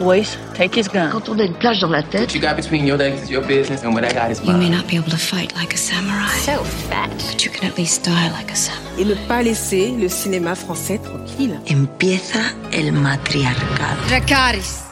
Boys, 0.00 0.36
take 0.54 0.74
his 0.74 0.88
gun. 0.88 1.10
Quand 1.12 1.28
on 1.28 1.38
a 1.38 1.44
une 1.44 1.52
plage 1.54 1.78
dans 1.80 1.90
la 1.90 2.02
tête, 2.02 2.22
What 2.22 2.34
you 2.34 2.40
got 2.40 2.56
between 2.56 2.86
your 2.86 2.96
legs 2.96 3.22
is 3.22 3.30
your 3.30 3.42
business, 3.46 3.84
and 3.84 3.92
what 3.94 4.02
I 4.02 4.12
got 4.14 4.30
is 4.30 4.40
You 4.42 4.52
may 4.54 4.68
mine. 4.70 4.70
not 4.78 4.86
be 4.88 4.96
able 4.96 5.10
to 5.10 5.18
fight 5.18 5.52
like 5.56 5.74
a 5.74 5.76
samurai. 5.76 6.26
so 6.44 6.64
fat. 6.88 7.10
But 7.30 7.44
you 7.44 7.50
can 7.50 7.68
at 7.68 7.76
least 7.76 8.04
die 8.06 8.30
like 8.30 8.50
a 8.50 8.56
samurai. 8.56 8.80
et 8.98 9.04
ne 9.04 9.14
pas 9.28 9.42
laisser 9.42 9.92
le 10.00 10.08
cinéma 10.08 10.54
français 10.54 10.98
tranquille. 11.02 11.60
Empieza 11.66 12.40
el 12.72 12.92
matriarcado. 12.92 14.00
Dracaris. 14.08 14.89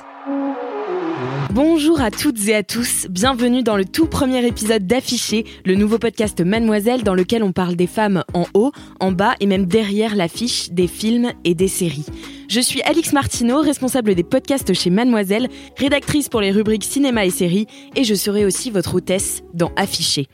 Bonjour 1.50 2.02
à 2.02 2.10
toutes 2.10 2.46
et 2.48 2.54
à 2.54 2.62
tous, 2.62 3.06
bienvenue 3.08 3.62
dans 3.62 3.78
le 3.78 3.86
tout 3.86 4.06
premier 4.06 4.46
épisode 4.46 4.86
d'Affiché, 4.86 5.46
le 5.64 5.76
nouveau 5.76 5.98
podcast 5.98 6.42
Mademoiselle 6.42 7.04
dans 7.04 7.14
lequel 7.14 7.42
on 7.42 7.52
parle 7.52 7.74
des 7.74 7.86
femmes 7.86 8.22
en 8.34 8.44
haut, 8.52 8.70
en 9.00 9.12
bas 9.12 9.34
et 9.40 9.46
même 9.46 9.64
derrière 9.64 10.14
l'affiche 10.14 10.70
des 10.72 10.86
films 10.86 11.32
et 11.44 11.54
des 11.54 11.68
séries. 11.68 12.04
Je 12.48 12.60
suis 12.60 12.82
Alix 12.82 13.14
Martineau, 13.14 13.62
responsable 13.62 14.14
des 14.14 14.24
podcasts 14.24 14.74
chez 14.74 14.90
Mademoiselle, 14.90 15.48
rédactrice 15.78 16.28
pour 16.28 16.42
les 16.42 16.50
rubriques 16.50 16.84
cinéma 16.84 17.24
et 17.24 17.30
séries, 17.30 17.66
et 17.96 18.04
je 18.04 18.14
serai 18.14 18.44
aussi 18.44 18.70
votre 18.70 18.94
hôtesse 18.94 19.42
dans 19.54 19.72
Affiché. 19.76 20.28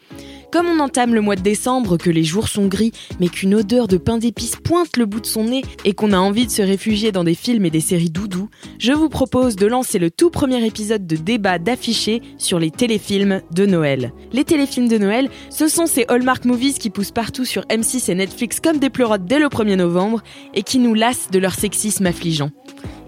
Comme 0.54 0.68
on 0.68 0.78
entame 0.78 1.14
le 1.14 1.20
mois 1.20 1.34
de 1.34 1.40
décembre, 1.40 1.96
que 1.96 2.10
les 2.10 2.22
jours 2.22 2.46
sont 2.46 2.68
gris, 2.68 2.92
mais 3.18 3.26
qu'une 3.26 3.56
odeur 3.56 3.88
de 3.88 3.96
pain 3.96 4.18
d'épices 4.18 4.54
pointe 4.54 4.96
le 4.96 5.04
bout 5.04 5.18
de 5.18 5.26
son 5.26 5.42
nez 5.42 5.62
et 5.84 5.94
qu'on 5.94 6.12
a 6.12 6.16
envie 6.16 6.46
de 6.46 6.52
se 6.52 6.62
réfugier 6.62 7.10
dans 7.10 7.24
des 7.24 7.34
films 7.34 7.64
et 7.64 7.70
des 7.70 7.80
séries 7.80 8.08
doudou, 8.08 8.48
je 8.78 8.92
vous 8.92 9.08
propose 9.08 9.56
de 9.56 9.66
lancer 9.66 9.98
le 9.98 10.12
tout 10.12 10.30
premier 10.30 10.64
épisode 10.64 11.08
de 11.08 11.16
débat 11.16 11.58
d'affiché 11.58 12.22
sur 12.38 12.60
les 12.60 12.70
téléfilms 12.70 13.42
de 13.50 13.66
Noël. 13.66 14.12
Les 14.32 14.44
téléfilms 14.44 14.86
de 14.86 14.96
Noël, 14.96 15.28
ce 15.50 15.66
sont 15.66 15.86
ces 15.86 16.04
Hallmark 16.06 16.44
Movies 16.44 16.78
qui 16.78 16.90
poussent 16.90 17.10
partout 17.10 17.44
sur 17.44 17.62
M6 17.62 18.08
et 18.08 18.14
Netflix 18.14 18.60
comme 18.60 18.78
des 18.78 18.90
pleurotes 18.90 19.24
dès 19.24 19.40
le 19.40 19.48
1er 19.48 19.74
novembre 19.74 20.22
et 20.54 20.62
qui 20.62 20.78
nous 20.78 20.94
lassent 20.94 21.32
de 21.32 21.40
leur 21.40 21.54
sexisme 21.56 22.06
affligeant. 22.06 22.52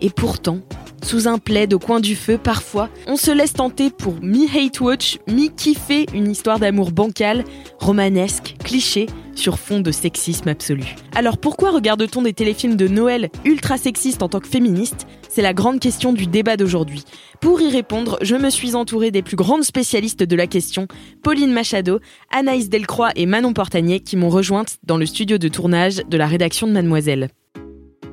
Et 0.00 0.11
pourtant, 0.11 0.62
sous 1.02 1.28
un 1.28 1.39
plaid 1.39 1.72
au 1.72 1.78
coin 1.78 2.00
du 2.00 2.16
feu, 2.16 2.39
parfois, 2.42 2.89
on 3.06 3.16
se 3.16 3.30
laisse 3.30 3.52
tenter 3.52 3.91
pour 3.91 4.14
mi-hate 4.22 4.80
watch, 4.80 5.19
mi-kiffer 5.28 6.06
une 6.14 6.30
histoire 6.30 6.58
d'amour 6.58 6.91
bancale, 6.91 7.44
romanesque, 7.78 8.56
cliché, 8.64 9.06
sur 9.34 9.58
fond 9.58 9.80
de 9.80 9.92
sexisme 9.92 10.48
absolu. 10.48 10.97
Alors 11.14 11.39
pourquoi 11.39 11.70
regarde-t-on 11.70 12.22
des 12.22 12.33
téléfilms 12.33 12.77
de 12.77 12.89
Noël 12.89 13.28
ultra 13.44 13.77
sexistes 13.77 14.22
en 14.22 14.28
tant 14.28 14.41
que 14.41 14.48
féministe 14.48 15.06
C'est 15.28 15.42
la 15.42 15.52
grande 15.52 15.78
question 15.78 16.12
du 16.12 16.27
débat 16.27 16.56
d'aujourd'hui. 16.56 17.05
Pour 17.41 17.61
y 17.61 17.70
répondre, 17.70 18.19
je 18.22 18.34
me 18.34 18.50
suis 18.50 18.74
entourée 18.74 19.11
des 19.11 19.22
plus 19.22 19.36
grandes 19.36 19.62
spécialistes 19.62 20.22
de 20.22 20.36
la 20.36 20.47
question, 20.47 20.89
Pauline 21.22 21.52
Machado, 21.52 22.00
Anaïs 22.30 22.69
Delcroix 22.69 23.11
et 23.14 23.27
Manon 23.27 23.52
Portanier, 23.52 24.00
qui 24.00 24.17
m'ont 24.17 24.30
rejointe 24.30 24.78
dans 24.84 24.97
le 24.97 25.06
studio 25.06 25.39
de 25.39 25.48
tournage 25.48 26.02
de 26.08 26.17
la 26.17 26.27
rédaction 26.27 26.67
de 26.67 26.72
Mademoiselle. 26.72 27.28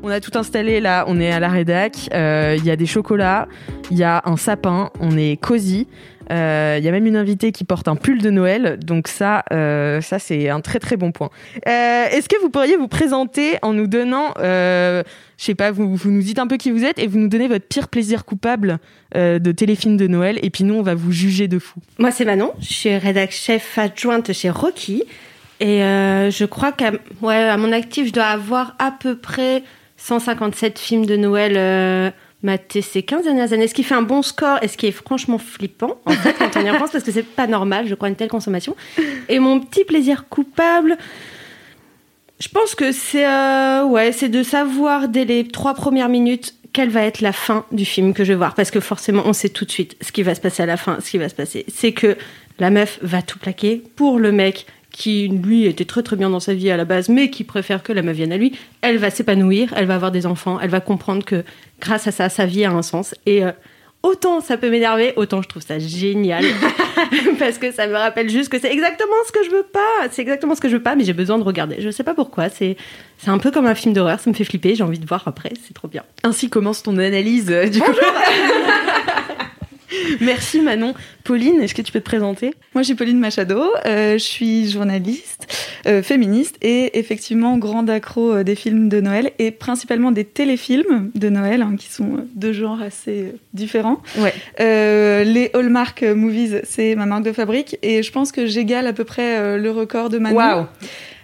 On 0.06 0.10
a 0.10 0.20
tout 0.20 0.38
installé 0.38 0.82
là, 0.82 1.06
on 1.08 1.18
est 1.22 1.32
à 1.32 1.40
la 1.40 1.48
rédac, 1.48 2.10
euh, 2.14 2.58
il 2.58 2.66
y 2.66 2.72
a 2.72 2.76
des 2.76 2.86
chocolats, 2.86 3.48
il 3.90 3.98
y 3.98 4.04
a 4.04 4.22
un 4.26 4.36
sapin, 4.36 4.90
on 5.00 5.18
est 5.18 5.38
cosy. 5.40 5.88
Euh, 6.30 6.76
Il 6.78 6.84
y 6.84 6.90
a 6.90 6.92
même 6.92 7.06
une 7.06 7.16
invitée 7.16 7.54
qui 7.54 7.64
porte 7.64 7.88
un 7.88 7.96
pull 7.96 8.22
de 8.22 8.30
Noël, 8.30 8.78
donc 8.84 9.08
ça, 9.08 9.44
euh, 9.54 10.02
ça 10.02 10.20
c'est 10.20 10.50
un 10.50 10.60
très 10.60 10.80
très 10.80 10.98
bon 10.98 11.14
point. 11.14 11.30
Est-ce 11.66 12.28
que 12.28 12.38
vous 12.42 12.50
pourriez 12.50 12.76
vous 12.76 12.90
présenter 12.90 13.56
en 13.62 13.72
nous 13.72 13.88
donnant, 13.88 14.34
je 14.42 15.04
sais 15.38 15.56
pas, 15.56 15.72
vous, 15.72 15.98
nous 16.04 16.22
dites 16.22 16.40
un 16.40 16.48
peu 16.48 16.58
qui 16.58 16.72
vous 16.72 16.84
êtes 16.84 17.00
et 17.00 17.08
vous 17.08 17.18
nous 17.18 17.30
donnez 17.30 17.48
votre 17.48 17.66
pire 17.66 17.88
plaisir 17.88 18.26
coupable 18.26 18.80
de 19.16 19.52
téléfilm 19.54 19.96
de 19.96 20.08
Noël, 20.08 20.38
et 20.44 20.50
puis 20.50 20.66
nous 20.66 20.76
on 20.76 20.82
va 20.82 20.96
vous 20.96 21.14
juger 21.14 21.48
de 21.48 21.60
fou. 21.60 21.80
Moi, 21.98 22.12
c'est 22.12 22.26
Manon. 22.26 22.52
Je 22.60 22.74
suis 22.74 22.98
rédac 22.98 23.32
chef 23.32 23.78
adjointe 23.78 24.34
chez 24.34 24.50
Rocky. 24.50 25.04
Et 25.62 25.80
je 25.80 26.44
crois 26.44 26.74
qu'à 26.74 26.92
mon 27.22 27.72
actif, 27.72 28.08
je 28.08 28.12
dois 28.12 28.26
avoir 28.26 28.76
à 28.80 28.92
peu 28.92 29.16
près 29.16 29.64
157 30.04 30.80
films 30.80 31.06
de 31.06 31.16
Noël 31.16 31.54
euh, 31.56 32.12
matés 32.42 32.82
ces 32.82 33.04
15 33.04 33.24
dernières 33.24 33.54
années. 33.54 33.68
Ce 33.68 33.74
qui 33.74 33.84
fait 33.84 33.96
un 33.96 34.02
bon 34.02 34.22
score 34.22 34.60
et 34.62 34.68
ce 34.68 34.76
qui 34.76 34.88
est 34.88 34.92
franchement 34.92 35.38
flippant, 35.38 35.98
en 36.06 36.12
fait, 36.12 36.34
quand 36.34 36.58
on 36.58 36.66
y 36.66 36.70
repense, 36.70 36.92
parce 36.92 37.06
que 37.06 37.12
c'est 37.12 37.24
pas 37.24 37.48
normal, 37.48 37.88
je 37.88 37.96
crois, 37.96 38.10
une 38.10 38.16
telle 38.16 38.30
consommation. 38.30 38.76
Et 39.30 39.40
mon 39.40 39.62
petit 39.62 39.86
plaisir 39.86 40.28
coupable, 40.28 40.98
je 42.40 42.50
pense 42.50 42.76
que 42.76 42.92
c'est 42.92 43.26
euh, 43.26 43.86
ouais, 43.86 44.12
c'est 44.12 44.28
de 44.28 44.44
savoir 44.44 45.08
dès 45.08 45.24
les 45.24 45.48
trois 45.48 45.74
premières 45.74 46.10
minutes 46.10 46.56
quelle 46.74 46.90
va 46.90 47.04
être 47.04 47.22
la 47.22 47.32
fin 47.32 47.66
du 47.72 47.86
film 47.86 48.14
que 48.14 48.26
je 48.26 48.34
vais 48.34 48.38
voir. 48.38 48.56
Parce 48.56 48.72
que 48.72 48.82
forcément, 48.82 49.24
on 49.26 49.32
sait 49.32 49.50
tout 49.50 49.64
de 49.64 49.72
suite 49.72 49.96
ce 50.02 50.12
qui 50.12 50.24
va 50.24 50.36
se 50.36 50.42
passer 50.42 50.64
à 50.64 50.66
la 50.66 50.76
fin. 50.76 50.98
Ce 51.00 51.12
qui 51.12 51.18
va 51.18 51.30
se 51.30 51.36
passer, 51.36 51.66
c'est 51.74 51.94
que 51.94 52.18
la 52.60 52.72
meuf 52.72 53.00
va 53.02 53.22
tout 53.22 53.40
plaquer 53.40 53.82
pour 53.96 54.20
le 54.20 54.34
mec 54.34 54.66
qui, 54.94 55.28
lui, 55.28 55.66
était 55.66 55.84
très 55.84 56.04
très 56.04 56.16
bien 56.16 56.30
dans 56.30 56.40
sa 56.40 56.54
vie 56.54 56.72
à 56.72 56.78
la 56.78 56.86
base, 56.86 57.10
mais 57.10 57.30
qui 57.30 57.44
préfère 57.44 57.84
que 57.84 57.92
la 57.92 58.02
meuf 58.02 58.16
vienne 58.16 58.32
à 58.32 58.38
lui. 58.38 58.58
Elle 58.82 58.98
va 58.98 59.10
s'épanouir, 59.10 59.74
elle 59.76 59.88
va 59.88 59.96
avoir 59.96 60.12
des 60.12 60.26
enfants, 60.26 60.60
elle 60.62 60.70
va 60.70 60.80
comprendre 60.80 61.26
que 61.26 61.44
grâce 61.82 62.08
à 62.08 62.12
ça, 62.12 62.30
sa 62.30 62.46
vie 62.46 62.64
a 62.64 62.72
un 62.72 62.84
sens. 62.84 63.14
Et 63.26 63.44
euh, 63.44 63.52
autant 64.04 64.40
ça 64.40 64.56
peut 64.56 64.70
m'énerver, 64.70 65.12
autant 65.18 65.42
je 65.42 65.50
trouve 65.50 65.64
ça 65.64 65.80
génial. 65.80 66.46
Parce 67.40 67.58
que 67.58 67.72
ça 67.72 67.88
me 67.88 67.94
rappelle 67.94 68.30
juste 68.30 68.50
que 68.50 68.60
c'est 68.60 68.72
exactement 68.72 69.14
ce 69.28 69.32
que 69.32 69.44
je 69.44 69.50
veux 69.50 69.64
pas. 69.64 70.08
C'est 70.12 70.22
exactement 70.22 70.56
ce 70.56 70.62
que 70.62 70.70
je 70.70 70.76
veux 70.76 70.84
pas, 70.84 70.96
mais 70.96 71.04
j'ai 71.04 71.14
besoin 71.14 71.38
de 71.38 71.44
regarder. 71.44 71.78
Je 71.80 71.90
sais 71.90 72.04
pas 72.04 72.14
pourquoi. 72.14 72.50
C'est 72.50 72.78
c'est 73.18 73.30
un 73.30 73.38
peu 73.38 73.52
comme 73.52 73.66
un 73.66 73.76
film 73.76 73.94
d'horreur. 73.94 74.20
Ça 74.20 74.30
me 74.30 74.36
fait 74.36 74.44
flipper. 74.44 74.76
J'ai 74.76 74.84
envie 74.84 75.00
de 75.00 75.08
voir 75.08 75.24
après. 75.26 75.54
C'est 75.66 75.74
trop 75.74 75.88
bien. 75.88 76.04
Ainsi 76.24 76.50
commence 76.50 76.84
ton 76.84 76.98
analyse 76.98 77.50
euh, 77.50 77.68
du 77.68 77.80
coup. 77.80 77.92
Merci 80.22 80.62
Manon. 80.62 80.94
Pauline, 81.24 81.62
est-ce 81.62 81.74
que 81.74 81.82
tu 81.82 81.92
peux 81.92 82.00
te 82.00 82.06
présenter? 82.06 82.54
Moi, 82.74 82.82
je 82.82 82.88
suis 82.88 82.96
Pauline 82.96 83.20
Machado, 83.20 83.62
euh, 83.86 84.14
je 84.14 84.24
suis 84.24 84.70
journaliste, 84.70 85.48
euh, 85.88 86.04
féministe 86.04 86.58
et 86.62 87.00
effectivement 87.00 87.58
grande 87.58 87.90
accro 87.90 88.34
euh, 88.34 88.44
des 88.44 88.56
films 88.56 88.90
de 88.90 89.00
Noël 89.00 89.32
et 89.40 89.52
principalement 89.52 90.12
des 90.12 90.26
téléfilms 90.26 91.12
de 91.16 91.30
Noël 91.30 91.62
hein, 91.62 91.76
qui 91.78 91.90
sont 91.92 92.18
euh, 92.18 92.28
de 92.36 92.52
genres 92.52 92.82
assez 92.82 93.34
différents. 93.54 94.02
Ouais. 94.18 94.34
Euh, 94.60 95.24
les 95.24 95.50
Hallmark 95.54 96.04
Movies, 96.04 96.62
c'est 96.64 96.96
ma 96.96 97.06
marque 97.06 97.24
de 97.24 97.32
fabrique 97.32 97.78
et 97.82 98.04
je 98.04 98.12
pense 98.12 98.32
que 98.32 98.46
j'égale 98.46 98.88
à 98.88 98.94
peu 98.94 99.04
près 99.04 99.58
le 99.58 99.72
record 99.72 100.10
de 100.10 100.18
Manon. 100.18 100.36
Waouh 100.36 100.66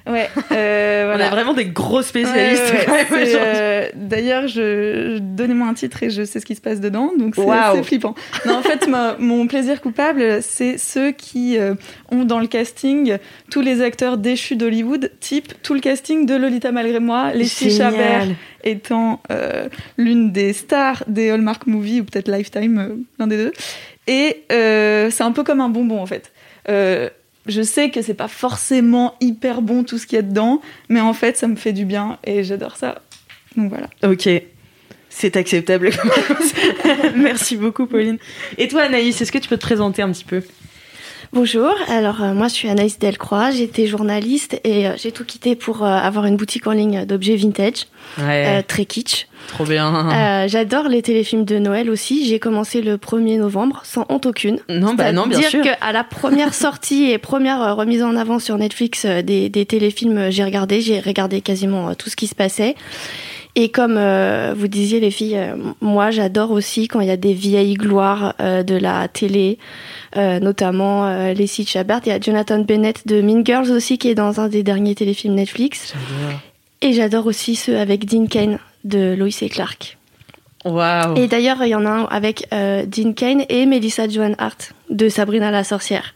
Ouais. 0.07 0.29
euh, 0.51 1.03
On 1.03 1.07
voilà. 1.07 1.27
a 1.27 1.29
vraiment 1.29 1.53
des 1.53 1.65
gros 1.65 2.01
spécialistes 2.01 2.63
Ouais, 2.71 2.79
ouais, 2.79 2.85
quand 3.09 3.15
même 3.15 3.27
euh, 3.35 3.87
D'ailleurs, 3.95 4.47
je, 4.47 5.15
je- 5.15 5.19
donnez-moi 5.19 5.67
un 5.67 5.73
titre 5.73 6.01
et 6.03 6.09
je 6.09 6.23
sais 6.23 6.39
ce 6.39 6.45
qui 6.45 6.55
se 6.55 6.61
passe 6.61 6.79
dedans, 6.79 7.11
donc 7.17 7.35
c'est 7.35 7.41
c'est 7.73 7.83
flippant. 7.83 8.15
Non, 8.45 8.57
en 8.57 8.61
fait, 8.61 8.87
ma- 8.87 9.15
mon 9.19 9.47
plaisir 9.47 9.81
coupable, 9.81 10.41
c'est 10.41 10.77
ceux 10.77 11.11
qui 11.11 11.57
euh, 11.57 11.75
ont 12.11 12.23
dans 12.25 12.39
le 12.39 12.47
casting 12.47 13.17
tous 13.51 13.61
les 13.61 13.81
acteurs 13.81 14.17
déchus 14.17 14.55
d'Hollywood, 14.55 15.11
type 15.19 15.53
tout 15.63 15.73
le 15.73 15.79
casting 15.79 16.25
de 16.25 16.35
Lolita 16.35 16.71
malgré 16.71 16.99
moi, 16.99 17.31
Leslie. 17.33 17.75
Chabert 17.75 18.27
étant 18.63 19.21
euh, 19.31 19.69
l'une 19.97 20.31
des 20.31 20.53
stars 20.53 21.03
des 21.07 21.29
Hallmark 21.29 21.65
Movies 21.67 22.01
ou 22.01 22.03
peut-être 22.05 22.29
Lifetime, 22.29 22.77
euh, 22.79 22.95
l'un 23.19 23.27
des 23.27 23.37
deux. 23.37 23.51
Et 24.07 24.43
c'est 24.49 25.21
un 25.23 25.31
peu 25.31 25.43
comme 25.43 25.61
un 25.61 25.69
bonbon 25.69 26.01
en 26.01 26.05
fait. 26.07 26.31
Euh, 26.67 27.09
je 27.45 27.61
sais 27.61 27.89
que 27.89 28.01
c'est 28.01 28.13
pas 28.13 28.27
forcément 28.27 29.15
hyper 29.21 29.61
bon 29.61 29.83
tout 29.83 29.97
ce 29.97 30.05
qu'il 30.05 30.17
y 30.17 30.19
a 30.19 30.23
dedans, 30.23 30.61
mais 30.87 31.01
en 31.01 31.13
fait 31.13 31.37
ça 31.37 31.47
me 31.47 31.55
fait 31.55 31.73
du 31.73 31.85
bien 31.85 32.17
et 32.23 32.43
j'adore 32.43 32.75
ça. 32.75 33.01
Donc 33.55 33.69
voilà. 33.69 33.89
Ok. 34.03 34.29
C'est 35.09 35.35
acceptable. 35.37 35.89
Merci 37.15 37.57
beaucoup, 37.57 37.87
Pauline. 37.87 38.19
Et 38.57 38.67
toi, 38.67 38.83
Anaïs, 38.83 39.19
est-ce 39.19 39.31
que 39.31 39.39
tu 39.39 39.49
peux 39.49 39.57
te 39.57 39.61
présenter 39.61 40.03
un 40.03 40.11
petit 40.11 40.23
peu? 40.23 40.43
Bonjour, 41.31 41.69
alors 41.87 42.23
euh, 42.23 42.33
moi 42.33 42.47
je 42.47 42.53
suis 42.55 42.69
Anaïs 42.69 42.97
Delcroix, 42.97 43.51
j'étais 43.51 43.85
journaliste 43.85 44.59
et 44.63 44.87
euh, 44.87 44.93
j'ai 44.97 45.11
tout 45.11 45.23
quitté 45.25 45.55
pour 45.55 45.83
euh, 45.83 45.87
avoir 45.87 46.25
une 46.25 46.37
boutique 46.37 46.65
en 46.65 46.71
ligne 46.71 47.05
d'objets 47.05 47.35
vintage, 47.35 47.85
euh, 48.17 48.63
très 48.67 48.85
kitsch. 48.85 49.27
Trop 49.49 49.63
bien. 49.63 50.09
Euh, 50.11 50.47
J'adore 50.47 50.87
les 50.87 51.03
téléfilms 51.03 51.45
de 51.45 51.59
Noël 51.59 51.91
aussi. 51.91 52.25
J'ai 52.27 52.39
commencé 52.39 52.81
le 52.81 52.97
1er 52.97 53.37
novembre 53.37 53.81
sans 53.83 54.05
honte 54.09 54.25
aucune. 54.25 54.59
Non, 54.69 54.95
bah 54.95 55.11
non, 55.11 55.27
bien 55.27 55.41
sûr. 55.41 55.61
dire 55.61 55.77
qu'à 55.79 55.91
la 55.91 56.03
première 56.03 56.53
sortie 56.55 57.11
et 57.11 57.19
première 57.19 57.61
euh, 57.61 57.73
remise 57.75 58.01
en 58.01 58.15
avant 58.15 58.39
sur 58.39 58.57
Netflix 58.57 59.05
des, 59.05 59.49
des 59.49 59.65
téléfilms, 59.67 60.31
j'ai 60.31 60.43
regardé. 60.43 60.81
J'ai 60.81 60.99
regardé 60.99 61.41
quasiment 61.41 61.93
tout 61.93 62.09
ce 62.09 62.15
qui 62.15 62.25
se 62.25 62.35
passait. 62.35 62.75
Et 63.55 63.69
comme 63.69 63.97
euh, 63.97 64.53
vous 64.55 64.67
disiez 64.67 64.99
les 64.99 65.11
filles, 65.11 65.37
euh, 65.37 65.55
moi 65.81 66.11
j'adore 66.11 66.51
aussi 66.51 66.87
quand 66.87 66.99
il 67.01 67.07
y 67.07 67.11
a 67.11 67.17
des 67.17 67.33
vieilles 67.33 67.73
gloires 67.73 68.35
euh, 68.39 68.63
de 68.63 68.75
la 68.75 69.07
télé, 69.07 69.57
euh, 70.15 70.39
notamment 70.39 71.07
euh, 71.07 71.33
Lacey 71.33 71.65
Chabert. 71.65 72.01
Il 72.05 72.09
y 72.09 72.11
a 72.11 72.19
Jonathan 72.19 72.59
Bennett 72.59 73.05
de 73.07 73.21
Mean 73.21 73.43
Girls 73.43 73.71
aussi 73.71 73.97
qui 73.97 74.09
est 74.09 74.15
dans 74.15 74.39
un 74.39 74.47
des 74.49 74.63
derniers 74.63 74.95
téléfilms 74.95 75.33
Netflix. 75.33 75.93
Et 76.81 76.93
j'adore 76.93 77.25
aussi 77.25 77.55
ceux 77.55 77.77
avec 77.77 78.05
Dean 78.05 78.27
Kane 78.27 78.59
de 78.85 79.15
Lois 79.17 79.27
et 79.41 79.49
Clark. 79.49 79.97
Waouh. 80.63 81.17
Et 81.17 81.27
d'ailleurs, 81.27 81.57
il 81.63 81.69
y 81.69 81.75
en 81.75 81.85
a 81.85 81.89
un 81.89 82.03
avec 82.05 82.47
euh, 82.53 82.85
Dean 82.85 83.13
Kane 83.13 83.43
et 83.49 83.65
Melissa 83.65 84.07
Joan 84.07 84.35
Hart 84.37 84.73
de 84.89 85.09
Sabrina 85.09 85.51
la 85.51 85.63
sorcière. 85.63 86.13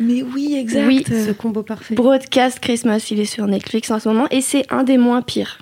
Mais 0.00 0.22
oui, 0.22 0.56
exact. 0.58 0.86
Oui. 0.86 1.04
Ce 1.06 1.32
combo 1.32 1.62
parfait. 1.62 1.94
Broadcast 1.94 2.60
Christmas, 2.60 3.08
il 3.10 3.20
est 3.20 3.24
sur 3.26 3.46
Netflix 3.46 3.90
en 3.90 4.00
ce 4.00 4.08
moment 4.08 4.26
et 4.30 4.40
c'est 4.40 4.64
un 4.72 4.84
des 4.84 4.98
moins 4.98 5.22
pires. 5.22 5.58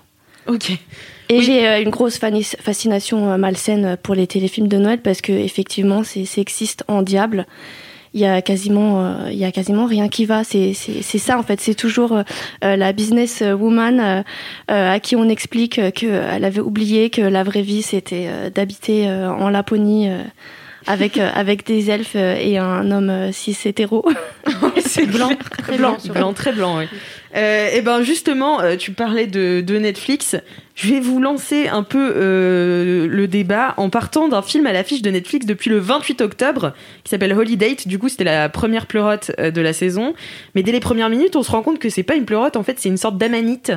Ok. 0.47 0.71
Et 0.71 1.39
Oui. 1.39 1.43
j'ai 1.43 1.69
euh, 1.69 1.81
une 1.83 1.91
grosse 1.91 2.19
fascination 2.19 3.31
euh, 3.31 3.37
malsaine 3.37 3.97
pour 4.03 4.15
les 4.15 4.27
téléfilms 4.27 4.69
de 4.69 4.79
Noël 4.79 5.01
parce 5.01 5.21
que 5.21 5.33
effectivement 5.33 6.03
c'est 6.03 6.25
sexiste 6.25 6.83
en 6.89 7.03
diable. 7.03 7.47
Il 8.13 8.21
y 8.21 8.27
a 8.27 8.43
quasiment, 8.43 9.05
euh, 9.05 9.31
il 9.31 9.39
y 9.39 9.45
a 9.45 9.53
quasiment 9.53 9.87
rien 9.87 10.09
qui 10.09 10.25
va. 10.25 10.43
C'est 10.43 10.73
c'est 10.75 11.01
c'est 11.03 11.19
ça 11.19 11.39
en 11.39 11.45
fait. 11.45 11.61
C'est 11.61 11.77
toujours 11.77 12.13
euh, 12.17 12.23
euh, 12.65 12.75
la 12.75 12.93
business 12.93 13.41
woman 13.43 14.01
euh, 14.01 14.23
euh, 14.73 14.93
à 14.95 14.99
qui 14.99 15.15
on 15.15 15.29
explique 15.29 15.79
euh, 15.79 15.93
qu'elle 15.93 16.45
avait 16.45 16.61
oublié 16.61 17.11
que 17.11 17.23
la 17.23 17.45
vraie 17.45 17.63
vie 17.63 17.83
c'était 17.83 18.27
euh, 18.29 18.51
d'habiter 18.51 19.07
euh, 19.07 19.31
en 19.31 19.49
Laponie. 19.51 20.09
euh, 20.09 20.23
avec, 20.87 21.19
euh, 21.19 21.29
avec 21.35 21.67
des 21.67 21.91
elfes 21.91 22.17
euh, 22.17 22.35
et 22.41 22.57
un 22.57 22.91
homme 22.91 23.11
euh, 23.11 23.33
cis 23.33 23.55
hétéro. 23.67 24.03
c'est 24.91 25.07
blanc, 25.07 25.31
Très 25.59 25.77
blanc, 25.77 25.97
blanc, 26.13 26.33
très 26.33 26.53
blanc. 26.53 26.79
Oui. 26.79 26.87
et 27.35 27.81
ben 27.83 28.03
justement, 28.03 28.61
euh, 28.61 28.77
tu 28.77 28.93
parlais 28.93 29.27
de, 29.27 29.61
de 29.61 29.79
Netflix. 29.79 30.37
Je 30.83 30.95
vais 30.95 31.01
vous 31.01 31.21
lancer 31.21 31.69
un 31.69 31.83
peu 31.83 32.15
euh, 32.17 33.07
le 33.07 33.29
débat 33.29 33.75
en 33.77 33.91
partant 33.91 34.29
d'un 34.29 34.41
film 34.41 34.65
à 34.65 34.73
l'affiche 34.73 35.03
de 35.03 35.11
Netflix 35.11 35.45
depuis 35.45 35.69
le 35.69 35.79
28 35.79 36.23
octobre 36.23 36.73
qui 37.05 37.11
s'appelle 37.11 37.35
Holiday. 37.35 37.77
Du 37.85 37.99
coup, 37.99 38.09
c'était 38.09 38.25
la 38.25 38.49
première 38.49 38.87
pleurote 38.87 39.31
euh, 39.39 39.51
de 39.51 39.61
la 39.61 39.75
saison. 39.75 40.15
Mais 40.55 40.63
dès 40.63 40.73
les 40.73 40.81
premières 40.81 41.11
minutes, 41.11 41.37
on 41.37 41.43
se 41.43 41.51
rend 41.51 41.61
compte 41.61 41.81
que 41.81 41.91
c'est 41.91 42.03
pas 42.03 42.15
une 42.15 42.25
pleurote. 42.25 42.57
En 42.57 42.63
fait, 42.63 42.81
c'est 42.81 42.89
une 42.89 42.97
sorte 42.97 43.19
d'amanite, 43.19 43.69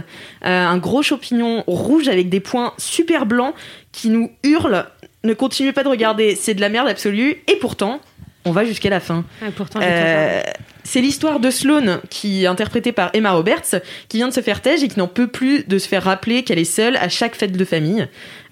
euh, 0.46 0.66
un 0.66 0.78
gros 0.78 1.02
champignon 1.02 1.66
rouge 1.68 2.08
avec 2.08 2.30
des 2.30 2.40
points 2.40 2.72
super 2.78 3.26
blancs 3.26 3.54
qui 3.92 4.08
nous 4.08 4.32
hurle. 4.44 4.86
Ne 5.26 5.34
continuez 5.34 5.74
pas 5.74 5.84
de 5.84 5.90
regarder, 5.90 6.36
c'est 6.36 6.54
de 6.54 6.62
la 6.62 6.70
merde 6.70 6.88
absolue. 6.88 7.44
Et 7.52 7.58
pourtant, 7.58 8.00
on 8.46 8.52
va 8.52 8.66
jusqu'à 8.66 8.90
la 8.90 9.00
fin. 9.00 9.24
Ah, 9.42 9.48
pourtant, 9.56 9.80
Euh, 9.82 10.42
c'est 10.84 11.00
l'histoire 11.00 11.40
de 11.40 11.50
Sloane, 11.50 12.02
qui 12.10 12.44
est 12.44 12.48
interprétée 12.48 12.92
par 12.92 13.10
Emma 13.14 13.32
Roberts, 13.32 13.82
qui 14.10 14.18
vient 14.18 14.28
de 14.28 14.34
se 14.34 14.42
faire 14.42 14.62
tège 14.62 14.84
et 14.84 14.90
qui 14.90 15.00
n'en 15.00 15.08
peut 15.08 15.28
plus 15.28 15.64
de 15.66 15.78
se 15.78 15.88
faire 15.88 16.04
rappeler 16.04 16.44
qu'elle 16.44 16.60
est 16.60 16.66
seule 16.66 16.98
à 16.98 17.08
chaque 17.08 17.36
fête 17.36 17.54
de 17.56 17.66
famille. 17.66 18.08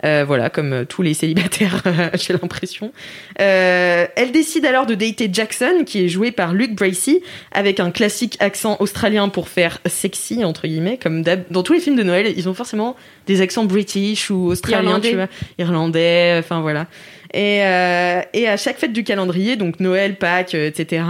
Euh, 0.05 0.23
voilà, 0.25 0.49
comme 0.49 0.73
euh, 0.73 0.85
tous 0.85 1.01
les 1.01 1.13
célibataires, 1.13 1.83
j'ai 2.13 2.33
l'impression. 2.33 2.91
Euh, 3.39 4.07
elle 4.15 4.31
décide 4.31 4.65
alors 4.65 4.85
de 4.85 4.95
dater 4.95 5.29
Jackson, 5.31 5.83
qui 5.85 6.05
est 6.05 6.07
joué 6.07 6.31
par 6.31 6.53
Luke 6.53 6.73
Bracey, 6.73 7.21
avec 7.51 7.79
un 7.79 7.91
classique 7.91 8.37
accent 8.39 8.77
australien 8.79 9.29
pour 9.29 9.49
faire 9.49 9.79
sexy, 9.85 10.43
entre 10.45 10.67
guillemets, 10.67 10.97
comme 10.97 11.23
dans 11.23 11.63
tous 11.63 11.73
les 11.73 11.79
films 11.81 11.97
de 11.97 12.03
Noël, 12.03 12.33
ils 12.35 12.47
ont 12.47 12.53
forcément 12.53 12.95
des 13.27 13.41
accents 13.41 13.65
british 13.65 14.31
ou 14.31 14.47
australiens, 14.47 14.83
Irlandais. 14.83 15.09
tu 15.09 15.15
vois, 15.15 15.27
irlandais, 15.59 16.35
enfin 16.39 16.61
voilà. 16.61 16.87
Et, 17.33 17.63
euh, 17.63 18.21
et 18.33 18.47
à 18.47 18.57
chaque 18.57 18.77
fête 18.77 18.93
du 18.93 19.03
calendrier, 19.03 19.55
donc 19.55 19.79
Noël, 19.79 20.15
Pâques, 20.15 20.55
euh, 20.55 20.67
etc., 20.67 21.03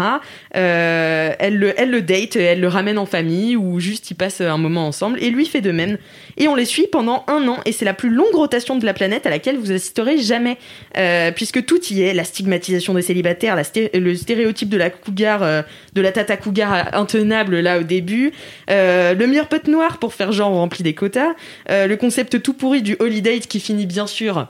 euh, 0.55 1.33
elle, 1.39 1.57
le, 1.57 1.73
elle 1.79 1.89
le 1.89 2.01
date, 2.01 2.35
elle 2.35 2.59
le 2.59 2.67
ramène 2.67 2.97
en 2.97 3.05
famille 3.05 3.55
ou 3.55 3.79
juste 3.79 4.11
ils 4.11 4.15
passent 4.15 4.41
un 4.41 4.57
moment 4.57 4.87
ensemble 4.87 5.21
et 5.21 5.29
lui 5.29 5.45
fait 5.45 5.61
de 5.61 5.71
même. 5.71 5.97
Et 6.37 6.47
on 6.47 6.55
les 6.55 6.65
suit 6.65 6.87
pendant 6.91 7.23
un 7.27 7.47
an 7.47 7.57
et 7.65 7.71
c'est 7.71 7.85
la 7.85 7.93
plus 7.93 8.09
longue 8.09 8.33
rotation 8.33 8.77
de 8.77 8.85
la 8.85 8.93
planète 8.93 9.25
à 9.25 9.29
laquelle 9.29 9.57
vous 9.57 9.71
assisterez 9.71 10.17
jamais, 10.19 10.57
euh, 10.97 11.31
puisque 11.31 11.65
tout 11.65 11.81
y 11.91 12.01
est, 12.01 12.13
la 12.13 12.23
stigmatisation 12.23 12.93
des 12.93 13.01
célibataires, 13.01 13.55
la 13.55 13.63
le 13.93 14.15
stéréotype 14.15 14.69
de 14.69 14.77
la 14.77 14.89
cougar, 14.89 15.43
euh, 15.43 15.61
de 15.93 16.01
la 16.01 16.11
tata 16.11 16.37
cougar 16.37 16.93
intenable 16.93 17.59
là 17.59 17.79
au 17.79 17.83
début, 17.83 18.31
euh, 18.69 19.13
le 19.13 19.27
meilleur 19.27 19.47
pote 19.47 19.67
noir 19.67 19.97
pour 19.97 20.13
faire 20.13 20.31
genre 20.31 20.51
rempli 20.51 20.83
des 20.83 20.93
quotas, 20.93 21.33
le 21.69 21.95
concept 21.95 22.41
tout 22.41 22.53
pourri 22.53 22.81
du 22.81 22.95
holiday 22.99 23.39
qui 23.39 23.59
finit 23.59 23.85
bien 23.85 24.07
sûr 24.07 24.47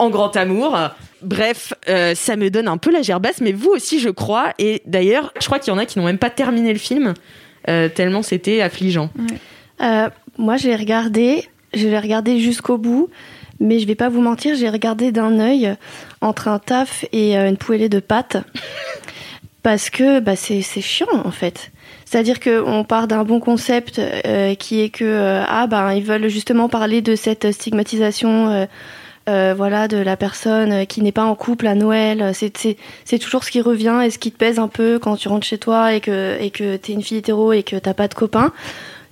en 0.00 0.10
grand 0.10 0.34
amour. 0.36 0.76
Bref, 1.22 1.74
euh, 1.88 2.14
ça 2.14 2.36
me 2.36 2.50
donne 2.50 2.68
un 2.68 2.78
peu 2.78 2.90
la 2.90 3.02
gerbasse, 3.02 3.40
mais 3.40 3.52
vous 3.52 3.70
aussi, 3.70 4.00
je 4.00 4.08
crois. 4.08 4.52
Et 4.58 4.82
d'ailleurs, 4.86 5.32
je 5.38 5.46
crois 5.46 5.58
qu'il 5.58 5.72
y 5.72 5.76
en 5.76 5.78
a 5.78 5.84
qui 5.84 5.98
n'ont 5.98 6.06
même 6.06 6.18
pas 6.18 6.30
terminé 6.30 6.72
le 6.72 6.78
film, 6.78 7.14
euh, 7.68 7.88
tellement 7.88 8.22
c'était 8.22 8.62
affligeant. 8.62 9.10
Euh, 9.82 10.08
moi, 10.38 10.56
je 10.56 10.68
l'ai 10.68 10.76
regardé, 10.76 11.46
je 11.74 11.86
l'ai 11.86 11.98
regardé 11.98 12.40
jusqu'au 12.40 12.78
bout, 12.78 13.10
mais 13.60 13.78
je 13.78 13.86
vais 13.86 13.94
pas 13.94 14.08
vous 14.08 14.22
mentir, 14.22 14.54
j'ai 14.56 14.70
regardé 14.70 15.12
d'un 15.12 15.38
œil 15.38 15.76
entre 16.22 16.48
un 16.48 16.58
taf 16.58 17.04
et 17.12 17.36
une 17.36 17.58
poêlée 17.58 17.90
de 17.90 18.00
pâtes, 18.00 18.38
parce 19.62 19.90
que 19.90 20.20
bah, 20.20 20.36
c'est 20.36 20.62
chiant 20.62 21.06
en 21.24 21.30
fait. 21.30 21.70
C'est-à-dire 22.06 22.40
qu'on 22.40 22.82
part 22.82 23.06
d'un 23.06 23.24
bon 23.24 23.38
concept 23.38 24.00
qui 24.58 24.80
est 24.80 24.88
que 24.88 25.42
ah 25.46 25.68
ben 25.68 25.92
ils 25.92 26.02
veulent 26.02 26.28
justement 26.28 26.68
parler 26.68 27.02
de 27.02 27.14
cette 27.14 27.52
stigmatisation. 27.52 28.66
Euh, 29.30 29.54
voilà 29.56 29.88
de 29.88 29.96
la 29.96 30.16
personne 30.16 30.86
qui 30.86 31.00
n'est 31.02 31.12
pas 31.12 31.24
en 31.24 31.34
couple 31.34 31.66
à 31.66 31.74
Noël 31.74 32.32
c'est 32.34 33.18
toujours 33.18 33.44
ce 33.44 33.50
qui 33.50 33.60
revient 33.60 34.00
et 34.04 34.10
ce 34.10 34.18
qui 34.18 34.30
te 34.32 34.36
pèse 34.36 34.58
un 34.58 34.68
peu 34.68 34.98
quand 34.98 35.16
tu 35.16 35.28
rentres 35.28 35.46
chez 35.46 35.58
toi 35.58 35.94
et 35.94 36.00
que 36.00 36.36
et 36.40 36.50
que 36.50 36.76
t'es 36.76 36.92
une 36.92 37.02
fille 37.02 37.18
hétéro 37.18 37.52
et 37.52 37.62
que 37.62 37.76
t'as 37.76 37.94
pas 37.94 38.08
de 38.08 38.14
copain 38.14 38.52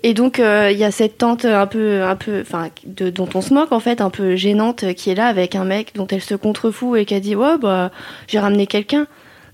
et 0.02 0.14
donc 0.14 0.38
euh, 0.38 0.70
il 0.70 0.78
y 0.78 0.84
a 0.84 0.92
cette 0.92 1.18
tante 1.18 1.44
un 1.44 1.66
peu, 1.66 2.04
un 2.04 2.14
peu, 2.14 2.40
enfin, 2.42 2.68
de- 2.86 3.10
dont 3.10 3.28
on 3.34 3.40
se 3.40 3.52
moque 3.52 3.72
en 3.72 3.80
fait, 3.80 4.00
un 4.00 4.10
peu 4.10 4.36
gênante, 4.36 4.84
euh, 4.84 4.92
qui 4.92 5.10
est 5.10 5.16
là 5.16 5.26
avec 5.26 5.56
un 5.56 5.64
mec 5.64 5.90
dont 5.96 6.06
elle 6.06 6.20
se 6.22 6.36
contrefout 6.36 6.96
et 6.96 7.04
qui 7.04 7.14
a 7.16 7.20
dit 7.20 7.34
ouais 7.34 7.58
bah 7.58 7.90
j'ai 8.28 8.38
ramené 8.38 8.66
quelqu'un. 8.68 9.06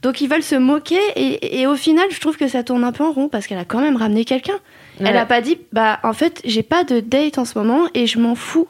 Donc 0.02 0.20
ils 0.20 0.28
veulent 0.28 0.42
se 0.42 0.54
moquer 0.56 0.98
et, 1.16 1.60
et 1.62 1.66
au 1.66 1.76
final 1.76 2.04
je 2.10 2.20
trouve 2.20 2.36
que 2.36 2.46
ça 2.46 2.62
tourne 2.62 2.84
un 2.84 2.92
peu 2.92 3.02
en 3.04 3.12
rond 3.12 3.28
parce 3.28 3.46
qu'elle 3.46 3.56
a 3.56 3.64
quand 3.64 3.80
même 3.80 3.96
ramené 3.96 4.26
quelqu'un. 4.26 4.58
Elle 5.00 5.16
a 5.16 5.24
pas 5.24 5.40
dit 5.40 5.56
bah 5.72 5.98
en 6.02 6.12
fait 6.12 6.42
j'ai 6.44 6.62
pas 6.62 6.84
de 6.84 7.00
date 7.00 7.38
en 7.38 7.46
ce 7.46 7.58
moment 7.58 7.86
et 7.94 8.06
je 8.06 8.18
m'en 8.18 8.34
fous. 8.34 8.68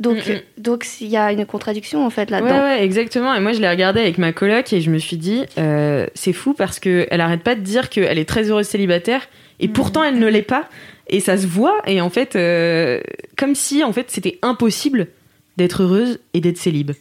Donc 0.00 0.16
Mm, 0.26 0.30
mm. 0.30 0.34
euh, 0.34 0.38
donc 0.58 0.86
il 1.00 1.06
y 1.08 1.16
a 1.16 1.30
une 1.30 1.46
contradiction 1.46 2.04
en 2.04 2.10
fait 2.10 2.30
Ouais, 2.30 2.40
là-dedans. 2.40 2.62
ouais, 2.64 2.82
exactement. 2.82 3.34
Et 3.34 3.40
moi, 3.40 3.52
je 3.52 3.60
l'ai 3.60 3.68
regardé 3.68 4.00
avec 4.00 4.18
ma 4.18 4.32
coloc 4.32 4.72
et 4.72 4.80
je 4.80 4.90
me 4.90 4.98
suis 4.98 5.16
dit, 5.18 5.44
euh, 5.58 6.06
c'est 6.14 6.32
fou 6.32 6.54
parce 6.54 6.80
que 6.80 7.06
elle 7.10 7.20
arrête 7.20 7.42
pas 7.42 7.54
de 7.54 7.60
dire 7.60 7.88
qu'elle 7.90 8.18
est 8.18 8.24
très 8.28 8.50
heureuse 8.50 8.66
célibataire 8.66 9.28
et 9.60 9.68
pourtant 9.68 10.02
elle 10.02 10.18
ne 10.18 10.26
l'est 10.26 10.42
pas. 10.42 10.64
Et 11.08 11.20
ça 11.20 11.36
se 11.36 11.46
voit. 11.46 11.82
Et 11.86 12.00
en 12.00 12.08
fait, 12.10 12.34
euh, 12.34 13.00
comme 13.36 13.54
si 13.54 13.84
en 13.84 13.92
fait 13.92 14.10
c'était 14.10 14.38
impossible 14.42 15.08
d'être 15.56 15.82
heureuse 15.82 16.18
et 16.34 16.40
d'être 16.40 16.56
célib. 16.56 16.92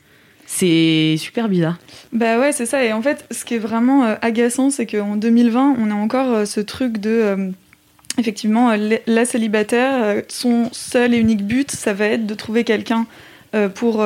C'est 0.46 1.16
super 1.20 1.48
bizarre. 1.48 1.78
Bah 2.12 2.40
ouais, 2.40 2.52
c'est 2.52 2.66
ça. 2.66 2.84
Et 2.84 2.92
en 2.92 3.04
fait, 3.04 3.24
ce 3.30 3.46
qui 3.46 3.54
est 3.54 3.60
vraiment 3.60 4.04
euh, 4.04 4.16
agaçant, 4.24 4.72
c'est 4.72 4.88
qu'en 4.88 5.16
2020, 5.16 5.76
on 5.80 5.92
a 5.92 5.94
encore 5.94 6.34
euh, 6.34 6.46
ce 6.46 6.60
truc 6.60 6.98
de. 6.98 7.52
Effectivement, 8.20 8.72
euh, 8.72 8.98
la 9.08 9.26
célibataire, 9.26 9.92
euh, 9.96 10.22
son 10.28 10.70
seul 10.72 11.14
et 11.14 11.18
unique 11.18 11.46
but, 11.46 11.72
ça 11.72 11.94
va 11.94 12.06
être 12.06 12.26
de 12.26 12.34
trouver 12.36 12.64
quelqu'un 12.64 13.06
euh, 13.56 13.70
pour, 13.70 14.06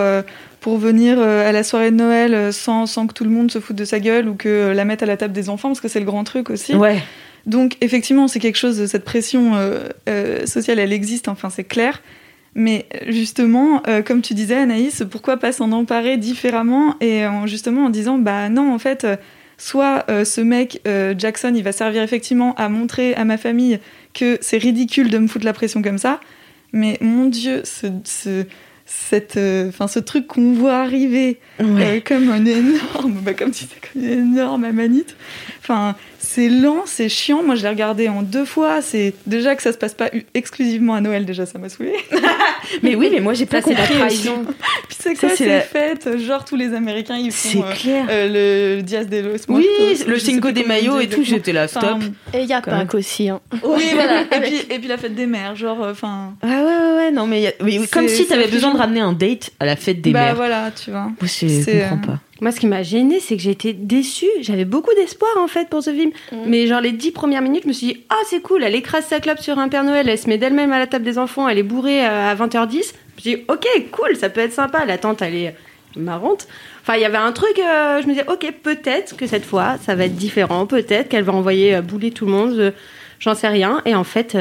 pour 0.61 0.77
venir 0.77 1.19
à 1.19 1.51
la 1.51 1.63
soirée 1.63 1.91
de 1.91 1.97
Noël 1.97 2.53
sans, 2.53 2.85
sans 2.85 3.07
que 3.07 3.13
tout 3.13 3.25
le 3.25 3.29
monde 3.29 3.51
se 3.51 3.59
foute 3.59 3.75
de 3.75 3.85
sa 3.85 3.99
gueule 3.99 4.29
ou 4.29 4.35
que 4.35 4.71
la 4.73 4.85
mette 4.85 5.03
à 5.03 5.05
la 5.05 5.17
table 5.17 5.33
des 5.33 5.49
enfants, 5.49 5.69
parce 5.69 5.81
que 5.81 5.89
c'est 5.89 5.99
le 5.99 6.05
grand 6.05 6.23
truc 6.23 6.49
aussi. 6.49 6.75
Ouais. 6.75 7.01
Donc 7.45 7.77
effectivement, 7.81 8.27
c'est 8.27 8.39
quelque 8.39 8.57
chose, 8.57 8.85
cette 8.85 9.03
pression 9.03 9.55
euh, 9.55 9.89
euh, 10.07 10.45
sociale, 10.45 10.79
elle 10.79 10.93
existe, 10.93 11.27
enfin 11.27 11.49
c'est 11.49 11.63
clair. 11.63 12.01
Mais 12.55 12.85
justement, 13.07 13.81
euh, 13.87 14.01
comme 14.01 14.21
tu 14.21 14.33
disais 14.33 14.55
Anaïs, 14.55 15.03
pourquoi 15.09 15.37
pas 15.37 15.51
s'en 15.51 15.71
emparer 15.71 16.17
différemment 16.17 16.95
et 17.01 17.25
en, 17.25 17.47
justement 17.47 17.85
en 17.85 17.89
disant, 17.89 18.17
bah 18.17 18.47
non, 18.49 18.73
en 18.73 18.79
fait, 18.79 19.07
soit 19.57 20.05
ce 20.23 20.39
mec, 20.41 20.81
Jackson, 21.17 21.53
il 21.55 21.63
va 21.63 21.71
servir 21.71 22.03
effectivement 22.03 22.53
à 22.55 22.69
montrer 22.69 23.15
à 23.15 23.25
ma 23.25 23.37
famille 23.37 23.79
que 24.13 24.37
c'est 24.41 24.57
ridicule 24.57 25.09
de 25.09 25.17
me 25.17 25.27
foutre 25.27 25.45
la 25.45 25.53
pression 25.53 25.81
comme 25.81 25.97
ça, 25.97 26.19
mais 26.71 26.97
mon 27.01 27.25
Dieu, 27.25 27.61
ce, 27.65 27.87
ce, 28.03 28.45
cette, 28.85 29.37
euh, 29.37 29.71
ce 29.87 29.99
truc 29.99 30.27
qu'on 30.27 30.53
voit 30.53 30.77
arriver 30.77 31.39
euh, 31.61 31.99
comme 32.05 32.29
un 32.29 32.45
énorme, 32.45 33.13
bah, 33.23 33.33
comme 33.33 33.51
tu 33.51 33.65
disais, 33.65 33.79
comme 33.81 34.03
une 34.03 34.09
énorme 34.09 34.63
amanite. 34.63 35.15
Enfin, 35.59 35.95
c'est 36.35 36.49
lent, 36.49 36.83
c'est 36.85 37.09
chiant. 37.09 37.43
Moi, 37.43 37.55
je 37.55 37.63
l'ai 37.63 37.69
regardé 37.69 38.09
en 38.09 38.21
deux 38.21 38.45
fois. 38.45 38.81
C'est 38.81 39.13
déjà 39.25 39.55
que 39.55 39.61
ça 39.61 39.71
se 39.71 39.77
passe 39.77 39.93
pas 39.93 40.09
exclusivement 40.33 40.95
à 40.95 41.01
Noël. 41.01 41.25
Déjà, 41.25 41.45
ça 41.45 41.59
m'a 41.59 41.69
saoulé. 41.69 41.93
Mais 42.81 42.95
oui, 42.95 43.09
mais 43.11 43.19
moi 43.19 43.33
j'ai 43.33 43.45
pas 43.45 43.61
Ça, 43.61 43.67
c'est 43.67 43.73
la 43.75 43.81
compris. 43.81 43.97
trahison. 43.99 44.43
Puis 44.87 44.97
c'est 44.97 45.15
Ça, 45.15 45.19
quoi 45.27 45.29
c'est 45.29 45.43
ces 45.43 45.49
la- 45.49 45.59
fêtes? 45.61 46.17
Genre 46.17 46.45
tous 46.45 46.55
les 46.55 46.73
Américains, 46.73 47.17
ils 47.17 47.31
C'est 47.31 47.57
font 47.57 47.63
euh, 47.65 47.73
clair. 47.73 48.05
euh, 48.09 48.75
le 48.77 48.81
Dias 48.81 49.03
de 49.03 49.17
los 49.17 49.35
Oui, 49.49 49.67
Muertos, 49.79 50.05
le 50.07 50.15
je 50.15 50.19
sais 50.19 50.31
Cinco 50.31 50.51
de 50.51 50.63
Mayo 50.65 50.99
et 50.99 51.07
tout, 51.07 51.23
j'étais 51.23 51.51
là, 51.51 51.67
stop. 51.67 51.83
Et 52.33 52.39
il 52.41 52.45
y 52.47 52.53
a 52.53 52.61
même. 52.65 52.87
aussi. 52.93 53.29
Hein. 53.29 53.41
oui, 53.63 53.83
voilà. 53.93 54.21
Et 54.21 54.39
puis, 54.41 54.55
et 54.69 54.79
puis 54.79 54.87
la 54.87 54.97
fête 54.97 55.13
des 55.13 55.25
mères, 55.25 55.55
genre, 55.57 55.83
euh, 55.83 55.91
enfin. 55.91 56.35
Ah 56.41 56.47
ouais, 56.47 56.63
ouais, 56.63 56.95
ouais, 56.97 57.11
non, 57.11 57.27
mais, 57.27 57.41
y 57.41 57.47
a- 57.47 57.53
mais 57.61 57.79
comme 57.91 58.07
si 58.07 58.25
t'avais 58.27 58.47
besoin 58.47 58.73
de 58.73 58.77
ramener 58.77 59.01
un 59.01 59.13
date 59.13 59.51
à 59.59 59.65
la 59.65 59.75
fête 59.75 59.99
des 60.01 60.11
bah 60.11 60.21
mères. 60.27 60.35
voilà, 60.35 60.71
tu 60.71 60.89
vois. 60.89 61.01
Moi, 61.07 61.15
je 61.21 61.79
comprends 61.79 61.97
pas. 62.13 62.19
Moi, 62.43 62.51
ce 62.51 62.59
qui 62.59 62.67
m'a 62.67 62.83
gêné, 62.83 63.19
c'est 63.21 63.37
que 63.37 63.41
j'ai 63.41 63.51
été 63.51 63.71
déçue. 63.73 64.27
J'avais 64.41 64.65
beaucoup 64.65 64.93
d'espoir 64.95 65.31
en 65.37 65.47
fait 65.47 65.69
pour 65.69 65.81
ce 65.81 65.91
film. 65.93 66.11
Mais 66.45 66.67
genre 66.67 66.81
les 66.81 66.91
dix 66.91 67.11
premières 67.11 67.41
minutes, 67.41 67.63
je 67.63 67.67
me 67.69 67.73
suis 67.73 67.87
dit 67.87 67.97
ah 68.09 68.19
c'est 68.29 68.41
cool. 68.41 68.63
Elle 68.63 68.75
écrase 68.75 69.05
sa 69.05 69.19
clope 69.21 69.39
sur 69.39 69.57
un 69.59 69.69
Père 69.69 69.83
Noël, 69.85 70.07
elle 70.09 70.17
se 70.19 70.27
met 70.27 70.37
d'elle-même 70.37 70.71
à 70.73 70.77
la 70.79 70.85
table 70.87 71.05
des 71.05 71.17
enfants, 71.17 71.47
elle 71.47 71.57
est 71.57 71.63
bourrée 71.63 72.05
euh, 72.05 72.31
à 72.31 72.35
20h10. 72.35 72.71
Je 72.71 72.77
me 72.77 72.81
suis 73.21 73.35
dit 73.37 73.43
ok 73.47 73.65
cool, 73.91 74.15
ça 74.17 74.29
peut 74.29 74.41
être 74.41 74.51
sympa. 74.53 74.83
La 74.85 74.97
tante 74.97 75.21
elle 75.21 75.35
est 75.35 75.55
marrante. 75.95 76.47
Enfin 76.81 76.95
il 76.95 77.01
y 77.01 77.05
avait 77.05 77.17
un 77.17 77.31
truc. 77.31 77.57
euh, 77.59 78.01
je 78.01 78.07
me 78.07 78.11
disais 78.13 78.25
ok 78.29 78.51
peut-être 78.61 79.15
que 79.15 79.25
cette 79.25 79.45
fois 79.45 79.77
ça 79.85 79.95
va 79.95 80.03
être 80.05 80.15
différent. 80.15 80.65
Peut-être 80.65 81.07
qu'elle 81.09 81.23
va 81.23 81.31
envoyer 81.33 81.75
euh, 81.75 81.81
bouler 81.81 82.11
tout 82.11 82.25
le 82.25 82.31
monde. 82.31 82.53
euh, 82.59 82.71
J'en 83.19 83.35
sais 83.35 83.47
rien. 83.47 83.81
Et 83.85 83.95
en 83.95 84.03
fait. 84.03 84.35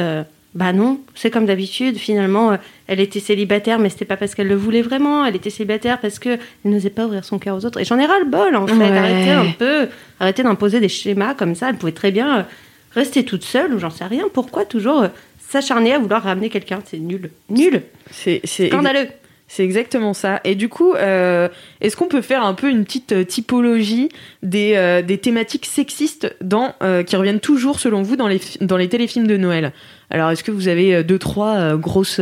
Bah 0.55 0.71
non, 0.71 0.99
c'est 1.15 1.31
comme 1.31 1.45
d'habitude. 1.45 1.97
Finalement, 1.97 2.51
euh, 2.51 2.57
elle 2.87 2.99
était 2.99 3.19
célibataire, 3.19 3.79
mais 3.79 3.89
c'était 3.89 4.05
pas 4.05 4.17
parce 4.17 4.35
qu'elle 4.35 4.47
le 4.47 4.55
voulait 4.55 4.83
vraiment. 4.83 5.25
Elle 5.25 5.35
était 5.35 5.49
célibataire 5.49 5.99
parce 5.99 6.19
que 6.19 6.29
elle 6.29 6.71
n'osait 6.71 6.91
pas 6.91 7.05
ouvrir 7.05 7.25
son 7.25 7.39
cœur 7.39 7.55
aux 7.55 7.65
autres. 7.65 7.79
Et 7.79 7.85
j'en 7.85 7.97
ai 7.97 8.05
ras 8.05 8.19
le 8.19 8.25
bol, 8.25 8.55
en 8.55 8.67
fait. 8.67 8.75
Ouais. 8.75 8.97
Arrêtez 8.97 9.31
un 9.31 9.51
peu, 9.57 9.87
arrêtez 10.19 10.43
d'imposer 10.43 10.79
des 10.79 10.89
schémas 10.89 11.33
comme 11.33 11.55
ça. 11.55 11.69
Elle 11.69 11.77
pouvait 11.77 11.91
très 11.91 12.11
bien 12.11 12.39
euh, 12.39 12.43
rester 12.91 13.25
toute 13.25 13.43
seule 13.43 13.73
ou 13.73 13.79
j'en 13.79 13.89
sais 13.89 14.05
rien. 14.05 14.25
Pourquoi 14.31 14.65
toujours 14.65 15.01
euh, 15.01 15.07
s'acharner 15.39 15.93
à 15.93 15.99
vouloir 15.99 16.21
ramener 16.21 16.49
quelqu'un? 16.49 16.81
C'est 16.85 16.99
nul, 16.99 17.31
nul, 17.49 17.81
c'est 18.11 18.41
scandaleux. 18.45 19.07
C'est 19.55 19.63
exactement 19.63 20.15
ça. 20.15 20.41
Et 20.45 20.55
du 20.55 20.67
coup, 20.67 20.95
euh, 20.95 21.47
est-ce 21.79 21.95
qu'on 21.95 22.07
peut 22.07 22.23
faire 22.23 22.43
un 22.43 22.55
peu 22.55 22.71
une 22.71 22.85
petite 22.85 23.11
euh, 23.11 23.23
typologie 23.23 24.09
des, 24.41 24.73
euh, 24.77 25.03
des 25.03 25.19
thématiques 25.19 25.67
sexistes 25.67 26.35
qui 26.41 27.15
reviennent 27.15 27.39
toujours, 27.39 27.79
selon 27.79 28.01
vous, 28.01 28.15
dans 28.15 28.27
les, 28.27 28.41
dans 28.61 28.77
les 28.77 28.89
téléfilms 28.89 29.27
de 29.27 29.37
Noël? 29.37 29.71
Alors, 30.09 30.31
est-ce 30.31 30.43
que 30.43 30.49
vous 30.49 30.69
avez 30.69 31.03
deux, 31.03 31.19
trois 31.19 31.77
grosses... 31.77 32.19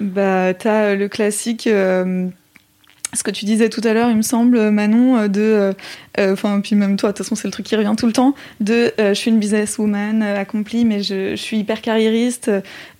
Bah, 0.00 0.52
t'as 0.52 0.96
le 0.96 1.06
classique. 1.06 1.68
Euh, 3.12 3.16
ce 3.16 3.22
que 3.22 3.30
tu 3.30 3.44
disais 3.44 3.68
tout 3.68 3.80
à 3.84 3.92
l'heure, 3.92 4.10
il 4.10 4.16
me 4.16 4.22
semble, 4.22 4.70
Manon, 4.70 5.16
euh, 5.16 5.28
de. 5.28 5.40
euh, 5.40 5.72
euh, 6.18 6.32
Enfin, 6.32 6.60
puis 6.60 6.74
même 6.74 6.96
toi, 6.96 7.10
de 7.10 7.16
toute 7.16 7.24
façon, 7.24 7.34
c'est 7.36 7.46
le 7.48 7.52
truc 7.52 7.64
qui 7.66 7.76
revient 7.76 7.94
tout 7.96 8.06
le 8.06 8.12
temps. 8.12 8.34
De 8.60 8.92
euh, 9.00 9.10
je 9.10 9.14
suis 9.14 9.30
une 9.30 9.38
businesswoman 9.38 10.22
euh, 10.22 10.40
accomplie, 10.40 10.84
mais 10.84 11.02
je, 11.02 11.30
je 11.30 11.36
suis 11.36 11.58
hyper 11.58 11.80
carriériste. 11.80 12.48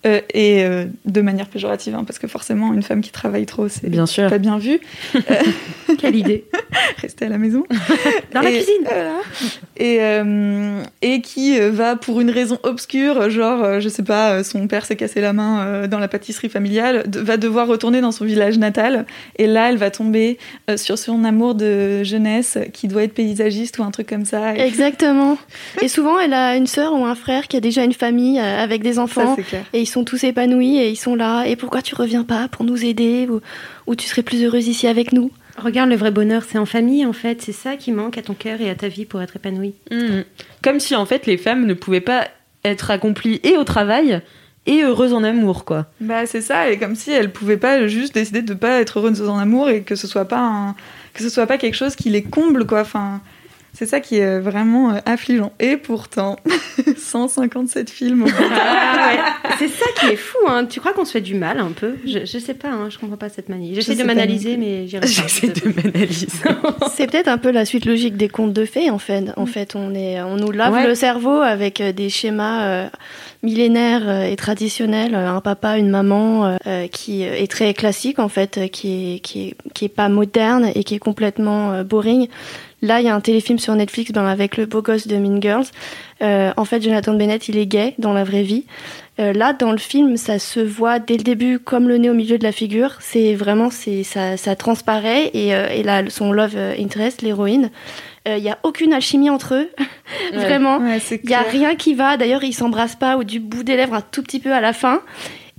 euh, 0.05 0.21
et 0.33 0.63
euh, 0.63 0.85
de 1.05 1.21
manière 1.21 1.47
péjorative, 1.47 1.95
hein, 1.95 2.03
parce 2.05 2.17
que 2.19 2.27
forcément, 2.27 2.73
une 2.73 2.83
femme 2.83 3.01
qui 3.01 3.11
travaille 3.11 3.45
trop, 3.45 3.67
c'est 3.67 3.89
Bien 3.89 4.05
sûr. 4.05 4.29
pas 4.29 4.37
bien 4.37 4.57
vu. 4.57 4.79
Quelle 5.97 6.15
idée 6.15 6.45
Rester 7.01 7.25
à 7.25 7.29
la 7.29 7.37
maison. 7.37 7.65
Dans 8.33 8.41
la 8.41 8.51
cuisine. 8.51 8.83
voilà. 8.85 9.15
Et, 9.77 9.97
euh, 10.01 10.81
et 11.01 11.21
qui 11.21 11.59
euh, 11.59 11.71
va 11.71 11.95
pour 11.95 12.21
une 12.21 12.29
raison 12.29 12.57
obscure, 12.63 13.29
genre, 13.29 13.63
euh, 13.63 13.79
je 13.79 13.89
sais 13.89 14.03
pas, 14.03 14.31
euh, 14.35 14.43
son 14.43 14.67
père 14.67 14.85
s'est 14.85 14.95
cassé 14.95 15.19
la 15.21 15.33
main 15.33 15.61
euh, 15.65 15.87
dans 15.87 15.99
la 15.99 16.07
pâtisserie 16.07 16.49
familiale, 16.49 17.03
va 17.13 17.37
devoir 17.37 17.67
retourner 17.67 17.99
dans 18.01 18.11
son 18.11 18.23
village 18.25 18.57
natal. 18.57 19.05
Et 19.37 19.47
là, 19.47 19.69
elle 19.69 19.77
va 19.77 19.91
tomber 19.99 20.37
euh, 20.69 20.77
sur 20.77 20.97
son 20.97 21.23
amour 21.25 21.55
de 21.55 22.03
jeunesse 22.03 22.57
qui 22.73 22.87
doit 22.87 23.03
être 23.03 23.13
paysagiste 23.13 23.77
ou 23.79 23.83
un 23.83 23.91
truc 23.91 24.07
comme 24.07 24.25
ça. 24.25 24.55
Et 24.55 24.61
Exactement. 24.61 25.37
Et 25.81 25.89
souvent, 25.89 26.17
elle 26.19 26.33
a 26.33 26.55
une 26.55 26.67
sœur 26.67 26.93
ou 26.93 27.05
un 27.05 27.15
frère 27.15 27.47
qui 27.47 27.57
a 27.57 27.59
déjà 27.59 27.83
une 27.83 27.93
famille 27.93 28.39
euh, 28.39 28.63
avec 28.63 28.81
des 28.81 28.97
enfants. 28.97 29.35
clair. 29.35 29.65
et 29.73 29.81
ils 29.81 29.85
sont 29.85 30.05
tous 30.05 30.23
épanouis 30.23 30.77
et 30.77 30.89
ils 30.89 30.95
sont 30.95 31.15
là. 31.15 31.43
Et 31.45 31.55
pourquoi 31.55 31.81
tu 31.81 31.95
reviens 31.95 32.23
pas 32.23 32.47
pour 32.47 32.63
nous 32.63 32.85
aider 32.85 33.27
ou, 33.29 33.41
ou 33.87 33.95
tu 33.95 34.07
serais 34.07 34.23
plus 34.23 34.43
heureuse 34.43 34.67
ici 34.67 34.87
avec 34.87 35.11
nous? 35.11 35.31
Regarde, 35.57 35.89
le 35.89 35.97
vrai 35.97 36.11
bonheur, 36.11 36.43
c'est 36.47 36.57
en 36.57 36.65
famille, 36.65 37.05
en 37.05 37.11
fait. 37.11 37.41
C'est 37.41 37.51
ça 37.51 37.75
qui 37.75 37.91
manque 37.91 38.17
à 38.17 38.21
ton 38.21 38.33
cœur 38.33 38.61
et 38.61 38.69
à 38.69 38.75
ta 38.75 38.87
vie 38.87 39.03
pour 39.03 39.21
être 39.21 39.35
épanoui. 39.35 39.73
hmm. 39.91 40.21
Comme 40.63 40.79
si, 40.79 40.95
en 40.95 41.05
fait, 41.05 41.25
les 41.25 41.37
femmes 41.37 41.65
ne 41.65 41.73
pouvaient 41.73 41.99
pas 41.99 42.29
être 42.63 42.91
accomplies 42.91 43.41
et 43.43 43.57
au 43.57 43.65
travail 43.65 44.21
et 44.69 44.83
heureuses 44.83 45.13
en 45.13 45.23
amour, 45.23 45.65
quoi. 45.65 45.85
Bah, 45.99 46.25
c'est 46.25 46.41
ça, 46.41 46.69
et 46.69 46.77
comme 46.77 46.95
si 46.95 47.11
elle 47.11 47.31
pouvait 47.31 47.57
pas 47.57 47.87
juste 47.87 48.13
décider 48.13 48.41
de 48.41 48.53
pas 48.53 48.79
être 48.79 48.99
heureuse 48.99 49.27
en 49.27 49.37
amour 49.37 49.69
et 49.69 49.81
que 49.81 49.95
ce 49.95 50.07
soit 50.07 50.25
pas 50.25 50.39
un- 50.39 50.75
que 51.13 51.23
ce 51.23 51.29
soit 51.29 51.47
pas 51.47 51.57
quelque 51.57 51.75
chose 51.75 51.95
qui 51.95 52.09
les 52.09 52.23
comble, 52.23 52.65
quoi. 52.65 52.81
Enfin, 52.81 53.21
c'est 53.73 53.85
ça 53.85 53.99
qui 53.99 54.17
est 54.17 54.39
vraiment 54.39 54.91
euh, 54.91 54.99
affligeant. 55.05 55.51
Et 55.59 55.77
pourtant, 55.77 56.37
157 56.97 57.89
films. 57.89 58.25
Ah 58.27 59.07
ouais. 59.07 59.19
C'est 59.57 59.67
ça 59.67 59.85
qui 59.99 60.07
est 60.07 60.15
fou, 60.15 60.37
hein. 60.47 60.65
Tu 60.65 60.79
crois 60.79 60.93
qu'on 60.93 61.05
se 61.05 61.11
fait 61.11 61.21
du 61.21 61.35
mal 61.35 61.59
un 61.59 61.71
peu? 61.71 61.95
Je, 62.05 62.19
je 62.25 62.39
sais 62.39 62.53
pas, 62.53 62.69
hein. 62.69 62.89
je 62.89 62.97
comprends 62.97 63.17
pas 63.17 63.29
cette 63.29 63.49
manie. 63.49 63.73
J'essaie 63.75 63.95
de 63.95 64.03
m'analyser, 64.03 64.57
mais. 64.57 64.87
J'essaie 64.87 65.47
de 65.49 65.67
m'analyser. 65.69 66.27
C'est 66.93 67.07
peut-être 67.09 67.27
un 67.27 67.37
peu 67.37 67.51
la 67.51 67.65
suite 67.65 67.85
logique 67.85 68.17
des 68.17 68.27
contes 68.29 68.53
de 68.53 68.65
fées 68.65 68.89
en 68.89 68.99
fait. 68.99 69.25
En 69.37 69.45
fait, 69.45 69.75
on, 69.75 69.93
est, 69.93 70.21
on 70.21 70.35
nous 70.37 70.51
lave 70.51 70.73
Ouais. 70.73 70.87
le 70.87 70.95
cerveau 70.95 71.41
avec 71.41 71.81
euh, 71.81 71.91
des 71.91 72.09
schémas 72.09 72.63
euh, 72.65 72.87
millénaires 73.41 74.07
euh, 74.07 74.23
et 74.23 74.35
traditionnels. 74.35 75.15
Euh, 75.15 75.29
Un 75.29 75.41
papa, 75.41 75.77
une 75.77 75.89
maman 75.89 76.45
euh, 76.45 76.57
euh, 76.67 76.87
qui 76.87 77.23
est 77.23 77.49
très 77.49 77.73
classique 77.73 78.19
en 78.19 78.29
fait, 78.29 78.69
qui 78.71 79.15
est, 79.15 79.19
qui 79.19 79.49
est, 79.49 79.55
qui 79.73 79.85
est 79.85 79.89
pas 79.89 80.09
moderne 80.09 80.71
et 80.75 80.83
qui 80.83 80.95
est 80.95 80.99
complètement 80.99 81.71
euh, 81.71 81.83
boring. 81.83 82.27
Là, 82.81 83.01
il 83.01 83.05
y 83.07 83.09
a 83.09 83.15
un 83.15 83.19
téléfilm 83.19 83.59
sur 83.59 83.75
Netflix 83.75 84.11
ben, 84.13 84.25
avec 84.25 84.55
le 84.55 84.65
beau 84.65 84.81
gosse 84.81 85.05
de 85.07 85.17
Mean 85.17 85.41
Girls. 85.41 85.65
Euh, 86.21 86.51
en 86.55 86.63
fait, 86.63 86.81
Jonathan 86.81 87.13
Bennett, 87.13 87.49
il 87.49 87.57
est 87.57 87.65
gay 87.65 87.93
dans 87.97 88.13
la 88.13 88.23
vraie 88.23 88.43
vie. 88.43 88.65
Là, 89.17 89.51
dans 89.51 89.73
le 89.73 89.77
film, 89.77 90.15
ça 90.15 90.39
se 90.39 90.61
voit 90.61 90.97
dès 90.97 91.17
le 91.17 91.23
début 91.23 91.59
comme 91.59 91.89
le 91.89 91.97
nez 91.97 92.09
au 92.09 92.13
milieu 92.13 92.37
de 92.37 92.43
la 92.43 92.53
figure. 92.53 92.95
C'est 93.01 93.35
vraiment, 93.35 93.69
c'est 93.69 94.03
ça, 94.03 94.37
ça 94.37 94.55
transparaît 94.55 95.25
et, 95.33 95.49
et 95.49 95.83
là, 95.83 96.03
son 96.07 96.31
love 96.31 96.55
interest, 96.79 97.21
l'héroïne, 97.21 97.69
euh, 98.29 98.37
il 98.37 98.43
y 98.43 98.49
a 98.49 98.57
aucune 98.63 98.93
alchimie 98.93 99.29
entre 99.29 99.55
eux, 99.55 99.69
vraiment. 100.33 100.77
Ouais, 100.79 100.99
Il 101.23 101.29
y 101.29 101.33
a 101.33 101.41
rien 101.41 101.75
qui 101.75 101.93
va. 101.93 102.17
D'ailleurs, 102.17 102.43
ils 102.43 102.53
s'embrassent 102.53 102.95
pas 102.95 103.17
ou 103.17 103.23
du 103.23 103.39
bout 103.39 103.63
des 103.63 103.75
lèvres 103.75 103.93
un 103.95 104.01
tout 104.01 104.23
petit 104.23 104.39
peu 104.39 104.53
à 104.53 104.61
la 104.61 104.73
fin. 104.73 105.01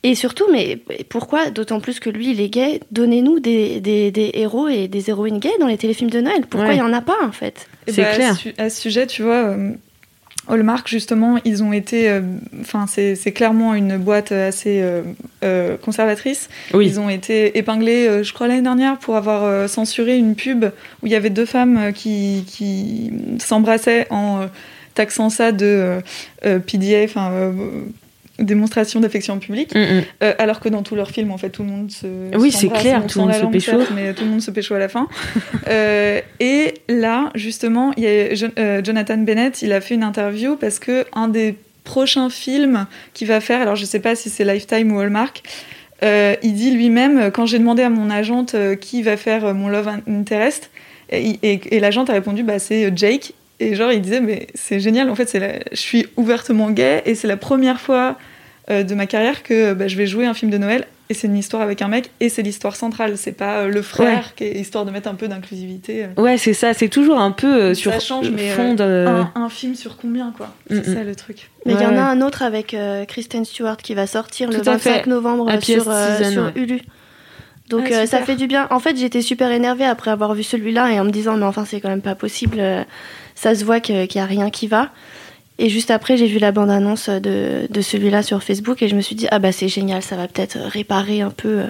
Et 0.03 0.15
surtout, 0.15 0.45
mais 0.51 0.79
pourquoi, 1.11 1.51
d'autant 1.51 1.79
plus 1.79 2.01
que 2.01 2.09
lui, 2.09 2.31
il 2.31 2.41
est 2.41 2.49
gay, 2.49 2.81
donnez-nous 2.91 3.39
des, 3.39 3.81
des, 3.81 4.11
des 4.11 4.31
héros 4.33 4.67
et 4.67 4.89
des 4.89 5.11
héroïnes 5.11 5.39
gays 5.41 5.53
dans 5.61 5.67
les 5.67 5.77
téléfilms 5.77 6.09
de 6.09 6.23
Noël. 6.23 6.47
Pourquoi 6.49 6.71
Ouais. 6.71 6.77
il 6.77 6.79
y 6.79 6.83
en 6.83 6.93
a 6.95 7.03
pas, 7.03 7.19
en 7.23 7.33
fait? 7.33 7.69
C'est 7.87 8.01
bah, 8.03 8.15
clair. 8.15 8.31
À 8.33 8.35
ce, 8.35 8.41
su- 8.41 8.55
à 8.57 8.71
ce 8.71 8.81
sujet, 8.81 9.07
tu 9.07 9.23
vois, 9.23 9.35
euh, 9.35 9.73
Hallmark, 10.49 10.89
justement, 10.89 11.39
ils 11.45 11.63
ont 11.63 11.75
été. 11.75 12.09
euh, 12.09 12.23
Enfin, 12.63 12.87
c'est 12.89 13.15
c'est 13.15 13.33
clairement 13.33 13.75
une 13.75 13.99
boîte 13.99 14.33
assez 14.33 14.81
euh, 14.81 15.03
euh, 15.45 15.77
conservatrice. 15.77 16.49
Oui. 16.75 16.87
Ils 16.87 17.01
ont 17.01 17.09
été 17.09 17.57
épinglés, 17.59 18.07
euh, 18.09 18.23
je 18.23 18.33
crois, 18.33 18.47
l'année 18.49 18.63
dernière 18.63 18.99
pour 18.99 19.17
avoir 19.17 19.45
euh, 19.45 19.67
censuré 19.69 20.17
une 20.17 20.35
pub 20.35 20.65
où 21.03 21.07
il 21.07 21.13
y 21.13 21.17
avait 21.17 21.31
deux 21.31 21.47
femmes 21.47 21.93
qui, 21.95 22.45
qui 22.47 23.11
s'embrassaient 23.39 24.07
en 24.11 24.47
taxant 24.95 25.31
ça 25.31 25.53
de 25.53 25.99
PDA, 26.43 27.05
enfin. 27.05 27.53
démonstration 28.39 29.01
d'affection 29.01 29.39
publique, 29.39 29.75
Mm, 29.75 29.79
mm. 29.79 30.03
Euh, 30.23 30.33
alors 30.39 30.61
que 30.61 30.69
dans 30.71 30.83
tous 30.83 30.95
leurs 30.95 31.11
films, 31.11 31.31
en 31.31 31.37
fait, 31.37 31.51
tout 31.51 31.63
le 31.63 31.69
monde 31.69 31.91
se. 31.91 32.07
Oui, 32.39 32.51
c'est 32.51 32.69
clair, 32.71 33.07
tout 33.07 33.19
le 33.19 33.27
monde 33.27 33.35
se 33.35 33.45
pécho. 33.47 33.77
Mais 33.95 34.15
tout 34.15 34.25
le 34.25 34.31
monde 34.31 34.41
se 34.41 34.51
pécho 34.51 34.75
à 34.75 34.79
la 34.79 34.89
fin. 34.89 35.09
Euh, 35.69 36.21
et 36.41 36.75
là, 36.89 37.31
justement, 37.35 37.93
il 37.97 38.05
y 38.05 38.07
a 38.07 38.35
Jo- 38.35 38.49
Jonathan 38.83 39.19
Bennett, 39.19 39.61
il 39.63 39.73
a 39.73 39.81
fait 39.81 39.95
une 39.95 40.03
interview 40.03 40.57
parce 40.57 40.79
que 40.79 41.05
un 41.13 41.29
des 41.29 41.55
prochains 41.85 42.31
films 42.31 42.87
qu'il 43.15 43.29
va 43.29 43.41
faire, 43.41 43.61
alors 43.61 43.77
je 43.77 43.85
sais 43.85 44.01
pas 44.01 44.15
si 44.15 44.31
c'est 44.31 44.45
Lifetime 44.45 44.93
ou 44.93 45.01
Hallmark, 45.01 45.43
euh, 46.03 46.35
il 46.43 46.55
dit 46.55 46.71
lui-même, 46.71 47.31
quand 47.31 47.47
j'ai 47.47 47.59
demandé 47.59 47.83
à 47.83 47.91
mon 47.91 48.11
agente 48.11 48.55
euh, 48.55 48.75
qui 48.75 49.03
va 49.03 49.17
faire 49.17 49.45
euh, 49.45 49.55
mon 49.55 49.69
Love 49.69 49.91
Interest, 50.09 50.71
et, 51.13 51.81
l'agente 51.81 52.11
a 52.11 52.13
répondu, 52.13 52.43
bah, 52.43 52.59
c'est 52.59 52.87
euh, 52.87 52.91
Jake. 52.95 53.33
Et 53.59 53.75
genre, 53.75 53.93
il 53.93 54.01
disait, 54.01 54.21
mais 54.21 54.47
c'est 54.55 54.81
génial, 54.81 55.11
en 55.11 55.15
fait, 55.15 55.39
je 55.73 55.77
suis 55.77 56.07
ouvertement 56.17 56.71
gay 56.71 57.03
et 57.05 57.15
c'est 57.15 57.29
la 57.29 57.37
première 57.37 57.81
fois 57.81 58.17
euh, 58.71 58.85
de 58.85 58.95
ma 58.95 59.07
carrière 59.07 59.43
que 59.43 59.75
bah, 59.75 59.87
je 59.87 59.97
vais 59.97 60.07
jouer 60.07 60.25
un 60.25 60.33
film 60.33 60.51
de 60.51 60.57
Noël 60.57 60.87
et 61.11 61.15
c'est 61.15 61.27
une 61.27 61.37
histoire 61.37 61.61
avec 61.61 61.83
un 61.83 61.89
mec 61.89 62.11
et 62.21 62.29
c'est 62.31 62.41
l'histoire 62.41 62.75
centrale. 62.77 63.19
C'est 63.19 63.33
pas 63.33 63.59
euh, 63.59 63.69
le 63.69 63.83
frère 63.83 64.35
qui 64.37 64.45
est 64.45 64.53
histoire 64.59 64.87
de 64.87 64.91
mettre 64.91 65.09
un 65.09 65.15
peu 65.17 65.29
d'inclusivité. 65.29 66.05
euh. 66.17 66.23
Ouais, 66.23 66.39
c'est 66.39 66.55
ça. 66.55 66.73
C'est 66.73 66.89
toujours 66.89 67.19
un 67.21 67.33
peu 67.33 67.47
euh, 67.49 67.75
Ça 67.75 67.81
sur 67.81 68.01
change, 68.01 68.31
mais, 68.31 68.49
fond 68.51 68.75
de... 68.75 69.05
Un, 69.07 69.33
un 69.35 69.49
film 69.51 69.75
sur 69.75 69.97
combien, 69.99 70.33
quoi 70.35 70.55
C'est 70.71 70.87
Mm, 70.87 70.91
mm. 70.91 70.95
ça 70.95 71.03
le 71.05 71.15
truc. 71.17 71.51
Mais 71.67 71.75
il 71.75 71.81
y 71.83 71.85
en 71.87 71.97
a 71.97 72.03
un 72.03 72.23
autre 72.23 72.43
avec 72.43 72.73
euh, 72.73 73.05
Kristen 73.05 73.45
Stewart 73.45 73.77
qui 73.77 73.95
va 73.95 74.07
sortir 74.07 74.49
le 74.51 74.55
Tout 74.61 74.69
à 74.69 74.73
25 74.77 74.91
fait. 75.05 75.07
novembre 75.11 75.51
Happy 75.51 75.73
sur, 75.73 75.91
euh, 75.91 76.17
Season, 76.19 76.31
sur 76.33 76.43
ouais. 76.45 76.53
Hulu. 76.55 76.81
Donc 77.69 77.89
Ah, 77.91 77.95
euh, 77.95 78.01
ça 78.01 78.19
super. 78.19 78.25
fait 78.27 78.37
du 78.37 78.47
bien. 78.47 78.67
En 78.71 78.79
fait, 78.81 78.97
j'étais 78.97 79.21
super 79.23 79.51
énervée 79.51 79.85
après 79.85 80.11
avoir 80.11 80.35
vu 80.35 80.43
celui-là 80.43 80.91
et 80.93 80.99
en 81.01 81.05
me 81.05 81.11
disant 81.11 81.37
mais 81.37 81.45
enfin 81.45 81.65
c'est 81.65 81.81
quand 81.81 81.89
même 81.89 82.03
pas 82.03 82.15
possible. 82.15 82.57
euh, 82.61 82.83
Ça 83.35 83.55
se 83.55 83.65
voit 83.65 83.81
qu'il 83.81 84.07
y 84.15 84.19
a 84.19 84.25
rien 84.27 84.51
qui 84.51 84.67
va. 84.69 84.91
Et 85.63 85.69
juste 85.69 85.91
après, 85.91 86.17
j'ai 86.17 86.27
vu 86.27 86.39
la 86.39 86.53
bande-annonce 86.53 87.11
de, 87.11 87.67
de 87.69 87.81
celui-là 87.83 88.23
sur 88.23 88.43
Facebook 88.43 88.81
et 88.81 88.89
je 88.89 88.97
me 88.97 89.03
suis 89.03 89.15
dit 89.15 89.29
ah 89.31 89.39
bah 89.39 89.53
c'est 89.53 89.69
génial, 89.69 90.01
ça 90.03 90.17
va 90.17 90.27
peut-être 90.27 90.57
réparer 90.57 91.21
un 91.21 91.29
peu 91.29 91.49
euh, 91.49 91.67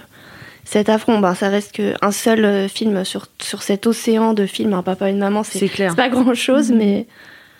cet 0.65 0.89
affront. 0.89 1.19
Ben 1.19 1.35
ça 1.35 1.49
reste 1.49 1.73
que 1.73 1.95
un 2.01 2.13
seul 2.13 2.45
euh, 2.45 2.69
film 2.69 3.05
sur 3.05 3.27
sur 3.43 3.65
cet 3.65 3.89
océan 3.89 4.33
de 4.33 4.47
films, 4.47 4.75
un 4.75 4.85
papa 4.85 5.09
et 5.09 5.11
une 5.11 5.19
maman, 5.19 5.43
c'est 5.43 5.69
pas 5.97 6.09
grand-chose, 6.09 6.71
mais 6.71 7.09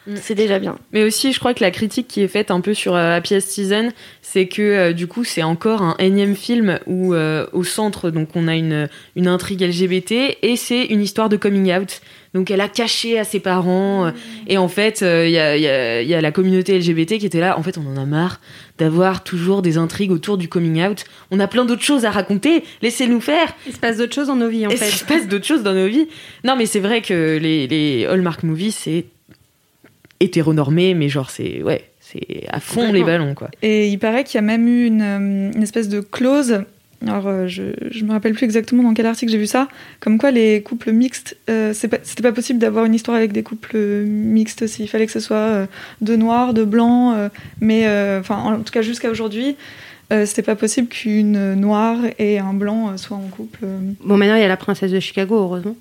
Mm. 0.07 0.15
C'est 0.17 0.35
déjà 0.35 0.59
bien. 0.59 0.79
Mais 0.93 1.05
aussi, 1.05 1.33
je 1.33 1.39
crois 1.39 1.53
que 1.55 1.63
la 1.63 1.71
critique 1.71 2.09
qui 2.09 2.23
est 2.23 2.29
faite 2.29 2.51
un 2.51 2.61
peu 2.61 2.73
sur 2.75 2.95
euh, 2.95 3.17
Happiest 3.17 3.51
Season, 3.51 3.91
c'est 4.23 4.47
que 4.47 4.63
euh, 4.63 4.93
du 4.93 5.07
coup, 5.07 5.25
c'est 5.25 5.43
encore 5.43 5.83
un 5.83 5.95
énième 5.99 6.35
film 6.37 6.79
où 6.87 7.13
euh, 7.15 7.47
au 7.53 7.65
centre, 7.65 8.11
donc 8.11 8.31
on 8.35 8.49
a 8.49 8.57
une, 8.57 8.89
une 9.17 9.27
intrigue 9.29 9.61
LGBT 9.63 10.39
et 10.43 10.57
c'est 10.57 10.85
une 10.87 11.03
histoire 11.03 11.29
de 11.29 11.37
coming 11.37 11.73
out. 11.77 12.01
Donc 12.33 12.51
elle 12.53 12.61
a 12.61 12.69
caché 12.69 13.19
à 13.19 13.25
ses 13.25 13.41
parents 13.41 14.07
euh, 14.07 14.11
et 14.47 14.57
en 14.57 14.69
fait, 14.69 15.01
il 15.03 15.31
y, 15.31 15.39
a, 15.39 15.57
y 15.57 15.67
a- 15.67 16.01
il 16.01 16.09
y 16.09 16.15
a 16.15 16.21
la 16.21 16.31
communauté 16.33 16.79
LGBT 16.79 17.19
qui 17.19 17.27
était 17.27 17.41
là. 17.41 17.59
En 17.59 17.63
fait, 17.63 17.77
on 17.77 17.87
en 17.87 17.97
a 18.01 18.07
marre 18.07 18.41
d'avoir 18.79 19.23
toujours 19.25 19.61
des 19.63 19.77
intrigues 19.77 20.13
autour 20.13 20.39
du 20.39 20.49
coming 20.49 20.83
out. 20.83 21.05
On 21.31 21.41
a 21.41 21.47
plein 21.49 21.65
d'autres 21.67 21.83
choses 21.83 22.05
à 22.07 22.11
raconter. 22.11 22.63
Laissez-nous 22.83 23.21
faire. 23.21 23.49
Il 23.67 23.75
se 23.75 23.79
passe 23.79 23.99
d'autres 23.99 24.15
choses 24.15 24.29
dans 24.29 24.37
nos 24.37 24.49
vies, 24.49 24.67
en 24.67 24.71
Et 24.71 24.77
fait. 24.77 24.89
il 24.89 24.95
se 24.95 25.05
passe 25.05 25.29
d'autres 25.29 25.45
choses 25.47 25.63
dans 25.63 25.75
nos 25.75 25.89
vies. 25.89 26.09
Non, 26.45 26.57
mais 26.57 26.65
c'est 26.67 26.81
vrai 26.81 27.03
que 27.03 27.37
les, 27.37 27.67
les 27.67 28.07
Hallmark 28.07 28.43
movies, 28.45 28.73
c'est 28.75 29.05
hétéronormé, 30.21 30.95
mais 30.95 31.09
genre, 31.09 31.31
c'est 31.31 31.63
ouais, 31.63 31.85
c'est 32.01 32.45
à 32.49 32.61
fond 32.61 32.93
les 32.93 33.03
ballons, 33.05 33.35
quoi. 33.35 33.51
Et 33.63 33.89
il 33.89 33.99
paraît 33.99 34.25
qu'il 34.25 34.37
y 34.37 34.39
a 34.39 34.43
même 34.43 34.69
eu 34.69 34.87
une, 34.87 35.03
euh, 35.03 35.51
une 35.55 35.63
espèce 35.63 35.89
de 35.89 36.01
clause. 36.01 36.63
Alors, 37.07 37.29
euh, 37.29 37.47
je, 37.49 37.63
je 37.91 38.05
me 38.05 38.13
rappelle 38.13 38.35
plus 38.35 38.45
exactement 38.45 38.83
dans 38.83 38.93
quel 38.93 39.07
article 39.07 39.33
j'ai 39.33 39.39
vu 39.39 39.47
ça. 39.47 39.69
Comme 40.01 40.19
quoi, 40.19 40.31
les 40.31 40.61
couples 40.63 40.93
mixtes, 40.93 41.35
euh, 41.49 41.73
c'est 41.73 41.89
pas- 41.89 41.97
c'était 42.03 42.23
pas 42.23 42.33
possible 42.33 42.59
d'avoir 42.59 42.85
une 42.85 42.95
histoire 42.95 43.17
avec 43.17 43.33
des 43.33 43.43
couples 43.43 43.79
mixtes 44.05 44.61
aussi. 44.63 44.83
Il 44.83 44.87
fallait 44.89 45.07
que 45.07 45.13
ce 45.13 45.21
soit 45.21 45.37
euh, 45.37 45.67
de 46.03 46.15
noirs, 46.17 46.53
de 46.53 46.63
blancs. 46.65 47.15
euh, 47.17 47.29
mais, 47.63 47.87
euh, 47.87 48.21
enfin, 48.21 48.37
en 48.37 48.59
tout 48.61 48.73
cas, 48.73 48.83
jusqu'à 48.83 49.11
aujourd'hui, 49.11 49.57
euh, 50.13 50.27
c'était 50.27 50.43
pas 50.43 50.57
possible 50.57 50.89
qu'une 50.89 51.55
noire 51.55 51.97
et 52.19 52.39
un 52.39 52.53
blanc 52.53 52.91
euh, 52.91 52.97
soient 52.99 53.17
en 53.17 53.29
couple. 53.29 53.61
euh. 53.63 53.79
Bon, 54.05 54.19
maintenant, 54.19 54.35
il 54.35 54.43
y 54.43 54.45
a 54.45 54.49
la 54.49 54.59
princesse 54.59 54.91
de 54.93 55.01
Chicago, 55.01 55.37
heureusement. 55.37 55.77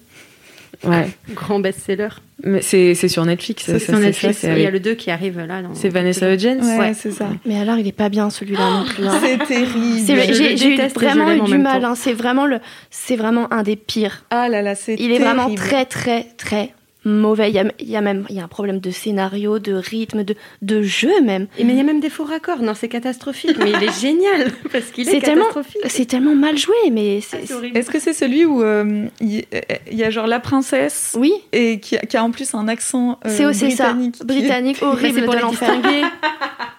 Ouais. 0.83 1.09
Grand 1.33 1.59
best-seller. 1.59 2.09
Mais 2.43 2.61
c'est 2.61 2.95
c'est 2.95 3.09
sur 3.09 3.25
Netflix. 3.25 3.63
C'est 3.65 3.79
sur 3.79 3.99
Netflix. 3.99 4.43
il 4.43 4.59
y 4.61 4.65
a 4.65 4.71
le 4.71 4.79
2 4.79 4.93
qui 4.93 5.11
arrive 5.11 5.39
là. 5.39 5.61
dans- 5.61 5.73
C'est 5.75 5.89
Vanessa 5.89 6.33
Hudgens 6.33 6.61
Ouais, 6.79 6.93
c'est 6.93 7.11
ça. 7.11 7.29
Mais 7.45 7.59
alors, 7.59 7.77
il 7.77 7.85
est 7.87 7.91
pas 7.91 8.07
bien 8.09 8.29
celui-là 8.29 8.71
non 8.71 8.85
plus. 8.85 9.03
C'est 9.21 9.37
terrible. 9.45 9.99
C'est 10.05 10.33
J'ai 10.33 10.75
eu 10.75 10.77
vraiment 10.93 11.31
eu 11.33 11.41
du 11.41 11.57
mal. 11.57 11.83
hein. 11.83 11.95
C'est 11.95 12.13
vraiment 12.13 12.45
le, 12.45 12.59
c'est 12.91 13.17
vraiment 13.17 13.51
un 13.51 13.63
des 13.63 13.75
pires. 13.75 14.23
Ah 14.29 14.47
là 14.47 14.61
là, 14.61 14.75
c'est 14.75 14.95
Il 14.99 15.11
est 15.11 15.19
vraiment 15.19 15.53
très 15.53 15.85
très 15.85 16.27
très 16.37 16.73
mauvais. 17.09 17.49
Il 17.49 17.55
y 17.55 17.59
a, 17.59 17.65
il 17.79 17.89
y 17.89 17.95
a 17.95 18.01
même 18.01 18.25
il 18.29 18.35
y 18.35 18.39
a 18.39 18.43
un 18.43 18.47
problème 18.47 18.79
de 18.79 18.91
scénario, 18.91 19.59
de 19.59 19.73
rythme, 19.73 20.23
de, 20.23 20.35
de 20.61 20.81
jeu 20.81 21.21
même. 21.23 21.47
Et 21.57 21.63
mais 21.63 21.73
il 21.73 21.77
y 21.77 21.81
a 21.81 21.83
même 21.83 21.99
des 21.99 22.09
faux 22.09 22.23
raccords. 22.23 22.61
Non, 22.61 22.73
c'est 22.73 22.87
catastrophique. 22.89 23.57
Mais 23.59 23.71
il 23.71 23.83
est 23.83 23.99
génial 23.99 24.51
parce 24.71 24.85
qu'il 24.91 25.07
est, 25.07 25.11
C'est 25.11 25.19
tellement, 25.19 25.45
catastrophique. 25.45 25.81
c'est 25.87 26.05
tellement 26.05 26.35
mal 26.35 26.57
joué, 26.57 26.75
mais 26.91 27.21
c'est, 27.21 27.51
horrible. 27.51 27.77
Est-ce 27.77 27.89
que 27.89 27.99
c'est 27.99 28.13
celui 28.13 28.45
où 28.45 28.61
euh, 28.63 29.07
il 29.21 29.45
y, 29.91 30.03
a 30.03 30.09
genre 30.09 30.27
la 30.27 30.39
princesse 30.39 31.15
oui, 31.19 31.33
et 31.51 31.79
qui 31.79 31.97
a, 31.97 31.99
qui 32.01 32.17
a 32.17 32.23
en 32.23 32.31
plus 32.31 32.53
un 32.53 32.67
accent 32.67 33.19
euh, 33.25 33.51
c'est 33.53 33.69
ça, 33.71 33.93
britannique 33.93 34.15
qui- 34.15 34.25
britannique 34.25 34.77
Mais 34.81 34.87
horrible 34.87 35.23
pour 35.23 35.33
de 35.33 35.37
les 35.37 35.43
l'enfer. 35.43 35.69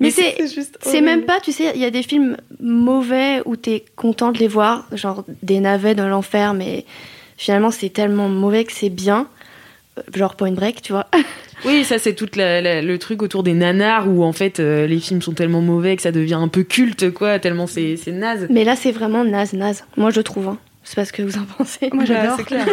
Mais 0.00 0.10
c'est, 0.10 0.36
c'est 0.80 1.00
même 1.00 1.22
pas, 1.24 1.40
tu 1.40 1.52
sais, 1.52 1.72
il 1.74 1.80
y 1.80 1.84
a 1.84 1.90
des 1.90 2.02
films 2.02 2.36
mauvais 2.60 3.42
où 3.44 3.56
t'es 3.56 3.84
content 3.96 4.32
de 4.32 4.38
les 4.38 4.48
voir, 4.48 4.86
genre 4.92 5.24
des 5.42 5.60
navets 5.60 5.94
dans 5.94 6.08
l'enfer, 6.08 6.54
mais 6.54 6.84
finalement 7.36 7.70
c'est 7.70 7.90
tellement 7.90 8.28
mauvais 8.28 8.64
que 8.64 8.72
c'est 8.72 8.90
bien. 8.90 9.28
Euh, 9.98 10.02
Genre 10.14 10.34
Point 10.34 10.52
Break, 10.52 10.82
tu 10.82 10.92
vois. 10.92 11.06
Oui, 11.64 11.82
ça 11.84 11.98
c'est 11.98 12.14
tout 12.14 12.28
le 12.34 12.96
truc 12.98 13.22
autour 13.22 13.42
des 13.42 13.54
nanars 13.54 14.06
où 14.06 14.22
en 14.22 14.32
fait 14.32 14.60
euh, 14.60 14.86
les 14.86 14.98
films 15.00 15.22
sont 15.22 15.32
tellement 15.32 15.62
mauvais 15.62 15.96
que 15.96 16.02
ça 16.02 16.12
devient 16.12 16.34
un 16.34 16.48
peu 16.48 16.62
culte, 16.62 17.10
quoi, 17.10 17.38
tellement 17.38 17.66
c'est 17.66 17.96
c'est 17.96 18.12
naze. 18.12 18.48
Mais 18.50 18.64
là 18.64 18.76
c'est 18.76 18.90
vraiment 18.90 19.24
naze, 19.24 19.54
naze. 19.54 19.84
Moi 19.96 20.10
je 20.10 20.20
trouve. 20.20 20.48
Hein. 20.48 20.58
C'est 20.86 20.96
pas 20.96 21.04
ce 21.06 21.12
que 21.14 21.22
vous 21.22 21.38
en 21.38 21.44
pensez. 21.44 21.88
Moi, 21.92 22.04
j'adore. 22.04 22.36
c'est 22.36 22.44
clair. 22.44 22.66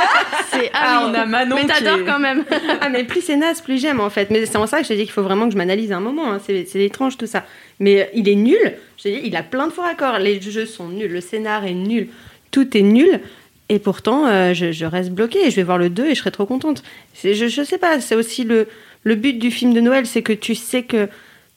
C'est 0.50 0.70
Ah, 0.72 1.02
oui. 1.04 1.10
on 1.10 1.14
a 1.14 1.26
Manon 1.26 1.56
Mais 1.56 1.66
t'adores 1.66 1.98
est- 2.00 2.04
quand 2.04 2.18
même. 2.18 2.44
Ah, 2.80 2.88
mais 2.88 3.04
plus 3.04 3.20
c'est 3.20 3.36
naze, 3.36 3.60
plus 3.60 3.78
j'aime 3.80 4.00
en 4.00 4.08
fait. 4.08 4.30
Mais 4.30 4.46
c'est 4.46 4.56
en 4.56 4.66
ça 4.66 4.78
que 4.78 4.84
je 4.84 4.88
t'ai 4.88 4.96
dit 4.96 5.02
qu'il 5.02 5.12
faut 5.12 5.22
vraiment 5.22 5.46
que 5.46 5.52
je 5.52 5.58
m'analyse 5.58 5.92
un 5.92 6.00
moment. 6.00 6.32
hein. 6.32 6.40
C'est 6.44 6.64
c'est 6.64 6.82
étrange 6.82 7.18
tout 7.18 7.26
ça. 7.26 7.44
Mais 7.80 8.00
euh, 8.02 8.04
il 8.14 8.28
est 8.28 8.34
nul. 8.34 8.72
Je 8.96 9.08
dit, 9.10 9.20
il 9.24 9.36
a 9.36 9.42
plein 9.42 9.66
de 9.66 9.72
faux 9.72 9.82
raccords. 9.82 10.18
Les 10.18 10.40
jeux 10.40 10.64
sont 10.66 10.88
nuls. 10.88 11.12
Le 11.12 11.20
scénar 11.20 11.66
est 11.66 11.74
nul. 11.74 12.08
Tout 12.50 12.74
est 12.76 12.82
nul. 12.82 13.20
Et 13.68 13.78
pourtant, 13.78 14.26
euh, 14.26 14.54
je, 14.54 14.72
je 14.72 14.86
reste 14.86 15.10
bloquée. 15.10 15.50
Je 15.50 15.56
vais 15.56 15.62
voir 15.62 15.76
le 15.76 15.90
2 15.90 16.06
et 16.06 16.14
je 16.14 16.20
serai 16.20 16.30
trop 16.30 16.46
contente. 16.46 16.82
Je, 17.22 17.34
je 17.34 17.62
sais 17.62 17.76
pas. 17.78 18.00
C'est 18.00 18.14
aussi 18.14 18.44
le, 18.44 18.66
le 19.04 19.14
but 19.14 19.34
du 19.38 19.50
film 19.50 19.74
de 19.74 19.80
Noël. 19.82 20.06
C'est 20.06 20.22
que 20.22 20.32
tu 20.32 20.54
sais 20.54 20.84
que, 20.84 21.08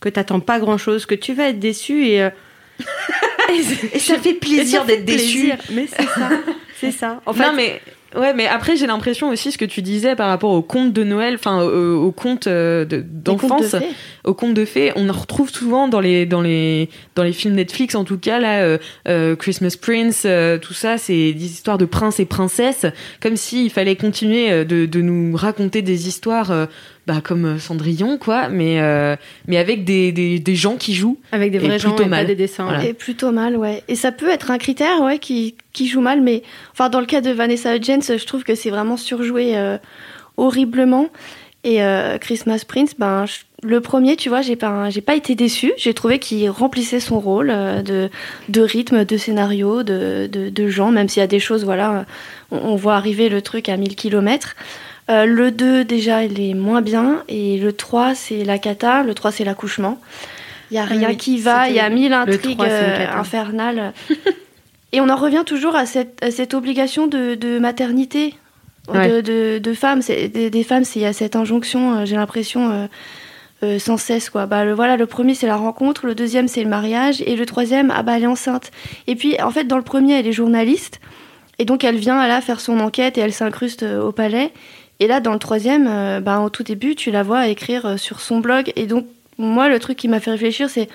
que 0.01 0.10
t'attends 0.10 0.42
pas 0.42 0.59
grand 0.59 0.77
chose. 0.77 1.05
Que 1.05 1.16
tu 1.16 1.33
vas 1.33 1.48
être 1.48 1.59
déçu. 1.59 2.05
Et, 2.05 2.22
euh, 2.24 2.29
et, 3.94 4.00
ça 4.00 4.18
fait 4.18 4.33
plaisir 4.33 4.85
d'être 4.85 5.05
déçu. 5.05 5.51
Mais 5.74 5.87
c'est 5.87 6.03
ça. 6.03 6.29
C'est 6.79 6.92
ça. 6.92 7.22
En 7.27 7.33
fait, 7.33 7.44
non 7.46 7.53
mais 7.55 7.79
ouais, 8.16 8.33
mais 8.33 8.48
après 8.48 8.75
j'ai 8.75 8.87
l'impression 8.87 9.29
aussi 9.29 9.51
ce 9.51 9.57
que 9.59 9.66
tu 9.66 9.83
disais 9.83 10.16
par 10.16 10.29
rapport 10.29 10.50
aux 10.51 10.64
contes 10.64 10.94
de 10.94 11.03
Noël, 11.03 11.35
enfin 11.35 11.61
aux, 11.61 12.05
aux 12.07 12.11
contes 12.11 12.48
euh, 12.48 12.85
de- 12.85 12.98
de 12.98 13.03
d'enfance, 13.07 13.68
fées. 13.77 13.85
aux 14.25 14.33
contes 14.33 14.55
de 14.55 14.66
fées, 14.66 14.92
on 14.96 15.07
en 15.07 15.14
retrouve 15.14 15.51
souvent 15.51 15.87
dans 15.87 16.00
les 16.00 16.25
dans 16.25 16.42
les 16.42 16.90
dans 17.14 17.22
les 17.22 17.33
films 17.33 17.53
Netflix 17.53 17.94
en 17.94 18.03
tout 18.03 18.18
cas 18.18 18.40
là, 18.40 18.61
euh, 18.64 18.79
euh, 19.07 19.35
Christmas 19.35 19.75
Prince, 19.79 20.24
euh, 20.25 20.57
tout 20.57 20.74
ça, 20.74 20.98
c'est 20.98 21.33
des 21.33 21.46
histoires 21.46 21.77
de 21.77 21.85
princes 21.85 22.20
et 22.20 22.25
princesses, 22.25 22.87
comme 23.22 23.37
s'il 23.37 23.70
fallait 23.70 23.96
continuer 23.96 24.51
euh, 24.51 24.66
de, 24.66 24.87
de 24.87 25.01
nous 25.01 25.35
raconter 25.37 25.83
des 25.83 26.07
histoires. 26.07 26.51
Bah, 27.07 27.22
comme 27.24 27.46
euh, 27.46 27.57
Cendrillon 27.59 28.18
quoi 28.20 28.48
mais 28.50 28.79
euh, 28.79 29.16
mais 29.48 29.57
avec 29.57 29.83
des, 29.85 30.11
des, 30.11 30.40
des 30.40 30.55
gens 30.55 30.75
qui 30.77 30.94
jouent 30.94 31.18
avec 31.31 31.51
des 31.51 31.57
Et 31.57 31.61
vrais 31.68 31.79
gens 31.79 31.90
plutôt 31.90 32.03
et 32.03 32.05
pas 32.05 32.09
mal. 32.18 32.27
des 32.27 32.35
dessins. 32.35 32.66
Voilà. 32.66 32.85
Et 32.85 32.94
plutôt 32.94 33.31
mal, 33.31 33.57
ouais. 33.57 33.83
Et 33.87 33.96
ça 33.96 34.11
peut 34.11 34.29
être 34.29 34.51
un 34.51 34.57
critère, 34.57 35.01
ouais, 35.01 35.18
qui, 35.20 35.55
qui 35.74 35.87
joue 35.87 36.01
mal, 36.01 36.22
mais 36.22 36.44
enfin, 36.74 36.90
dans 36.90 37.00
le 37.00 37.05
cas 37.07 37.22
de 37.22 37.31
Vanessa 37.31 37.75
Hudgens, 37.75 38.18
je 38.18 38.25
trouve 38.25 38.44
que 38.44 38.53
c'est 38.55 38.70
vraiment 38.70 38.98
surjoué 38.98 39.57
euh, 39.57 39.77
horriblement. 40.37 41.07
Et 41.64 41.83
euh, 41.83 42.18
Christmas 42.18 42.64
Prince, 42.68 42.96
ben, 42.98 43.25
je- 43.27 43.42
le 43.64 43.79
premier, 43.81 44.16
tu 44.16 44.29
vois, 44.29 44.42
j'ai 44.42 44.55
pas, 44.55 44.90
j'ai 44.90 45.01
pas 45.01 45.16
été 45.16 45.35
déçue. 45.35 45.72
J'ai 45.77 45.94
trouvé 45.94 46.18
qu'il 46.18 46.50
remplissait 46.50 47.00
son 47.00 47.20
rôle 47.20 47.51
euh, 47.51 47.83
de, 47.83 48.09
de 48.50 48.61
rythme, 48.61 49.05
de 49.05 49.18
scénario, 49.18 49.83
de, 49.83 50.25
de, 50.31 50.50
de 50.50 50.68
gens, 50.70 50.90
même 50.92 51.07
s'il 51.07 51.20
y 51.20 51.24
a 51.24 51.27
des 51.27 51.40
choses, 51.40 51.64
voilà, 51.64 52.05
on, 52.50 52.57
on 52.57 52.75
voit 52.75 52.96
arriver 52.96 53.29
le 53.29 53.44
truc 53.44 53.70
à 53.70 53.77
1000 53.77 53.96
km. 53.96 54.55
Euh, 55.09 55.25
le 55.25 55.51
2, 55.51 55.83
déjà, 55.83 56.24
il 56.24 56.40
est 56.40 56.53
moins 56.53 56.81
bien. 56.81 57.24
Et 57.27 57.57
le 57.57 57.74
3, 57.74 58.16
c'est 58.16 58.44
la 58.46 58.57
cata. 58.59 59.03
Le 59.03 59.14
3, 59.14 59.31
c'est 59.31 59.44
l'accouchement. 59.44 60.00
Il 60.70 60.75
y 60.75 60.77
a 60.77 60.83
Ah 60.83 60.85
rien 60.85 61.09
oui, 61.09 61.18
qui 61.18 61.40
va. 61.40 61.68
Il 61.70 61.75
y 61.75 61.79
a 61.79 61.90
mille 61.90 62.11
le 62.11 62.16
intrigues 62.16 62.57
3, 62.57 62.66
c'est 62.70 62.96
une 62.96 63.01
euh, 63.01 63.20
infernales. 63.20 63.94
Et 64.94 65.00
on 65.01 65.09
en 65.09 65.16
revient 65.16 65.44
toujours 65.46 65.75
à 65.75 65.85
cette, 65.85 66.22
à 66.24 66.31
cette 66.31 66.53
obligation 66.53 67.07
de, 67.07 67.35
de 67.35 67.59
maternité 67.59 68.35
Ouais. 68.92 69.09
de, 69.09 69.22
de, 69.22 69.59
de 69.59 69.74
femmes. 69.74 70.01
Des, 70.07 70.50
des 70.50 70.64
femmes, 70.64 70.83
il 70.96 71.01
y 71.03 71.05
a 71.05 71.14
cette 71.14 71.35
injonction, 71.35 71.98
euh, 72.00 72.05
j'ai 72.05 72.16
l'impression, 72.16 72.72
euh, 72.72 72.87
euh, 73.64 73.79
sans 73.79 73.96
cesse. 73.98 74.29
Quoi. 74.31 74.48
Bah, 74.48 74.66
le, 74.66 74.74
voilà, 74.74 74.98
le 74.98 75.05
premier, 75.05 75.35
c'est 75.35 75.46
la 75.48 75.55
rencontre. 75.55 76.07
Le 76.07 76.16
deuxième, 76.16 76.48
c'est 76.48 76.64
le 76.64 76.70
mariage. 76.70 77.22
Et 77.27 77.35
le 77.35 77.46
troisième, 77.46 77.94
ah 77.96 78.01
bah, 78.01 78.14
elle 78.18 78.24
est 78.24 78.27
enceinte. 78.27 78.72
Et 79.07 79.16
puis, 79.16 79.40
en 79.42 79.51
fait, 79.51 79.66
dans 79.66 79.77
le 79.77 79.83
premier, 79.83 80.20
elle 80.20 80.25
est 80.27 80.31
journaliste. 80.33 81.00
Et 81.59 81.64
donc, 81.66 81.83
elle 81.83 81.98
vient 81.98 82.27
là 82.27 82.42
faire 82.42 82.59
son 82.59 82.79
enquête 82.79 83.20
et 83.20 83.22
elle 83.22 83.33
s'incruste 83.33 83.83
au 83.83 84.11
palais. 84.11 84.51
Et 85.01 85.07
là, 85.07 85.20
dans 85.20 85.33
le 85.33 85.40
troisième, 85.40 85.87
euh, 85.87 86.20
bah, 86.22 86.42
au 86.42 86.51
tout 86.51 86.61
début, 86.61 86.94
tu 86.94 87.09
la 87.09 87.24
vois 87.24 87.48
écrire 87.48 87.87
euh, 87.87 87.98
sur 87.98 88.22
son 88.22 88.40
blog. 88.40 88.72
Et 88.75 88.85
donc, 88.85 89.07
moi, 89.40 89.68
le 89.68 89.79
truc 89.79 89.98
qui 89.98 90.07
m'a 90.07 90.20
fait 90.20 90.29
réfléchir, 90.29 90.70
c'est 90.70 90.90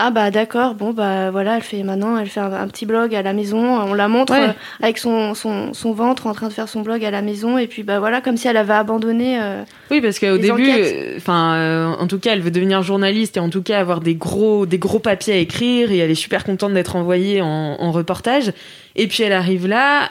ah 0.00 0.10
bah 0.12 0.30
d'accord, 0.30 0.74
bon 0.74 0.92
bah 0.92 1.30
voilà, 1.32 1.56
elle 1.56 1.62
fait 1.62 1.82
maintenant, 1.82 2.16
elle 2.16 2.28
fait 2.28 2.38
un, 2.38 2.52
un 2.52 2.68
petit 2.68 2.86
blog 2.86 3.14
à 3.16 3.22
la 3.22 3.32
maison, 3.32 3.58
on 3.58 3.94
la 3.94 4.06
montre 4.06 4.32
Ouais. 4.32 4.48
euh, 4.50 4.52
avec 4.80 4.96
son, 4.98 5.34
son, 5.34 5.74
son 5.74 5.92
ventre 5.92 6.28
en 6.28 6.34
train 6.34 6.46
de 6.46 6.52
faire 6.52 6.68
son 6.68 6.82
blog 6.82 7.04
à 7.04 7.10
la 7.10 7.20
maison, 7.20 7.58
et 7.58 7.66
puis 7.66 7.82
bah 7.82 7.98
voilà, 7.98 8.20
comme 8.20 8.36
si 8.36 8.46
elle 8.46 8.56
avait 8.56 8.74
abandonné. 8.74 9.40
euh, 9.42 9.64
Oui, 9.90 10.00
parce 10.00 10.20
qu'au 10.20 10.38
début, 10.38 10.68
euh, 10.70 11.14
enfin, 11.16 11.54
euh, 11.54 11.86
en 11.98 12.06
tout 12.06 12.20
cas, 12.20 12.32
elle 12.32 12.42
veut 12.42 12.52
devenir 12.52 12.82
journaliste 12.82 13.36
et 13.38 13.40
en 13.40 13.50
tout 13.50 13.62
cas 13.62 13.80
avoir 13.80 14.00
des 14.00 14.14
gros, 14.14 14.66
des 14.66 14.78
gros 14.78 15.00
papiers 15.00 15.34
à 15.34 15.38
écrire 15.38 15.90
et 15.90 15.98
elle 15.98 16.10
est 16.12 16.14
super 16.14 16.44
contente 16.44 16.72
d'être 16.74 16.94
envoyée 16.94 17.42
en, 17.42 17.46
en 17.80 17.90
reportage. 17.90 18.52
Et 18.94 19.08
puis 19.08 19.24
elle 19.24 19.32
arrive 19.32 19.66
là, 19.66 20.08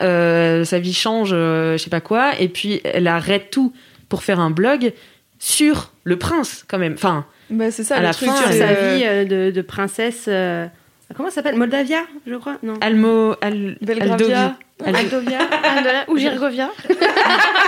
sa 0.66 0.80
vie 0.80 0.94
change, 0.94 1.30
je 1.30 1.78
sais 1.78 1.90
pas 1.90 2.02
quoi, 2.02 2.32
et 2.40 2.50
puis 2.50 2.82
elle 2.84 3.08
arrête 3.08 3.52
tout 3.52 3.72
pour 4.10 4.24
faire 4.24 4.40
un 4.42 4.50
blog 4.50 4.92
sur 5.40 5.92
le 6.04 6.18
prince 6.18 6.66
quand 6.68 6.78
même. 6.78 6.94
Enfin, 6.94 7.26
Bah, 7.50 7.72
c'est 7.72 7.84
ça, 7.84 7.96
À 7.96 8.00
le 8.00 8.04
la 8.06 8.14
truc 8.14 8.30
fin, 8.30 8.36
sur 8.36 8.52
sa 8.54 8.74
vie 8.74 9.04
euh, 9.06 9.26
de, 9.26 9.52
de 9.52 9.62
princesse. 9.62 10.26
euh, 10.28 10.68
Comment 11.16 11.30
ça 11.30 11.36
s'appelle 11.36 11.56
Moldavia, 11.56 12.00
je 12.28 12.36
crois 12.36 12.58
Non. 12.64 12.74
Almo, 12.82 13.34
Al, 13.42 13.78
Belgravia. 13.82 14.58
Aldovi. 14.86 15.06
Aldovia, 15.06 15.40
Aldola- 15.64 16.06
ou 16.10 16.18
Girgovia. 16.18 16.70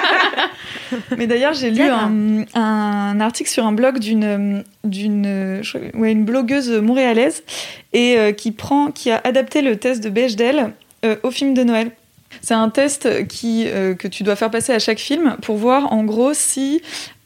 Mais 1.18 1.28
d'ailleurs, 1.28 1.54
j'ai 1.54 1.72
lu 1.72 1.82
un, 1.84 2.44
un 2.56 3.20
article 3.22 3.50
sur 3.50 3.65
un 3.65 3.72
blog 3.72 4.00
d'une 4.00 4.63
d'une 4.84 5.62
ouais, 5.96 6.12
une 6.12 6.26
blogueuse 6.26 6.70
montréalaise 6.72 7.44
et 7.94 8.18
euh, 8.18 8.32
qui 8.32 8.52
prend 8.52 8.92
qui 8.92 9.12
a 9.12 9.22
adapté 9.24 9.62
le 9.62 9.76
test 9.78 10.04
de 10.04 10.10
Bechdel 10.10 10.72
euh, 11.06 11.15
au 11.24 11.32
film 11.32 11.54
de 11.54 11.63
Noël. 11.63 11.92
C'est 12.42 12.54
un 12.54 12.70
test 12.70 13.28
qui 13.28 13.65
euh, 13.68 13.96
que 13.96 14.08
tu 14.08 14.24
dois 14.24 14.36
faire 14.36 14.52
passer 14.52 14.74
à 14.74 14.80
chaque 14.80 15.00
film 15.00 15.36
pour 15.42 15.58
voir 15.58 15.92
en 15.94 16.04
gros 16.04 16.34
si 16.34 16.82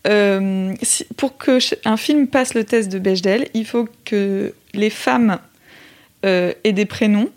euh, 0.06 0.74
pour 1.18 1.38
que 1.38 1.60
un 1.86 1.98
film 1.98 2.28
passe 2.28 2.54
le 2.54 2.64
test 2.64 2.92
de 2.92 3.00
Bechdel, 3.00 3.48
il 3.54 3.66
faut 3.66 3.88
que 4.06 4.54
les 4.74 4.90
femmes 4.90 5.40
euh, 6.26 6.54
aient 6.64 6.74
des 6.74 6.86
prénoms, 6.86 7.30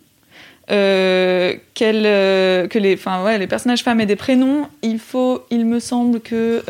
euh, 0.71 1.55
que 1.75 2.79
les, 2.79 2.99
ouais, 3.25 3.39
les 3.39 3.47
personnages 3.47 3.83
femmes 3.83 4.01
aient 4.01 4.07
des 4.07 4.17
prénoms. 4.17 4.69
Il 4.83 4.99
faut, 4.99 5.45
il 5.51 5.65
me 5.65 5.79
semble 5.79 6.21
que 6.21 6.63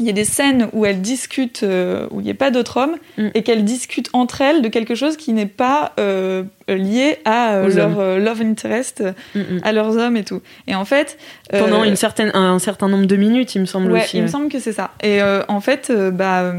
il 0.00 0.06
y 0.06 0.08
a 0.10 0.12
des 0.12 0.24
scènes 0.24 0.68
où 0.72 0.84
elles 0.86 1.00
discutent, 1.00 1.62
euh, 1.62 2.06
où 2.10 2.20
il 2.20 2.24
n'y 2.24 2.30
a 2.30 2.34
pas 2.34 2.50
d'autres 2.50 2.78
hommes, 2.78 2.96
Mm. 3.18 3.28
et 3.34 3.42
qu'elles 3.42 3.64
discutent 3.64 4.08
entre 4.12 4.40
elles 4.40 4.62
de 4.62 4.68
quelque 4.68 4.94
chose 4.94 5.16
qui 5.16 5.32
n'est 5.32 5.46
pas 5.46 5.92
euh, 6.00 6.42
lié 6.68 7.18
à 7.24 7.52
euh, 7.54 7.68
leur 7.72 8.00
euh, 8.00 8.18
love 8.18 8.40
interest, 8.40 9.04
Mm, 9.34 9.38
mm. 9.40 9.60
à 9.62 9.72
leurs 9.72 9.96
hommes 9.96 10.16
et 10.16 10.24
tout. 10.24 10.40
Et 10.66 10.74
en 10.74 10.84
fait, 10.84 11.18
euh, 11.52 11.60
Pendant 11.60 11.84
une 11.84 11.96
certaine, 11.96 12.30
un, 12.34 12.58
certain 12.58 12.88
nombre 12.88 13.06
de 13.06 13.16
minutes, 13.16 13.54
il 13.54 13.60
me 13.60 13.66
semble 13.66 13.92
Ouais, 13.92 14.02
aussi. 14.02 14.16
il 14.16 14.22
me 14.22 14.28
semble 14.28 14.48
que 14.48 14.58
c'est 14.58 14.72
ça. 14.72 14.90
Et 15.02 15.22
euh, 15.22 15.42
en 15.48 15.60
fait, 15.60 15.88
euh, 15.90 16.10
bah, 16.10 16.52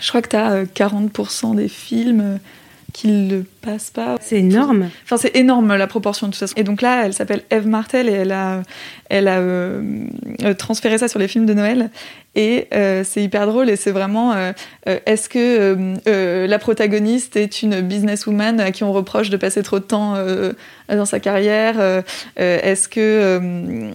je 0.00 0.08
crois 0.08 0.22
que 0.22 0.28
tu 0.28 0.36
as 0.36 0.64
40% 0.64 1.54
des 1.56 1.68
films 1.68 2.20
euh, 2.20 2.36
qui 2.92 3.08
ne 3.08 3.28
le 3.38 3.44
passent 3.62 3.90
pas. 3.90 4.16
C'est 4.20 4.38
énorme. 4.38 4.88
Enfin, 5.04 5.16
c'est 5.16 5.34
énorme 5.36 5.74
la 5.74 5.86
proportion 5.88 6.28
de 6.28 6.32
toute 6.32 6.38
façon. 6.40 6.54
Et 6.56 6.62
donc 6.62 6.80
là, 6.82 7.04
elle 7.06 7.12
s'appelle 7.12 7.42
Eve 7.50 7.66
Martel 7.66 8.08
et 8.08 8.12
elle 8.12 8.30
a, 8.32 8.62
elle 9.08 9.26
a 9.28 9.38
euh, 9.38 10.04
transféré 10.58 10.98
ça 10.98 11.08
sur 11.08 11.18
les 11.18 11.26
films 11.28 11.46
de 11.46 11.54
Noël. 11.54 11.90
Et 12.34 12.66
euh, 12.74 13.04
c'est 13.04 13.22
hyper 13.22 13.46
drôle 13.46 13.70
et 13.70 13.76
c'est 13.76 13.92
vraiment 13.92 14.32
euh, 14.32 14.52
euh, 14.88 14.98
est-ce 15.06 15.28
que 15.28 16.46
la 16.46 16.58
protagoniste 16.58 17.36
est 17.36 17.62
une 17.62 17.80
businesswoman 17.80 18.60
à 18.60 18.72
qui 18.72 18.84
on 18.84 18.92
reproche 18.92 19.30
de 19.30 19.36
passer 19.36 19.62
trop 19.62 19.78
de 19.78 19.84
temps 19.84 20.16
dans 20.88 21.04
sa 21.04 21.20
carrière 21.20 22.02
Est-ce 22.36 22.88
que 22.88 23.92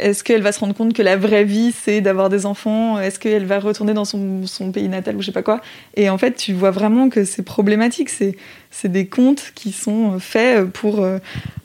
est-ce 0.00 0.22
qu'elle 0.22 0.42
va 0.42 0.52
se 0.52 0.60
rendre 0.60 0.74
compte 0.74 0.92
que 0.92 1.02
la 1.02 1.16
vraie 1.16 1.42
vie, 1.42 1.72
c'est 1.72 2.00
d'avoir 2.00 2.28
des 2.28 2.46
enfants? 2.46 3.00
Est-ce 3.00 3.18
qu'elle 3.18 3.46
va 3.46 3.58
retourner 3.58 3.94
dans 3.94 4.04
son, 4.04 4.46
son 4.46 4.70
pays 4.70 4.88
natal 4.88 5.16
ou 5.16 5.22
je 5.22 5.26
sais 5.26 5.32
pas 5.32 5.42
quoi? 5.42 5.60
Et 5.96 6.08
en 6.08 6.16
fait, 6.18 6.36
tu 6.36 6.52
vois 6.52 6.70
vraiment 6.70 7.08
que 7.08 7.24
c'est 7.24 7.42
problématique. 7.42 8.08
C'est, 8.08 8.36
c'est 8.70 8.92
des 8.92 9.08
contes 9.08 9.50
qui 9.56 9.72
sont 9.72 10.20
faits 10.20 10.70
pour, 10.70 11.04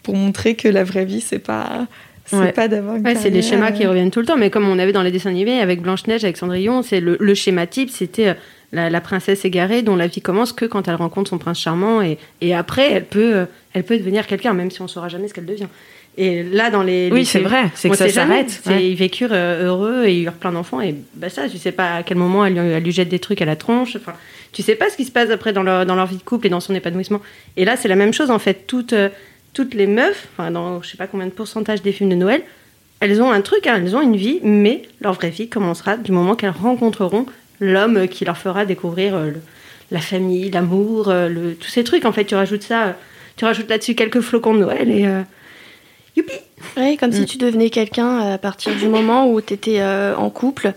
pour 0.01 0.15
montrer 0.15 0.55
que 0.55 0.67
la 0.67 0.83
vraie 0.83 1.05
vie, 1.05 1.21
c'est 1.21 1.37
pas, 1.37 1.85
c'est 2.33 2.39
Ouais. 2.39 2.51
pas 2.51 2.67
d'avoir 2.67 2.95
Ouais, 2.95 3.15
c'est 3.15 3.29
des 3.29 3.39
carrière, 3.41 3.43
schémas 3.43 3.71
qui 3.71 3.85
euh, 3.85 3.89
reviennent 3.89 4.11
tout 4.11 4.19
le 4.19 4.25
temps, 4.25 4.37
mais 4.37 4.49
comme 4.49 4.67
on 4.67 4.79
avait 4.79 4.91
dans 4.91 5.01
les 5.03 5.11
dessins 5.11 5.29
animés 5.29 5.59
avec 5.59 5.81
Blanche-Neige, 5.81 6.23
avec 6.23 6.37
Cendrillon, 6.37 6.81
c'est 6.81 6.99
le, 6.99 7.17
le 7.19 7.33
schéma 7.33 7.67
type, 7.67 7.89
c'était 7.89 8.29
euh, 8.29 8.33
la, 8.71 8.89
la 8.89 9.01
princesse 9.01 9.45
égarée 9.45 9.81
dont 9.83 9.95
la 9.95 10.07
vie 10.07 10.21
commence 10.21 10.51
que 10.53 10.65
quand 10.65 10.87
elle 10.87 10.95
rencontre 10.95 11.29
son 11.29 11.37
prince 11.37 11.59
charmant 11.59 12.01
et, 12.01 12.17
et 12.41 12.53
après 12.55 12.91
elle 12.91 13.05
peut, 13.05 13.35
euh, 13.35 13.45
elle 13.73 13.83
peut 13.83 13.97
devenir 13.97 14.27
quelqu'un, 14.27 14.53
même 14.53 14.71
si 14.71 14.81
on 14.81 14.87
saura 14.87 15.09
jamais 15.09 15.27
ce 15.27 15.33
qu'elle 15.33 15.45
devient. 15.45 15.67
Et 16.15 16.43
là, 16.43 16.69
dans 16.69 16.83
les. 16.83 17.09
Oui, 17.11 17.19
les- 17.19 17.25
c'est 17.25 17.39
vrai, 17.39 17.71
c'est 17.73 17.89
que 17.89 17.95
ça 17.97 18.07
s'arrête, 18.07 18.49
C'est- 18.63 18.69
ouais. 18.69 18.87
Ils 18.91 18.95
vécurent 18.95 19.33
heureux 19.33 20.03
et 20.05 20.13
ils 20.13 20.23
eurent 20.25 20.33
plein 20.33 20.51
d'enfants 20.51 20.79
et 20.79 20.93
bah 21.15 21.29
ça, 21.29 21.49
tu 21.49 21.57
sais 21.57 21.71
pas 21.71 21.95
à 21.95 22.03
quel 22.03 22.17
moment 22.17 22.45
elle, 22.45 22.53
lui- 22.53 22.59
elle 22.59 22.83
lui 22.83 22.91
jette 22.91 23.09
des 23.09 23.17
trucs 23.17 23.41
à 23.41 23.45
la 23.45 23.55
tronche. 23.55 23.95
Enfin, 23.95 24.13
tu 24.51 24.61
sais 24.61 24.75
pas 24.75 24.91
ce 24.91 24.95
qui 24.95 25.05
se 25.05 25.11
passe 25.11 25.31
après 25.31 25.53
dans 25.53 25.63
leur, 25.63 25.87
dans 25.87 25.95
leur 25.95 26.05
vie 26.05 26.17
de 26.17 26.21
couple 26.21 26.45
et 26.45 26.49
dans 26.51 26.59
son 26.59 26.75
épanouissement. 26.75 27.19
Et 27.57 27.65
là, 27.65 27.77
c'est 27.77 27.87
la 27.87 27.95
même 27.95 28.13
chose 28.13 28.29
en 28.29 28.37
fait. 28.37 28.67
Toutes, 28.67 28.93
euh, 28.93 29.09
toutes 29.53 29.73
les 29.73 29.87
meufs, 29.87 30.27
enfin, 30.33 30.51
dans 30.51 30.81
je 30.81 30.89
sais 30.89 30.97
pas 30.97 31.07
combien 31.07 31.27
de 31.27 31.31
pourcentage 31.31 31.81
des 31.81 31.91
films 31.91 32.09
de 32.09 32.15
Noël, 32.15 32.41
elles 32.99 33.21
ont 33.21 33.31
un 33.31 33.41
truc, 33.41 33.67
hein, 33.67 33.75
elles 33.77 33.95
ont 33.95 34.01
une 34.01 34.15
vie, 34.15 34.39
mais 34.43 34.83
leur 35.01 35.13
vraie 35.13 35.29
vie 35.29 35.47
commencera 35.49 35.97
du 35.97 36.11
moment 36.11 36.35
qu'elles 36.35 36.49
rencontreront 36.51 37.25
l'homme 37.59 38.07
qui 38.07 38.25
leur 38.25 38.37
fera 38.37 38.65
découvrir 38.65 39.15
euh, 39.15 39.31
le- 39.31 39.41
la 39.91 39.99
famille, 39.99 40.49
l'amour, 40.49 41.09
euh, 41.09 41.53
tous 41.59 41.67
ces 41.69 41.83
trucs. 41.83 42.05
En 42.05 42.11
fait, 42.11 42.25
tu 42.25 42.35
rajoutes 42.35 42.63
ça, 42.63 42.83
euh, 42.87 42.91
tu 43.37 43.45
rajoutes 43.45 43.69
là-dessus 43.69 43.93
quelques 43.95 44.21
flocons 44.21 44.53
de 44.55 44.59
Noël 44.59 44.89
et 44.89 45.05
euh, 45.05 45.21
youpi 46.15 46.33
comme 46.99 47.09
Mm. 47.09 47.13
si 47.13 47.25
tu 47.25 47.37
devenais 47.37 47.69
quelqu'un 47.69 48.19
à 48.33 48.37
partir 48.37 48.73
du 48.75 48.87
moment 48.87 49.29
où 49.31 49.39
tu 49.41 49.53
étais 49.53 49.83
en 49.83 50.29
couple, 50.29 50.73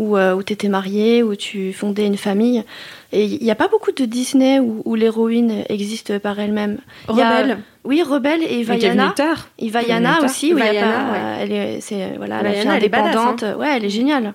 ou 0.00 0.16
euh, 0.16 0.34
où 0.34 0.42
tu 0.42 0.52
étais 0.54 0.68
marié, 0.68 1.22
où 1.22 1.36
tu 1.36 1.72
fondais 1.72 2.06
une 2.06 2.16
famille. 2.16 2.64
Et 3.12 3.24
il 3.24 3.42
n'y 3.42 3.50
a 3.50 3.54
pas 3.54 3.68
beaucoup 3.68 3.92
de 3.92 4.04
Disney 4.06 4.58
où, 4.58 4.80
où 4.84 4.94
l'héroïne 4.94 5.64
existe 5.68 6.18
par 6.18 6.40
elle-même. 6.40 6.78
A- 7.06 7.12
Rebelle. 7.12 7.58
Oui, 7.84 8.02
Rebelle 8.02 8.42
et 8.42 8.60
est 8.60 8.62
Vaiana. 8.62 9.14
Et 9.58 9.68
Vaiana 9.68 10.20
aussi, 10.24 10.54
où 10.54 10.58
il 10.58 10.64
y 10.64 10.68
a 10.68 10.72
pas, 10.72 10.86
ouais. 10.86 11.18
euh, 11.18 11.36
elle 11.40 11.52
est, 11.52 11.80
c'est, 11.80 12.14
voilà, 12.16 12.42
la 12.42 12.50
Vaiana, 12.50 12.60
fille 12.62 12.70
elle 12.78 12.84
est 12.84 12.88
badass, 12.88 13.06
indépendante. 13.16 13.42
hein. 13.42 13.56
Ouais, 13.58 13.68
elle 13.76 13.84
est 13.84 13.90
géniale. 13.90 14.34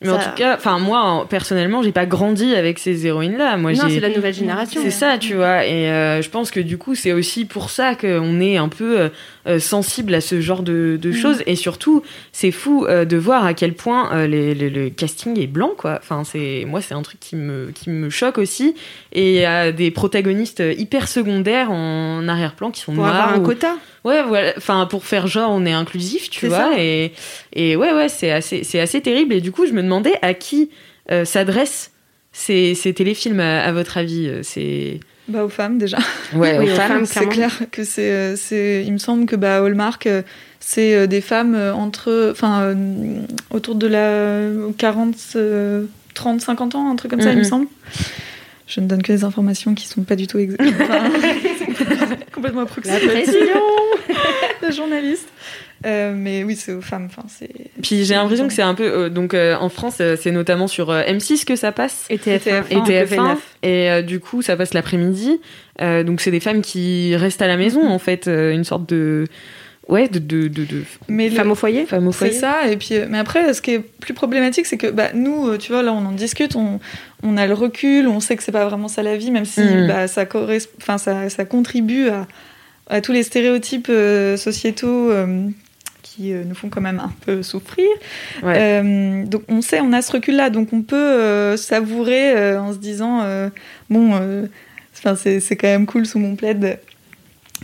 Mais 0.00 0.10
en 0.10 0.18
tout 0.18 0.30
cas, 0.36 0.54
enfin 0.54 0.78
moi 0.78 1.00
en- 1.00 1.26
personnellement, 1.26 1.82
j'ai 1.82 1.90
pas 1.90 2.06
grandi 2.06 2.54
avec 2.54 2.78
ces 2.78 3.04
héroïnes-là. 3.04 3.56
Moi, 3.56 3.72
Non, 3.72 3.88
j'ai- 3.88 3.94
c'est 3.96 4.00
la 4.00 4.10
nouvelle 4.14 4.32
génération. 4.32 4.80
C'est 4.80 4.92
ça, 4.92 5.18
tu 5.18 5.34
vois. 5.34 5.66
Et 5.66 5.90
euh, 5.90 6.22
je 6.22 6.30
pense 6.30 6.52
que 6.52 6.60
du 6.60 6.78
coup, 6.78 6.94
c'est 6.94 7.12
aussi 7.12 7.46
pour 7.46 7.68
ça 7.70 7.96
qu'on 7.96 8.40
est 8.40 8.56
un 8.58 8.68
peu 8.68 9.10
euh, 9.48 9.58
sensible 9.58 10.14
à 10.14 10.20
ce 10.20 10.40
genre 10.40 10.62
de, 10.62 10.98
de 11.00 11.12
choses. 11.12 11.42
Et 11.46 11.56
surtout, 11.56 12.02
c'est 12.32 12.50
fou 12.50 12.84
euh, 12.86 13.04
de 13.04 13.16
voir 13.16 13.44
à 13.44 13.54
quel 13.54 13.72
point 13.74 14.12
euh, 14.12 14.26
les- 14.26 14.54
les- 14.54 14.70
le 14.70 14.90
casting 14.90 15.38
est 15.40 15.46
blanc, 15.46 15.72
quoi. 15.76 15.98
Enfin, 16.02 16.22
c'est 16.24 16.64
moi, 16.66 16.80
c'est 16.80 16.94
un 16.94 17.02
truc 17.02 17.18
qui 17.20 17.34
me 17.36 17.70
qui 17.74 17.90
me 17.90 18.10
choque 18.10 18.38
aussi. 18.38 18.74
Et 19.12 19.36
il 19.36 19.40
y 19.40 19.44
a 19.44 19.72
des 19.72 19.90
protagonistes 19.90 20.62
hyper 20.76 21.08
secondaires 21.08 21.70
en 21.70 22.28
arrière-plan 22.28 22.70
qui 22.70 22.80
sont 22.82 22.92
Pour 22.94 23.04
noirs. 23.04 23.14
avoir 23.16 23.34
un 23.34 23.40
ou- 23.40 23.44
quota. 23.44 23.76
Ouais, 24.04 24.22
voilà. 24.22 24.52
Enfin, 24.56 24.86
pour 24.86 25.04
faire 25.04 25.26
genre, 25.26 25.50
on 25.50 25.66
est 25.66 25.72
inclusif, 25.72 26.30
tu 26.30 26.46
vois. 26.48 26.56
ça. 26.58 26.70
Et, 26.78 27.12
et 27.54 27.74
ouais, 27.76 27.92
ouais, 27.92 28.08
c'est 28.08 28.30
assez, 28.30 28.64
c'est 28.64 28.80
assez 28.80 29.00
terrible. 29.00 29.34
Et 29.34 29.40
du 29.40 29.50
coup, 29.52 29.66
je 29.66 29.72
me 29.72 29.82
demandais 29.82 30.14
à 30.22 30.34
qui 30.34 30.70
s'adressent 31.24 31.90
ces, 32.32 32.74
ces 32.74 32.92
téléfilms, 32.94 33.40
à, 33.40 33.60
à 33.64 33.72
votre 33.72 33.96
avis. 33.98 34.30
C'est. 34.42 35.00
Bah, 35.28 35.44
aux 35.44 35.48
femmes 35.50 35.78
déjà. 35.78 35.98
Ouais, 36.34 36.58
Oui, 36.58 36.64
aux 36.68 36.72
aux 36.72 36.74
femmes. 36.74 36.88
femmes. 37.04 37.06
c'est 37.06 37.26
clair 37.28 37.52
que 37.70 37.84
c'est, 37.84 38.10
euh, 38.10 38.36
c'est. 38.36 38.82
Il 38.86 38.92
me 38.92 38.98
semble 38.98 39.26
que 39.26 39.36
bah, 39.36 39.56
Hallmark, 39.64 40.06
euh, 40.06 40.22
c'est 40.58 40.94
euh, 40.94 41.06
des 41.06 41.20
femmes 41.20 41.54
entre. 41.74 42.30
Enfin, 42.32 42.74
autour 43.50 43.74
de 43.74 43.86
la 43.86 44.40
40, 44.78 45.14
euh, 45.36 45.84
30, 46.14 46.40
50 46.40 46.74
ans, 46.76 46.90
un 46.90 46.96
truc 46.96 47.10
comme 47.10 47.20
ça, 47.20 47.30
il 47.32 47.36
me 47.36 47.42
Mhm. 47.42 47.48
semble. 47.48 47.66
Je 48.66 48.80
ne 48.80 48.86
donne 48.86 49.02
que 49.02 49.12
des 49.12 49.24
informations 49.24 49.74
qui 49.74 49.86
sont 49.86 50.02
pas 50.02 50.16
du 50.16 50.26
tout 50.26 50.38
exactes. 50.38 50.62
Enfin, 50.80 51.08
complètement 52.34 52.62
approximées. 52.62 53.24
La 54.62 54.70
journaliste. 54.70 55.28
Euh, 55.86 56.12
mais 56.16 56.42
oui, 56.44 56.56
c'est 56.56 56.72
aux 56.72 56.80
femmes. 56.80 57.06
Enfin, 57.06 57.22
c'est. 57.28 57.50
Puis 57.82 58.04
j'ai 58.04 58.14
l'impression 58.14 58.46
que 58.48 58.52
c'est 58.52 58.62
un 58.62 58.74
peu. 58.74 58.84
euh, 58.84 59.08
donc 59.08 59.32
euh, 59.34 59.54
en 59.60 59.68
France, 59.68 59.98
euh, 60.00 60.16
c'est 60.20 60.32
notamment 60.32 60.66
sur 60.66 60.90
euh, 60.90 61.02
M6 61.04 61.44
que 61.44 61.54
ça 61.56 61.70
passe. 61.72 62.04
Et 62.10 62.16
TF1. 62.16 62.64
Et 62.70 62.76
TF1. 62.76 63.06
V9. 63.06 63.36
Et 63.62 63.90
euh, 63.90 64.02
du 64.02 64.18
coup, 64.20 64.42
ça 64.42 64.56
passe 64.56 64.74
l'après-midi. 64.74 65.40
Euh, 65.80 66.02
donc 66.02 66.20
c'est 66.20 66.30
des 66.32 66.40
femmes 66.40 66.62
qui 66.62 67.14
restent 67.14 67.42
à 67.42 67.46
la 67.46 67.56
maison, 67.56 67.86
en 67.88 67.98
fait. 67.98 68.26
euh, 68.28 68.52
une 68.52 68.64
sorte 68.64 68.88
de. 68.88 69.24
Ouais, 69.88 70.06
de. 70.08 70.18
de, 70.18 70.48
de, 70.48 70.64
de 70.64 70.82
Mais 71.08 71.28
le- 71.30 71.34
Femme 71.36 71.50
au 71.50 71.54
foyer 71.54 71.86
femmes 71.86 72.08
au 72.08 72.12
C'est 72.12 72.18
foyer. 72.30 72.32
ça, 72.34 72.68
et 72.68 72.76
puis, 72.76 72.96
euh, 72.96 73.06
mais 73.08 73.16
après, 73.18 73.54
ce 73.54 73.62
qui 73.62 73.70
est 73.70 73.78
plus 73.78 74.12
problématique, 74.12 74.66
c'est 74.66 74.76
que 74.76 74.88
bah, 74.88 75.10
nous, 75.14 75.48
euh, 75.48 75.56
tu 75.58 75.72
vois, 75.72 75.82
là, 75.82 75.92
on 75.94 76.04
en 76.04 76.12
discute, 76.12 76.56
on, 76.56 76.78
on 77.22 77.36
a 77.38 77.46
le 77.46 77.54
recul, 77.54 78.06
on 78.08 78.20
sait 78.20 78.36
que 78.36 78.42
c'est 78.42 78.52
pas 78.52 78.66
vraiment 78.66 78.88
ça 78.88 79.02
la 79.02 79.16
vie, 79.16 79.30
même 79.30 79.46
si 79.46 79.60
Mhm. 79.60 79.86
bah, 79.86 80.06
ça, 80.08 80.24
corres- 80.26 80.66
enfin, 80.82 80.98
ça, 80.98 81.30
ça 81.30 81.46
contribue 81.46 82.08
à, 82.10 82.26
à 82.90 83.00
tous 83.00 83.12
les 83.12 83.22
stéréotypes 83.22 83.86
euh, 83.88 84.36
sociétaux 84.36 85.10
euh, 85.10 85.46
qui 86.18 86.32
euh, 86.32 86.42
nous 86.44 86.54
font 86.54 86.68
quand 86.68 86.80
même 86.80 87.00
un 87.00 87.12
peu 87.24 87.42
souffrir. 87.42 87.86
Ouais. 88.42 88.54
Euh, 88.56 89.24
donc, 89.24 89.42
on 89.48 89.62
sait, 89.62 89.80
on 89.80 89.92
a 89.92 90.02
ce 90.02 90.12
recul-là, 90.12 90.50
donc 90.50 90.72
on 90.72 90.82
peut 90.82 90.96
euh, 90.96 91.56
savourer 91.56 92.36
euh, 92.36 92.60
en 92.60 92.72
se 92.72 92.78
disant, 92.78 93.22
bon, 93.88 94.48
c'est 94.92 95.40
c'est 95.40 95.56
quand 95.56 95.68
même 95.68 95.86
cool 95.86 96.06
sous 96.06 96.18
mon 96.18 96.34
plaid 96.34 96.80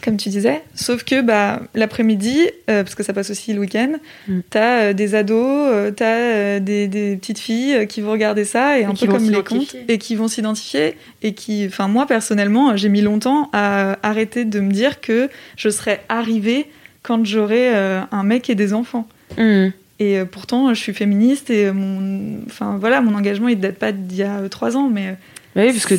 comme 0.02 0.16
tu 0.16 0.28
disais. 0.28 0.60
Sauf 0.74 1.04
que 1.04 1.22
bah, 1.22 1.62
l'après-midi, 1.74 2.40
parce 2.66 2.94
que 2.94 3.02
ça 3.02 3.12
passe 3.12 3.30
aussi 3.30 3.52
le 3.52 3.60
week-end, 3.60 3.92
Mm. 4.26 4.40
t'as 4.50 4.92
des 4.92 5.14
ados, 5.14 5.92
t'as 5.96 6.58
des, 6.58 6.88
des 6.88 7.16
petites 7.16 7.38
filles 7.38 7.86
qui 7.86 8.00
vont 8.00 8.10
regarder 8.10 8.44
ça, 8.44 8.78
et, 8.78 8.84
un 8.84 8.94
peu 8.94 9.06
comme 9.06 9.30
les 9.30 9.42
contes, 9.42 9.74
et 9.88 9.98
qui 9.98 10.16
vont 10.16 10.28
s'identifier. 10.28 10.96
Et 11.22 11.32
qui, 11.32 11.64
enfin, 11.66 11.88
moi 11.88 12.06
personnellement, 12.06 12.76
j'ai 12.76 12.88
mis 12.88 13.02
longtemps 13.02 13.48
à 13.52 13.98
arrêter 14.02 14.44
de 14.44 14.60
me 14.60 14.72
dire 14.72 15.00
que 15.00 15.30
je 15.56 15.68
serais 15.70 16.02
arrivée 16.08 16.66
quand 17.04 17.24
j'aurais 17.24 17.70
euh, 17.76 18.00
un 18.10 18.22
mec 18.24 18.50
et 18.50 18.56
des 18.56 18.72
enfants. 18.74 19.06
Mmh. 19.38 19.66
Et 20.00 20.18
euh, 20.18 20.24
pourtant, 20.24 20.74
je 20.74 20.80
suis 20.80 20.92
féministe 20.92 21.50
et 21.50 21.70
mon, 21.70 22.40
enfin 22.46 22.76
voilà, 22.80 23.00
mon 23.00 23.14
engagement 23.16 23.46
il 23.48 23.60
date 23.60 23.76
pas 23.76 23.92
d'il 23.92 24.18
y 24.18 24.22
a 24.24 24.38
euh, 24.38 24.48
trois 24.48 24.76
ans, 24.76 24.90
mais 24.92 25.16
Oui, 25.54 25.66
parce 25.72 25.86
que 25.86 25.94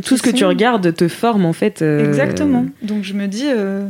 tout, 0.00 0.16
ce 0.16 0.22
que 0.22 0.30
tu 0.30 0.44
regardes 0.44 0.94
te 0.94 1.08
forme, 1.08 1.44
en 1.44 1.52
fait. 1.52 1.82
euh, 1.82 2.06
Exactement. 2.06 2.66
Donc 2.82 3.02
je 3.02 3.12
me 3.14 3.26
dis, 3.26 3.46
euh, 3.48 3.88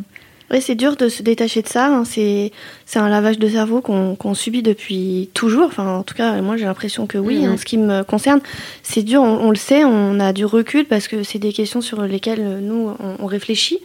Oui, 0.51 0.63
c'est 0.63 0.75
dur 0.77 0.97
de 0.97 1.11
se 1.11 1.23
détacher 1.23 1.61
de 1.61 1.69
ça. 1.69 1.89
hein. 1.89 2.05
C'est 2.07 2.53
c'est 2.87 2.99
un 2.99 3.09
lavage 3.11 3.39
de 3.39 3.49
cerveau 3.49 3.83
qu'on 3.83 4.17
qu'on 4.17 4.33
subit 4.35 4.63
depuis 4.63 5.29
toujours. 5.35 5.67
Enfin, 5.67 5.87
en 5.99 6.03
tout 6.05 6.15
cas, 6.15 6.41
moi 6.41 6.57
j'ai 6.57 6.65
l'impression 6.65 7.07
que 7.07 7.19
oui. 7.19 7.47
En 7.47 7.57
ce 7.59 7.65
qui 7.67 7.77
me 7.77 8.03
concerne, 8.03 8.41
c'est 8.83 9.03
dur. 9.03 9.21
On, 9.23 9.41
on 9.47 9.51
le 9.51 9.57
sait, 9.57 9.85
on 9.85 10.19
a 10.21 10.33
du 10.33 10.47
recul 10.47 10.87
parce 10.87 11.07
que 11.07 11.23
c'est 11.23 11.39
des 11.39 11.53
questions 11.53 11.83
sur 11.83 12.01
lesquelles 12.03 12.61
nous 12.63 12.91
on, 12.99 13.17
on 13.19 13.27
réfléchit. 13.27 13.79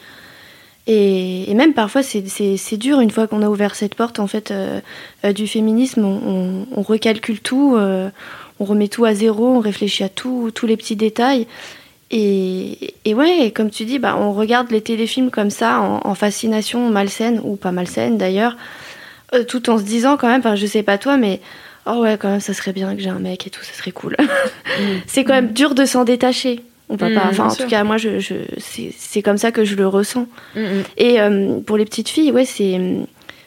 Et, 0.87 1.49
et 1.49 1.53
même 1.55 1.73
parfois, 1.73 2.03
c'est- 2.03 2.77
dur 2.77 2.99
une 2.99 3.09
fois 3.11 3.27
qu'on 3.27 3.41
a 3.41 3.49
ouvert 3.49 3.73
cette 3.75 3.95
porte 3.95 4.19
en 4.19 4.27
fait 4.27 4.51
euh, 4.51 4.79
euh, 5.25 5.33
du 5.33 5.47
féminisme. 5.47 6.05
On, 6.05 6.19
on- 6.27 6.67
on 6.75 6.81
recalcule 6.81 7.39
tout, 7.39 7.75
euh, 7.75 8.09
on 8.59 8.65
remet 8.65 8.87
tout 8.87 9.05
à 9.05 9.13
zéro, 9.15 9.47
on 9.47 9.59
réfléchit 9.59 10.03
à 10.03 10.09
tout, 10.09 10.51
tous 10.53 10.67
les 10.67 10.77
petits 10.77 10.95
détails. 10.95 11.47
Et, 12.11 12.93
et 13.03 13.13
ouais, 13.15 13.51
comme 13.53 13.71
tu 13.71 13.83
dis, 13.85 13.97
bah, 13.97 14.15
on 14.19 14.31
regarde 14.31 14.69
les 14.71 14.81
téléfilms 14.81 15.31
comme 15.31 15.49
ça, 15.49 15.81
en, 15.81 16.01
en 16.07 16.13
fascination 16.15 16.89
malsaine, 16.89 17.41
ou 17.43 17.55
pas 17.55 17.71
malsaine 17.71 18.17
d'ailleurs, 18.19 18.55
euh, 19.33 19.43
tout 19.43 19.69
en 19.71 19.79
se 19.79 19.83
disant 19.83 20.15
quand 20.17 20.27
même, 20.27 20.39
enfin, 20.41 20.55
je 20.55 20.67
sais 20.67 20.83
pas 20.83 20.99
toi, 20.99 21.17
mais 21.17 21.41
oh 21.87 22.01
ouais, 22.03 22.17
quand 22.19 22.29
même, 22.29 22.39
ça 22.39 22.53
serait 22.53 22.73
bien 22.73 22.95
que 22.95 23.01
j'ai 23.01 23.09
un 23.09 23.17
mec 23.19 23.47
et 23.47 23.49
tout, 23.49 23.63
ça 23.63 23.73
serait 23.73 23.91
cool. 23.91 24.15
c'est 25.07 25.23
quand 25.23 25.33
même 25.33 25.51
dur 25.51 25.73
de 25.73 25.83
s'en 25.83 26.03
détacher. 26.03 26.61
On 26.89 26.95
va 26.95 27.09
pas, 27.09 27.15
enfin, 27.15 27.29
bien 27.31 27.45
en 27.45 27.49
sûr. 27.49 27.65
tout 27.65 27.69
cas, 27.69 27.83
moi, 27.83 27.97
je, 27.97 28.19
je, 28.19 28.35
c'est 28.57 29.21
comme 29.21 29.37
ça 29.37 29.51
que 29.51 29.65
je 29.65 29.75
le 29.75 29.87
ressens. 29.87 30.27
Mm, 30.55 30.61
mm. 30.61 30.83
Et 30.97 31.19
euh, 31.19 31.59
pour 31.59 31.77
les 31.77 31.85
petites 31.85 32.09
filles, 32.09 32.31
ouais, 32.31 32.45
c'est, 32.45 32.77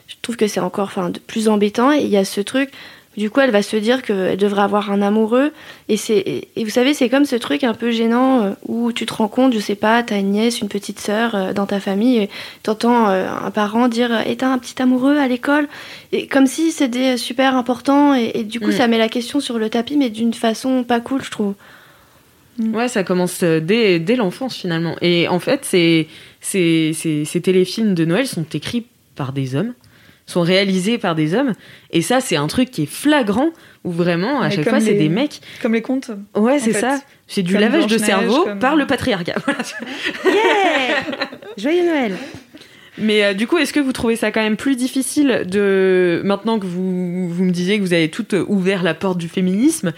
je 0.07 0.15
trouve 0.21 0.35
que 0.35 0.47
c'est 0.47 0.59
encore, 0.59 0.85
enfin, 0.85 1.11
plus 1.27 1.47
embêtant. 1.47 1.93
Et 1.93 1.99
il 1.99 2.09
y 2.09 2.17
a 2.17 2.25
ce 2.25 2.41
truc. 2.41 2.69
Du 3.17 3.29
coup, 3.29 3.39
elle 3.39 3.51
va 3.51 3.63
se 3.63 3.75
dire 3.75 4.01
qu'elle 4.01 4.37
devrait 4.37 4.61
avoir 4.61 4.91
un 4.91 5.01
amoureux. 5.01 5.51
Et, 5.87 5.97
c'est, 5.97 6.47
et, 6.55 6.63
vous 6.63 6.69
savez, 6.69 6.93
c'est 6.93 7.09
comme 7.09 7.25
ce 7.25 7.35
truc 7.35 7.63
un 7.63 7.73
peu 7.73 7.91
gênant 7.91 8.43
euh, 8.43 8.51
où 8.67 8.91
tu 8.91 9.05
te 9.05 9.13
rends 9.13 9.27
compte, 9.27 9.53
je 9.53 9.59
sais 9.59 9.75
pas, 9.75 10.03
t'as 10.03 10.19
une 10.19 10.31
nièce, 10.31 10.59
une 10.61 10.69
petite 10.69 10.99
sœur 10.99 11.33
euh, 11.33 11.53
dans 11.53 11.65
ta 11.65 11.79
famille, 11.79 12.17
et 12.17 12.29
t'entends 12.63 13.07
un 13.07 13.51
parent 13.51 13.87
dire 13.87 14.27
Et 14.27 14.37
t'as 14.37 14.47
un 14.47 14.57
petit 14.57 14.81
amoureux 14.81 15.17
à 15.17 15.27
l'école? 15.27 15.67
Et 16.11 16.27
comme 16.27 16.45
si 16.45 16.71
c'était 16.71 17.17
super 17.17 17.55
important. 17.55 18.15
Et, 18.15 18.31
et 18.35 18.43
du 18.43 18.59
coup, 18.59 18.71
ça 18.71 18.87
met 18.87 18.97
la 18.97 19.09
question 19.09 19.39
sur 19.39 19.57
le 19.57 19.69
tapis, 19.69 19.95
mais 19.95 20.09
d'une 20.09 20.33
façon 20.33 20.83
pas 20.83 20.99
cool, 20.99 21.23
je 21.23 21.31
trouve. 21.31 21.55
Ouais, 22.59 22.87
ça 22.87 23.03
commence 23.03 23.41
euh, 23.43 23.59
dès, 23.59 23.99
dès 23.99 24.15
l'enfance 24.15 24.55
finalement. 24.55 24.95
Et 25.01 25.27
en 25.27 25.39
fait, 25.39 25.63
ces, 25.65 26.07
ces, 26.41 26.91
ces, 26.93 27.25
ces 27.25 27.41
téléfilms 27.41 27.93
de 27.93 28.05
Noël 28.05 28.27
sont 28.27 28.45
écrits 28.53 28.85
par 29.15 29.31
des 29.33 29.55
hommes, 29.55 29.73
sont 30.25 30.41
réalisés 30.41 30.97
par 30.97 31.15
des 31.15 31.33
hommes. 31.33 31.53
Et 31.91 32.01
ça, 32.01 32.19
c'est 32.21 32.35
un 32.35 32.47
truc 32.47 32.69
qui 32.71 32.83
est 32.83 32.91
flagrant 32.91 33.49
où 33.83 33.91
vraiment, 33.91 34.41
à 34.41 34.49
Mais 34.49 34.55
chaque 34.55 34.69
fois, 34.69 34.79
c'est 34.79 34.93
des 34.93 35.09
mecs. 35.09 35.41
Comme 35.61 35.73
les 35.73 35.81
contes. 35.81 36.11
Ouais, 36.35 36.59
c'est 36.59 36.73
fait. 36.73 36.79
ça. 36.81 36.99
C'est 37.27 37.43
du 37.43 37.53
Comme 37.53 37.61
lavage 37.61 37.87
de 37.87 37.97
cerveau 37.97 38.43
comme- 38.43 38.59
par 38.59 38.75
le 38.75 38.85
patriarcat. 38.87 39.35
Voilà. 39.45 39.59
Joyeux 41.57 41.85
Noël 41.85 42.15
Mais 43.01 43.23
euh, 43.23 43.33
du 43.33 43.47
coup, 43.47 43.57
est-ce 43.57 43.73
que 43.73 43.79
vous 43.79 43.93
trouvez 43.93 44.15
ça 44.15 44.31
quand 44.31 44.41
même 44.41 44.57
plus 44.57 44.75
difficile 44.75 45.43
de 45.49 46.21
maintenant 46.23 46.59
que 46.59 46.65
vous, 46.65 47.29
vous 47.29 47.43
me 47.43 47.51
disiez 47.51 47.77
que 47.77 47.83
vous 47.83 47.93
avez 47.93 48.09
toutes 48.09 48.33
euh, 48.33 48.45
ouvert 48.47 48.83
la 48.83 48.93
porte 48.93 49.17
du 49.17 49.27
féminisme, 49.29 49.93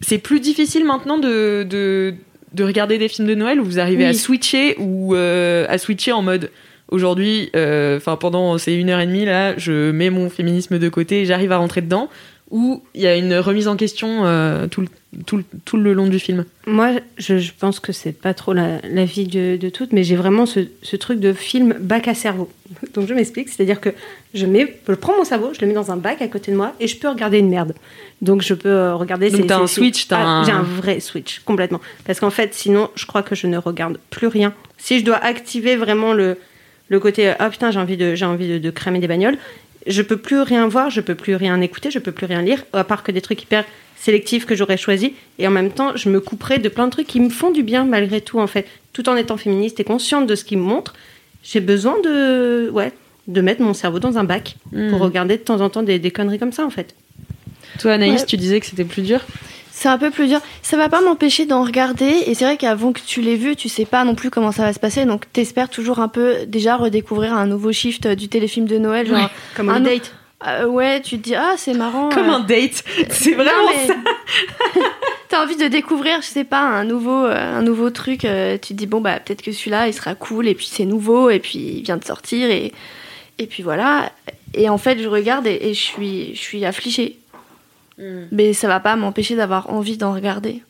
c'est 0.00 0.18
plus 0.18 0.40
difficile 0.40 0.84
maintenant 0.84 1.18
de, 1.18 1.62
de, 1.68 2.14
de 2.54 2.64
regarder 2.64 2.98
des 2.98 3.08
films 3.08 3.28
de 3.28 3.34
Noël 3.34 3.60
où 3.60 3.64
vous 3.64 3.78
arrivez 3.80 4.04
Oui. 4.04 4.10
à 4.10 4.14
switcher 4.14 4.76
ou 4.78 5.14
euh, 5.14 5.64
à 5.68 5.78
switcher 5.78 6.12
en 6.12 6.22
mode 6.22 6.50
aujourd'hui, 6.88 7.50
euh, 7.56 7.96
enfin 7.96 8.16
pendant 8.16 8.58
ces 8.58 8.74
une 8.74 8.90
heure 8.90 9.00
et 9.00 9.06
demie 9.06 9.24
là, 9.24 9.56
je 9.56 9.90
mets 9.90 10.10
mon 10.10 10.28
féminisme 10.28 10.78
de 10.78 10.88
côté 10.90 11.22
et 11.22 11.24
j'arrive 11.24 11.50
à 11.52 11.56
rentrer 11.56 11.80
dedans 11.80 12.10
ou 12.52 12.82
il 12.94 13.00
y 13.00 13.06
a 13.08 13.16
une 13.16 13.34
remise 13.34 13.66
en 13.66 13.76
question 13.76 14.24
euh, 14.24 14.68
tout, 14.68 14.82
le, 14.82 14.88
tout, 15.26 15.38
le, 15.38 15.44
tout 15.64 15.76
le 15.78 15.92
long 15.94 16.06
du 16.06 16.18
film. 16.20 16.44
Moi, 16.66 16.90
je, 17.18 17.38
je 17.38 17.50
pense 17.58 17.80
que 17.80 17.92
c'est 17.92 18.12
pas 18.12 18.34
trop 18.34 18.52
la, 18.52 18.78
la 18.88 19.04
vie 19.04 19.26
de, 19.26 19.56
de 19.56 19.68
toutes, 19.70 19.92
mais 19.92 20.04
j'ai 20.04 20.14
vraiment 20.16 20.46
ce, 20.46 20.60
ce 20.82 20.94
truc 20.96 21.18
de 21.18 21.32
film 21.32 21.74
bac 21.80 22.06
à 22.08 22.14
cerveau. 22.14 22.50
Donc 22.94 23.08
je 23.08 23.14
m'explique, 23.14 23.48
c'est-à-dire 23.48 23.80
que 23.80 23.88
je, 24.34 24.46
mets, 24.46 24.76
je 24.86 24.92
prends 24.94 25.16
mon 25.16 25.24
cerveau, 25.24 25.50
je 25.54 25.60
le 25.62 25.66
mets 25.66 25.72
dans 25.74 25.90
un 25.90 25.96
bac 25.96 26.20
à 26.22 26.28
côté 26.28 26.52
de 26.52 26.56
moi 26.56 26.74
et 26.78 26.86
je 26.86 26.96
peux 26.98 27.08
regarder 27.08 27.38
une 27.38 27.48
merde. 27.48 27.72
Donc 28.20 28.42
je 28.42 28.54
peux 28.54 28.68
euh, 28.68 28.94
regarder. 28.94 29.30
Donc 29.30 29.46
t'as 29.46 29.58
un 29.58 29.66
switch, 29.66 30.06
t'as 30.06 30.18
Ah, 30.18 30.22
un- 30.26 30.44
J'ai 30.44 30.52
un 30.52 30.62
vrai 30.62 31.00
switch, 31.00 31.40
complètement. 31.40 31.80
Parce 32.04 32.20
qu'en 32.20 32.30
fait, 32.30 32.52
sinon, 32.54 32.90
je 32.94 33.06
crois 33.06 33.22
que 33.22 33.34
je 33.34 33.46
ne 33.46 33.56
regarde 33.56 33.98
plus 34.10 34.26
rien. 34.26 34.52
Si 34.78 34.98
je 35.00 35.04
dois 35.04 35.16
activer 35.16 35.74
vraiment 35.76 36.12
le, 36.12 36.36
le 36.88 37.00
côté 37.00 37.32
ah 37.38 37.48
putain, 37.48 37.70
j'ai 37.70 37.78
envie, 37.78 37.96
de, 37.96 38.14
j'ai 38.14 38.26
envie 38.26 38.46
de, 38.48 38.58
de 38.58 38.70
cramer 38.70 38.98
des 38.98 39.08
bagnoles, 39.08 39.38
je 39.86 40.02
peux 40.02 40.16
plus 40.16 40.40
rien 40.40 40.66
voir, 40.68 40.90
je 40.90 41.00
peux 41.00 41.14
plus 41.14 41.34
rien 41.36 41.60
écouter, 41.60 41.90
je 41.90 41.98
peux 41.98 42.12
plus 42.12 42.26
rien 42.26 42.42
lire, 42.42 42.64
à 42.72 42.84
part 42.84 43.02
que 43.02 43.12
des 43.12 43.20
trucs 43.20 43.42
hyper 43.42 43.64
sélectifs 43.96 44.46
que 44.46 44.54
j'aurais 44.56 44.76
choisis. 44.76 45.10
Et 45.38 45.46
en 45.46 45.50
même 45.50 45.70
temps, 45.70 45.92
je 45.96 46.08
me 46.08 46.20
couperai 46.20 46.58
de 46.58 46.68
plein 46.68 46.86
de 46.86 46.90
trucs 46.92 47.06
qui 47.06 47.20
me 47.20 47.30
font 47.30 47.50
du 47.50 47.62
bien 47.62 47.84
malgré 47.84 48.20
tout, 48.20 48.40
en 48.40 48.46
fait. 48.46 48.66
Tout 48.92 49.08
en 49.08 49.16
étant 49.16 49.36
féministe 49.36 49.80
et 49.80 49.84
consciente 49.84 50.26
de 50.26 50.34
ce 50.34 50.44
qu'ils 50.44 50.58
me 50.58 50.64
montrent, 50.64 50.94
j'ai 51.44 51.60
besoin 51.60 51.96
de, 52.02 52.68
ouais, 52.70 52.92
de 53.28 53.40
mettre 53.40 53.62
mon 53.62 53.74
cerveau 53.74 53.98
dans 54.00 54.18
un 54.18 54.24
bac 54.24 54.56
Hmm. 54.72 54.90
pour 54.90 55.00
regarder 55.00 55.36
de 55.36 55.42
temps 55.42 55.60
en 55.60 55.68
temps 55.70 55.82
des, 55.82 55.98
des 55.98 56.10
conneries 56.10 56.38
comme 56.38 56.52
ça, 56.52 56.64
en 56.66 56.70
fait. 56.70 56.94
Toi, 57.78 57.92
Anaïs, 57.92 58.20
Ouais. 58.20 58.26
tu 58.26 58.36
disais 58.36 58.58
que 58.60 58.66
c'était 58.66 58.84
plus 58.84 59.02
dur? 59.02 59.20
C'est 59.82 59.88
un 59.88 59.98
peu 59.98 60.12
plus 60.12 60.28
dur. 60.28 60.38
Ça 60.62 60.76
va 60.76 60.88
pas 60.88 61.00
m'empêcher 61.00 61.44
d'en 61.44 61.64
regarder. 61.64 62.22
Et 62.26 62.34
c'est 62.36 62.44
vrai 62.44 62.56
qu'avant 62.56 62.92
que 62.92 63.00
tu 63.04 63.20
l'aies 63.20 63.34
vu, 63.34 63.56
tu 63.56 63.68
sais 63.68 63.84
pas 63.84 64.04
non 64.04 64.14
plus 64.14 64.30
comment 64.30 64.52
ça 64.52 64.62
va 64.62 64.72
se 64.72 64.78
passer. 64.78 65.04
Donc 65.06 65.24
t'espères 65.32 65.68
toujours 65.68 65.98
un 65.98 66.06
peu 66.06 66.46
déjà 66.46 66.76
redécouvrir 66.76 67.34
un 67.34 67.46
nouveau 67.46 67.72
shift 67.72 68.06
du 68.06 68.28
téléfilm 68.28 68.66
de 68.66 68.78
Noël. 68.78 69.08
Genre, 69.08 69.28
Comme 69.56 69.70
un 69.70 69.80
date. 69.80 70.14
Euh, 70.46 70.66
ouais, 70.66 71.00
tu 71.02 71.18
te 71.18 71.24
dis, 71.24 71.34
ah, 71.34 71.54
c'est 71.56 71.74
marrant. 71.74 72.10
Comme 72.10 72.28
euh, 72.30 72.34
un 72.34 72.40
date. 72.40 72.84
C'est 73.10 73.32
vraiment 73.32 73.50
non, 73.50 73.70
mais- 73.74 73.86
ça. 73.88 73.94
T'as 75.28 75.42
envie 75.42 75.56
de 75.56 75.66
découvrir, 75.66 76.20
je 76.22 76.26
sais 76.28 76.44
pas, 76.44 76.60
un 76.60 76.84
nouveau, 76.84 77.24
euh, 77.24 77.58
un 77.58 77.62
nouveau 77.62 77.90
truc. 77.90 78.24
euh, 78.24 78.58
tu 78.58 78.74
te 78.74 78.78
dis, 78.78 78.86
bon, 78.86 79.00
bah, 79.00 79.18
peut-être 79.18 79.42
que 79.42 79.50
celui-là, 79.50 79.88
il 79.88 79.94
sera 79.94 80.14
cool. 80.14 80.46
Et 80.46 80.54
puis 80.54 80.68
c'est 80.70 80.84
nouveau. 80.84 81.28
Et 81.28 81.40
puis 81.40 81.58
il 81.58 81.82
vient 81.82 81.96
de 81.96 82.04
sortir. 82.04 82.48
Et, 82.50 82.72
et 83.38 83.46
puis 83.48 83.64
voilà. 83.64 84.12
Et 84.54 84.68
en 84.68 84.78
fait, 84.78 85.02
je 85.02 85.08
regarde 85.08 85.48
et, 85.48 85.58
et 85.60 85.74
je, 85.74 85.80
suis, 85.80 86.36
je 86.36 86.40
suis 86.40 86.64
affligée. 86.64 87.18
Mais 88.30 88.52
ça 88.52 88.68
va 88.68 88.80
pas 88.80 88.96
m'empêcher 88.96 89.36
d'avoir 89.36 89.70
envie 89.70 89.96
d'en 89.96 90.12
regarder. 90.12 90.62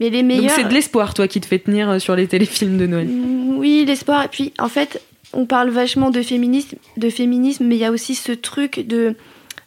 Mais 0.00 0.10
les 0.10 0.22
meilleurs. 0.22 0.44
Donc 0.44 0.52
c'est 0.56 0.68
de 0.68 0.72
l'espoir, 0.74 1.14
toi, 1.14 1.28
qui 1.28 1.40
te 1.40 1.46
fait 1.46 1.60
tenir 1.60 1.88
euh, 1.88 1.98
sur 1.98 2.16
les 2.16 2.26
téléfilms 2.26 2.78
de 2.78 2.86
Noël. 2.86 3.06
Mm, 3.06 3.58
Oui, 3.58 3.84
l'espoir. 3.86 4.24
Et 4.24 4.28
puis, 4.28 4.52
en 4.58 4.68
fait, 4.68 5.00
on 5.32 5.46
parle 5.46 5.70
vachement 5.70 6.10
de 6.10 6.22
féminisme, 6.22 6.76
de 6.96 7.10
féminisme, 7.10 7.64
mais 7.64 7.76
il 7.76 7.80
y 7.80 7.84
a 7.84 7.90
aussi 7.90 8.14
ce 8.14 8.32
truc 8.32 8.86
de 8.86 9.14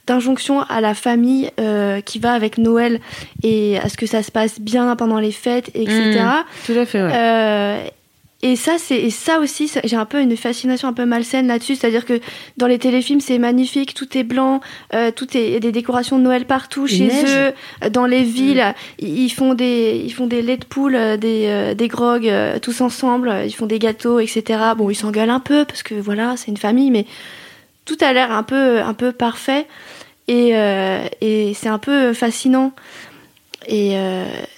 d'injonction 0.06 0.62
à 0.62 0.80
la 0.80 0.94
famille 0.94 1.52
euh, 1.60 2.00
qui 2.00 2.18
va 2.18 2.32
avec 2.32 2.58
Noël 2.58 3.02
et 3.44 3.78
à 3.78 3.90
ce 3.90 3.98
que 3.98 4.06
ça 4.06 4.24
se 4.24 4.32
passe 4.32 4.62
bien 4.62 4.96
pendant 4.96 5.20
les 5.20 5.34
fêtes, 5.34 5.70
etc. 5.74 6.22
Mm, 6.22 6.44
tout 6.66 6.80
à 6.80 6.86
fait, 6.86 7.04
ouais. 7.04 7.12
Euh, 7.14 7.88
et 8.44 8.56
ça, 8.56 8.78
c'est 8.78 9.02
et 9.02 9.10
ça 9.10 9.40
aussi, 9.40 9.72
j'ai 9.84 9.96
un 9.96 10.06
peu 10.06 10.22
une 10.22 10.38
fascination 10.38 10.88
un 10.88 10.94
peu 10.94 11.06
malsaine 11.06 11.48
là-dessus, 11.48 11.76
c'est-à-dire 11.76 12.06
que 12.06 12.20
dans 12.58 12.68
les 12.68 12.78
téléfilms, 12.78 13.20
c'est 13.20 13.40
magnifique, 13.40 13.96
tout 13.96 14.16
est 14.16 14.24
blanc, 14.24 14.62
euh, 14.94 15.10
tout 15.12 15.36
est 15.36 15.48
il 15.48 15.54
y 15.54 15.56
a 15.56 15.60
des 15.60 15.72
décorations 15.72 16.20
de 16.20 16.24
Noël 16.24 16.46
partout 16.46 16.86
chez 16.86 17.08
neige. 17.08 17.26
eux, 17.26 17.54
euh, 17.84 17.90
dans 17.90 18.06
les 18.06 18.24
villes, 18.24 18.76
ils 19.00 19.24
ils 19.24 19.30
font 19.30 19.56
des 19.56 20.04
ils 20.06 20.14
font 20.14 20.28
des 20.28 20.44
laits 20.44 20.62
de 20.62 20.66
poule, 20.66 20.96
euh, 20.96 21.18
des 21.18 21.46
euh, 21.48 21.74
des 21.74 21.88
grogs 21.88 22.30
euh, 22.30 22.60
tous 22.60 22.82
ensemble, 22.82 23.34
ils 23.46 23.54
font 23.54 23.66
des 23.66 23.80
gâteaux, 23.80 24.20
etc. 24.20 24.60
Bon, 24.78 24.92
ils 24.92 24.96
s'engueulent 24.96 25.32
un 25.32 25.40
peu 25.40 25.66
parce 25.66 25.82
que 25.82 25.96
voilà, 25.96 26.36
c'est 26.38 26.52
une 26.52 26.58
famille, 26.58 26.92
mais 26.92 27.08
tout 27.86 27.98
a 28.02 28.14
l'air 28.14 28.32
un 28.32 28.44
peu 28.44 28.82
un 28.82 28.94
peu 28.94 29.12
parfait. 29.12 29.66
Et 30.28 30.52
euh, 30.54 31.08
et 31.22 31.54
c'est 31.56 31.70
un 31.70 31.80
peu 31.80 32.14
fascinant. 32.14 32.74
Et 33.66 33.94
euh, 33.98 34.26
et 34.26 34.57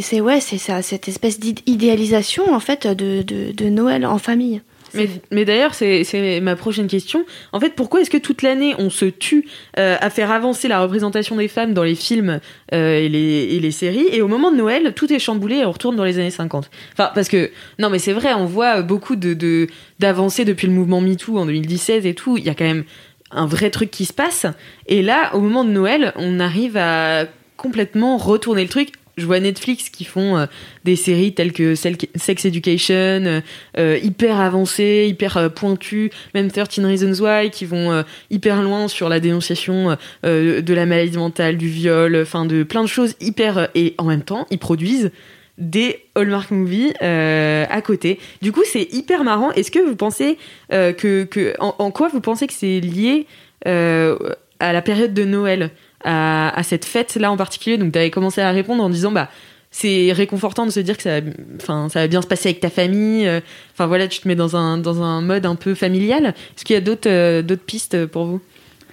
c'est 0.00 0.20
ouais, 0.20 0.40
c'est 0.40 0.58
ça, 0.58 0.82
cette 0.82 1.08
espèce 1.08 1.38
d'idéalisation 1.40 2.52
en 2.52 2.60
fait 2.60 2.86
de, 2.86 3.22
de, 3.22 3.52
de 3.52 3.68
Noël 3.68 4.06
en 4.06 4.18
famille. 4.18 4.62
Mais, 4.94 5.08
mais 5.30 5.46
d'ailleurs, 5.46 5.72
c'est 5.72 6.40
ma 6.42 6.54
prochaine 6.54 6.86
question. 6.86 7.24
En 7.52 7.60
fait, 7.60 7.70
pourquoi 7.74 8.02
est-ce 8.02 8.10
que 8.10 8.18
toute 8.18 8.42
l'année 8.42 8.74
on 8.78 8.90
se 8.90 9.06
tue 9.06 9.46
euh, 9.78 9.96
à 9.98 10.10
faire 10.10 10.30
avancer 10.30 10.68
la 10.68 10.82
représentation 10.82 11.34
des 11.36 11.48
femmes 11.48 11.72
dans 11.72 11.82
les 11.82 11.94
films 11.94 12.40
euh, 12.74 12.98
et, 12.98 13.08
les, 13.08 13.54
et 13.54 13.58
les 13.60 13.70
séries 13.70 14.06
et 14.12 14.20
au 14.20 14.28
moment 14.28 14.50
de 14.52 14.56
Noël, 14.58 14.92
tout 14.94 15.10
est 15.10 15.18
chamboulé 15.18 15.56
et 15.56 15.64
on 15.64 15.72
retourne 15.72 15.96
dans 15.96 16.04
les 16.04 16.18
années 16.18 16.30
50 16.30 16.68
Enfin, 16.92 17.10
parce 17.14 17.28
que, 17.28 17.50
non, 17.78 17.88
mais 17.88 17.98
c'est 17.98 18.12
vrai, 18.12 18.34
on 18.34 18.44
voit 18.44 18.82
beaucoup 18.82 19.16
de 19.16 19.32
de- 19.32 19.66
d'avancées 19.98 20.44
depuis 20.44 20.66
le 20.66 20.74
mouvement 20.74 21.00
MeToo 21.00 21.38
en 21.38 21.46
2017 21.46 22.04
et 22.04 22.14
tout. 22.14 22.36
Il 22.36 22.44
y 22.44 22.50
a 22.50 22.54
quand 22.54 22.64
même 22.66 22.84
un 23.30 23.46
vrai 23.46 23.70
truc 23.70 23.90
qui 23.90 24.04
se 24.04 24.12
passe. 24.12 24.44
Et 24.88 25.00
là, 25.00 25.34
au 25.34 25.40
moment 25.40 25.64
de 25.64 25.70
Noël, 25.70 26.12
on 26.16 26.38
arrive 26.38 26.76
à 26.76 27.24
complètement 27.56 28.18
retourner 28.18 28.62
le 28.62 28.68
truc. 28.68 28.90
Je 29.18 29.26
vois 29.26 29.40
Netflix 29.40 29.90
qui 29.90 30.04
font 30.04 30.38
euh, 30.38 30.46
des 30.84 30.96
séries 30.96 31.34
telles 31.34 31.52
que 31.52 31.74
Sex 31.74 32.44
Education, 32.44 32.94
euh, 32.94 33.40
euh, 33.78 33.98
hyper 34.02 34.40
avancées, 34.40 35.06
hyper 35.08 35.52
pointues, 35.52 36.10
même 36.34 36.50
13 36.50 36.80
Reasons 36.84 37.22
Why, 37.22 37.50
qui 37.50 37.66
vont 37.66 38.04
hyper 38.30 38.62
loin 38.62 38.88
sur 38.88 39.08
la 39.08 39.20
dénonciation 39.20 39.96
de 40.22 40.74
la 40.74 40.86
maladie 40.86 41.18
mentale, 41.18 41.56
du 41.56 41.68
viol, 41.68 42.16
enfin 42.20 42.44
de 42.44 42.62
plein 42.62 42.82
de 42.82 42.88
choses 42.88 43.14
hyper... 43.20 43.68
et 43.74 43.94
en 43.98 44.04
même 44.04 44.22
temps, 44.22 44.46
ils 44.50 44.58
produisent 44.58 45.10
des 45.58 46.04
Hallmark 46.14 46.50
Movies 46.50 46.94
à 47.00 47.82
côté. 47.82 48.18
Du 48.40 48.52
coup, 48.52 48.62
c'est 48.64 48.92
hyper 48.92 49.24
marrant. 49.24 49.52
Est-ce 49.52 49.70
que 49.70 49.78
vous 49.78 49.96
pensez 49.96 50.38
que... 50.70 51.24
que 51.24 51.54
en, 51.58 51.90
quoi 51.90 52.08
vous 52.08 52.20
pensez 52.20 52.46
que 52.46 52.54
c'est 52.54 52.80
lié 52.80 53.26
à 53.64 54.72
la 54.72 54.82
période 54.82 55.14
de 55.14 55.24
Noël? 55.24 55.70
À, 56.04 56.56
à 56.58 56.62
cette 56.62 56.84
fête-là 56.84 57.30
en 57.30 57.36
particulier 57.36 57.76
Donc, 57.78 57.92
tu 57.92 57.98
avais 57.98 58.10
commencé 58.10 58.40
à 58.40 58.50
répondre 58.50 58.82
en 58.82 58.90
disant, 58.90 59.12
bah, 59.12 59.28
c'est 59.70 60.12
réconfortant 60.12 60.66
de 60.66 60.70
se 60.70 60.80
dire 60.80 60.96
que 60.98 61.02
ça, 61.02 61.20
enfin, 61.60 61.88
ça 61.88 62.00
va 62.00 62.06
bien 62.06 62.20
se 62.20 62.26
passer 62.26 62.50
avec 62.50 62.60
ta 62.60 62.68
famille. 62.68 63.26
euh, 63.26 63.40
Enfin 63.72 63.86
voilà, 63.86 64.06
tu 64.06 64.20
te 64.20 64.28
mets 64.28 64.34
dans 64.34 64.54
un 64.56 64.76
dans 64.76 65.00
un 65.02 65.22
mode 65.22 65.46
un 65.46 65.54
peu 65.54 65.74
familial. 65.74 66.26
Est-ce 66.26 66.64
qu'il 66.64 66.74
y 66.74 66.76
a 66.76 66.82
d'autres 66.82 67.08
euh, 67.08 67.40
d'autres 67.42 67.64
pistes 67.64 68.04
pour 68.06 68.26
vous? 68.26 68.40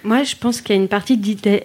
Moi, 0.04 0.22
je 0.22 0.34
pense 0.36 0.62
qu'il 0.62 0.74
y 0.74 0.78
a 0.78 0.80
une 0.82 0.88
partie 0.88 1.18
d'idé- 1.18 1.64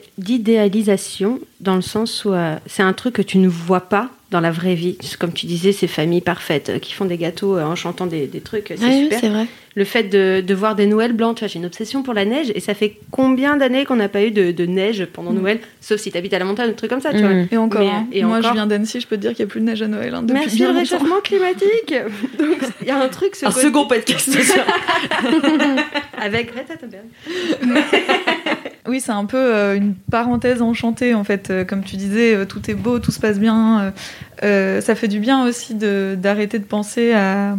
d'idéalisation 0.50 1.40
dans 1.62 1.76
le 1.76 1.82
sens 1.82 2.26
où 2.26 2.34
euh, 2.34 2.56
c'est 2.66 2.84
un 2.84 2.94
truc 2.94 3.16
que 3.16 3.22
tu 3.22 3.38
ne 3.38 3.48
vois 3.48 3.82
pas 3.82 4.10
dans 4.32 4.42
la 4.42 4.52
vraie 4.52 4.76
vie. 4.76 4.98
Comme 5.20 5.32
tu 5.34 5.46
disais, 5.46 5.72
ces 5.72 5.88
familles 5.88 6.22
parfaites 6.22 6.70
euh, 6.70 6.80
qui 6.80 6.94
font 6.94 7.06
des 7.06 7.18
gâteaux 7.18 7.58
euh, 7.58 7.64
en 7.64 7.76
chantant 7.76 8.06
des, 8.06 8.28
des 8.28 8.42
trucs, 8.42 8.74
c'est 8.78 8.84
Ouais, 8.84 8.90
oui, 8.90 9.04
super. 9.04 9.20
c'est 9.22 9.30
vrai. 9.30 9.46
Le 9.78 9.84
fait 9.84 10.04
de, 10.04 10.40
de 10.40 10.54
voir 10.54 10.76
des 10.76 10.86
Noëls 10.86 11.12
blancs, 11.12 11.36
tu 11.36 11.40
vois, 11.42 11.48
j'ai 11.50 11.60
une 11.60 11.66
obsession 11.66 12.02
pour 12.02 12.14
la 12.14 12.24
neige 12.24 12.50
et 12.56 12.62
ça 12.62 12.74
fait 12.74 12.98
combien 13.12 13.58
d'années 13.58 13.84
qu'on 13.84 13.98
n'a 13.98 14.08
pas 14.08 14.24
eu 14.24 14.32
de, 14.32 14.52
de 14.52 14.66
neige 14.66 15.06
pendant 15.12 15.32
Mm. 15.32 15.36
Noël, 15.42 15.60
sauf 15.82 16.00
si 16.00 16.12
tu 16.12 16.18
habites 16.18 16.34
à 16.34 16.40
la 16.40 16.46
montagne, 16.46 16.70
un 16.70 16.74
truc 16.74 16.90
comme 16.90 17.02
ça, 17.02 17.12
tu 17.12 17.20
vois. 17.20 17.32
Et 17.52 17.58
encore, 17.58 17.82
Mais, 17.82 17.88
hein. 17.90 18.08
et 18.14 18.24
moi 18.24 18.38
encore. 18.38 18.52
je 18.52 18.54
viens 18.54 18.68
d'Annecy, 18.68 19.02
je 19.02 19.08
peux 19.08 19.18
te 19.18 19.22
dire 19.22 19.34
qu'il 19.34 19.44
n'y 19.46 19.50
a 19.50 19.52
plus 19.52 19.60
de 19.60 19.66
neige 19.66 19.82
à 19.82 19.88
Noël. 19.88 20.14
hein, 20.16 20.22
depuis 20.22 20.34
Merci 20.40 20.56
bien 20.56 20.72
le 20.72 20.80
longtemps. 20.80 20.96
réchauffement 20.96 21.20
climatique. 21.22 21.94
Donc 22.40 22.58
il 22.82 22.88
y 22.88 22.92
a 22.92 23.02
un 23.04 23.08
truc 23.10 23.36
ce 23.36 23.46
Un 23.46 23.50
côté- 23.52 23.62
second 23.66 23.86
podcast. 23.88 24.32
ce 24.32 24.42
soir. 24.44 24.66
avec 26.22 26.54
Greta 26.54 26.76
Thunberg. 26.80 27.04
Oui, 28.88 29.00
c'est 29.02 29.12
un 29.12 29.26
peu 29.26 29.38
euh, 29.38 29.76
une 29.76 29.96
parenthèse 30.12 30.62
enchantée 30.62 31.14
en 31.16 31.24
fait. 31.24 31.50
Euh, 31.50 31.66
comme 31.66 31.84
tu 31.84 31.96
disais, 31.96 32.36
euh, 32.36 32.46
tout 32.46 32.70
est 32.70 32.76
beau, 32.76 33.00
tout 33.00 33.12
se 33.12 33.20
passe 33.20 33.40
bien. 33.40 33.82
Euh, 33.82 33.92
euh, 34.44 34.82
ça 34.82 34.94
fait 34.96 35.08
du 35.08 35.20
bien 35.20 35.46
aussi 35.48 35.74
de- 35.74 36.16
d'arrêter 36.18 36.60
de, 36.60 36.66
penser 36.66 37.12
à, 37.14 37.58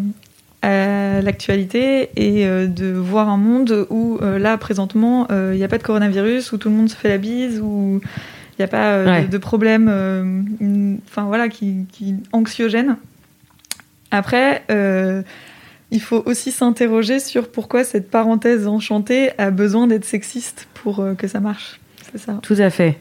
à 0.62 1.20
l'actualité 1.22 2.10
et 2.16 2.46
euh, 2.46 2.66
de 2.66 2.86
voir 2.92 3.28
un 3.28 3.36
monde 3.36 3.86
où 3.90 4.18
euh, 4.22 4.38
là 4.38 4.56
présentement 4.58 5.26
euh, 5.30 5.52
il 5.54 5.58
n'y 5.58 5.64
a 5.64 5.68
pas 5.68 5.78
de 5.78 5.82
coronavirus, 5.82 6.52
où 6.52 6.58
tout 6.58 6.68
le 6.68 6.74
monde 6.74 6.88
se 6.90 6.96
fait 6.96 7.08
la 7.08 7.18
bise, 7.18 7.60
où 7.62 8.00
il 8.02 8.60
n'y 8.60 8.64
a 8.64 8.68
pas 8.68 9.04
Ouais. 9.04 9.22
de, 9.24 9.28
de 9.30 9.38
problème, 9.38 9.88
une- 10.60 10.98
enfin 11.08 11.24
voilà, 11.24 11.48
qui, 11.48 11.86
qui 11.92 12.14
anxiogène. 12.32 12.96
Après. 14.10 14.62
il 15.92 16.00
faut 16.00 16.22
aussi 16.26 16.50
s'interroger 16.50 17.20
sur 17.20 17.48
pourquoi 17.48 17.84
cette 17.84 18.10
parenthèse 18.10 18.66
enchantée 18.66 19.30
a 19.38 19.50
besoin 19.52 19.86
d'être 19.86 20.04
sexiste 20.04 20.66
pour 20.74 21.04
que 21.16 21.28
ça 21.28 21.38
marche. 21.40 21.80
C'est 22.10 22.18
ça. 22.18 22.38
Tout 22.42 22.56
à 22.58 22.70
fait. 22.70 22.98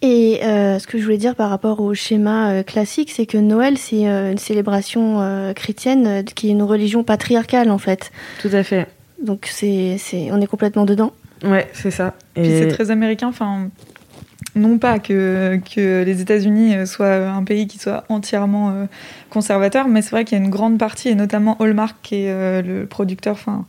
Et 0.00 0.40
euh, 0.44 0.78
ce 0.78 0.86
que 0.86 0.98
je 0.98 1.04
voulais 1.04 1.18
dire 1.18 1.34
par 1.34 1.50
rapport 1.50 1.80
au 1.80 1.92
schéma 1.94 2.50
euh, 2.50 2.62
classique, 2.62 3.10
c'est 3.10 3.26
que 3.26 3.38
Noël, 3.38 3.78
c'est 3.78 4.08
euh, 4.08 4.30
une 4.30 4.38
célébration 4.38 5.20
euh, 5.20 5.52
chrétienne 5.52 6.06
euh, 6.06 6.22
qui 6.22 6.48
est 6.48 6.52
une 6.52 6.62
religion 6.62 7.02
patriarcale 7.02 7.70
en 7.70 7.78
fait. 7.78 8.12
Tout 8.40 8.50
à 8.52 8.62
fait. 8.62 8.86
Donc 9.22 9.48
c'est, 9.50 9.96
c'est, 9.98 10.30
on 10.30 10.40
est 10.40 10.46
complètement 10.46 10.84
dedans. 10.84 11.12
Ouais, 11.42 11.68
c'est 11.72 11.90
ça. 11.90 12.14
Puis 12.34 12.46
c'est 12.46 12.68
très 12.68 12.90
américain. 12.90 13.28
Enfin, 13.28 13.68
non 14.54 14.78
pas 14.78 14.98
que, 14.98 15.60
que 15.74 16.04
les 16.04 16.20
États-Unis 16.20 16.86
soient 16.86 17.28
un 17.28 17.42
pays 17.44 17.66
qui 17.66 17.78
soit 17.78 18.04
entièrement 18.08 18.70
euh, 18.70 18.84
conservateur, 19.30 19.88
mais 19.88 20.02
c'est 20.02 20.10
vrai 20.10 20.24
qu'il 20.24 20.38
y 20.38 20.40
a 20.40 20.44
une 20.44 20.50
grande 20.50 20.78
partie, 20.78 21.08
et 21.08 21.14
notamment 21.14 21.56
Hallmark, 21.60 21.96
qui 22.02 22.16
est 22.16 22.30
euh, 22.30 22.62
le 22.62 22.86
producteur, 22.86 23.34
enfin, 23.34 23.66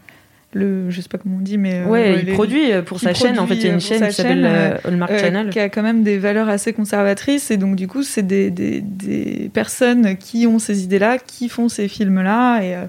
le, 0.54 0.90
je 0.90 1.00
sais 1.02 1.10
pas 1.10 1.18
comment 1.20 1.38
on 1.38 1.42
dit, 1.42 1.58
mais. 1.58 1.82
euh, 1.82 1.86
Ouais, 1.86 2.20
il 2.20 2.26
les- 2.26 2.34
produit 2.34 2.72
euh, 2.72 2.82
pour 2.82 3.00
sa 3.00 3.14
chaîne. 3.14 3.38
En 3.40 3.46
fait, 3.46 3.56
il 3.56 3.64
y 3.64 3.66
a 3.68 3.70
une 3.70 3.76
euh, 3.76 3.80
chaîne 3.80 4.08
qui 4.08 4.14
sa 4.14 4.24
s'appelle 4.24 4.46
euh, 4.46 4.78
Hallmark 4.84 5.12
euh, 5.12 5.20
Channel. 5.20 5.50
qui 5.52 5.60
a 5.60 5.70
quand 5.70 5.84
même 5.84 6.04
des 6.04 6.18
valeurs 6.18 6.50
assez 6.50 6.74
conservatrices, 6.74 7.52
et 7.52 7.58
donc 7.58 7.76
du 7.76 7.88
coup, 7.88 8.02
c'est 8.04 8.26
des, 8.26 8.50
des, 8.50 8.82
des 8.82 9.50
personnes 9.54 10.18
qui 10.18 10.48
ont 10.48 10.58
ces 10.60 10.84
idées-là, 10.84 11.18
qui 11.20 11.50
font 11.50 11.70
ces 11.70 11.88
films-là, 11.88 12.62
et, 12.64 12.76
euh, 12.76 12.86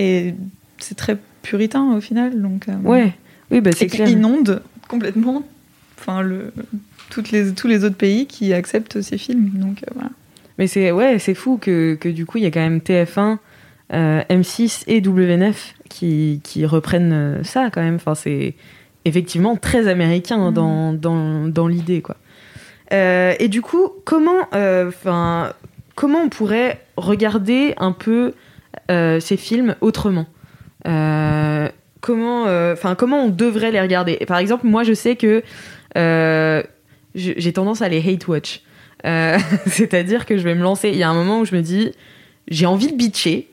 et 0.00 0.34
c'est 0.78 0.96
très 0.96 1.16
puritain 1.42 1.92
au 1.96 2.00
final. 2.00 2.40
Donc, 2.42 2.66
Ouais. 2.84 3.12
Oui, 3.50 3.60
bah 3.60 3.70
c'est 3.74 3.84
et 3.84 3.88
qui 3.88 3.96
clair. 3.98 4.08
inonde 4.08 4.62
complètement 4.88 5.42
enfin, 5.98 6.20
le, 6.22 6.52
toutes 7.10 7.30
les, 7.30 7.54
tous 7.54 7.66
les 7.68 7.84
autres 7.84 7.96
pays 7.96 8.26
qui 8.26 8.52
acceptent 8.52 9.00
ces 9.00 9.16
films. 9.18 9.50
Donc 9.54 9.82
voilà. 9.94 10.10
Mais 10.58 10.66
c'est 10.66 10.90
ouais, 10.92 11.18
c'est 11.18 11.34
fou 11.34 11.56
que, 11.58 11.94
que 11.94 12.08
du 12.08 12.26
coup 12.26 12.38
il 12.38 12.44
y 12.44 12.46
a 12.46 12.50
quand 12.50 12.60
même 12.60 12.78
TF1, 12.80 13.38
euh, 13.94 14.20
M6 14.28 14.82
et 14.86 15.00
W9 15.00 15.54
qui, 15.88 16.40
qui 16.44 16.66
reprennent 16.66 17.12
euh, 17.12 17.42
ça 17.44 17.70
quand 17.70 17.82
même. 17.82 17.96
Enfin 17.96 18.14
c'est 18.14 18.54
effectivement 19.04 19.56
très 19.56 19.88
américain 19.88 20.52
dans, 20.52 20.92
dans, 20.92 21.48
dans 21.48 21.66
l'idée 21.66 22.02
quoi. 22.02 22.16
Euh, 22.92 23.34
et 23.38 23.48
du 23.48 23.60
coup 23.60 23.90
comment 24.04 24.48
euh, 24.54 24.90
comment 25.94 26.18
on 26.20 26.28
pourrait 26.28 26.80
regarder 26.96 27.74
un 27.76 27.92
peu 27.92 28.32
euh, 28.90 29.20
ces 29.20 29.36
films 29.36 29.74
autrement? 29.80 30.26
Comment 32.00 32.44
enfin 32.44 32.94
comment 32.94 33.24
on 33.24 33.28
devrait 33.28 33.72
les 33.72 33.80
regarder? 33.80 34.16
Par 34.26 34.38
exemple 34.38 34.66
moi 34.66 34.84
je 34.84 34.94
sais 34.94 35.16
que 35.16 35.42
j'ai 37.14 37.52
tendance 37.52 37.82
à 37.82 37.88
les 37.88 37.98
hate 37.98 38.26
watch. 38.28 38.62
C'est-à-dire 39.66 40.26
que 40.26 40.38
je 40.38 40.42
vais 40.42 40.54
me 40.54 40.62
lancer. 40.62 40.88
Il 40.88 40.96
y 40.96 41.02
a 41.02 41.10
un 41.10 41.14
moment 41.14 41.40
où 41.40 41.44
je 41.44 41.54
me 41.54 41.62
dis, 41.62 41.92
j'ai 42.48 42.66
envie 42.66 42.90
de 42.90 42.96
bitcher. 42.96 43.48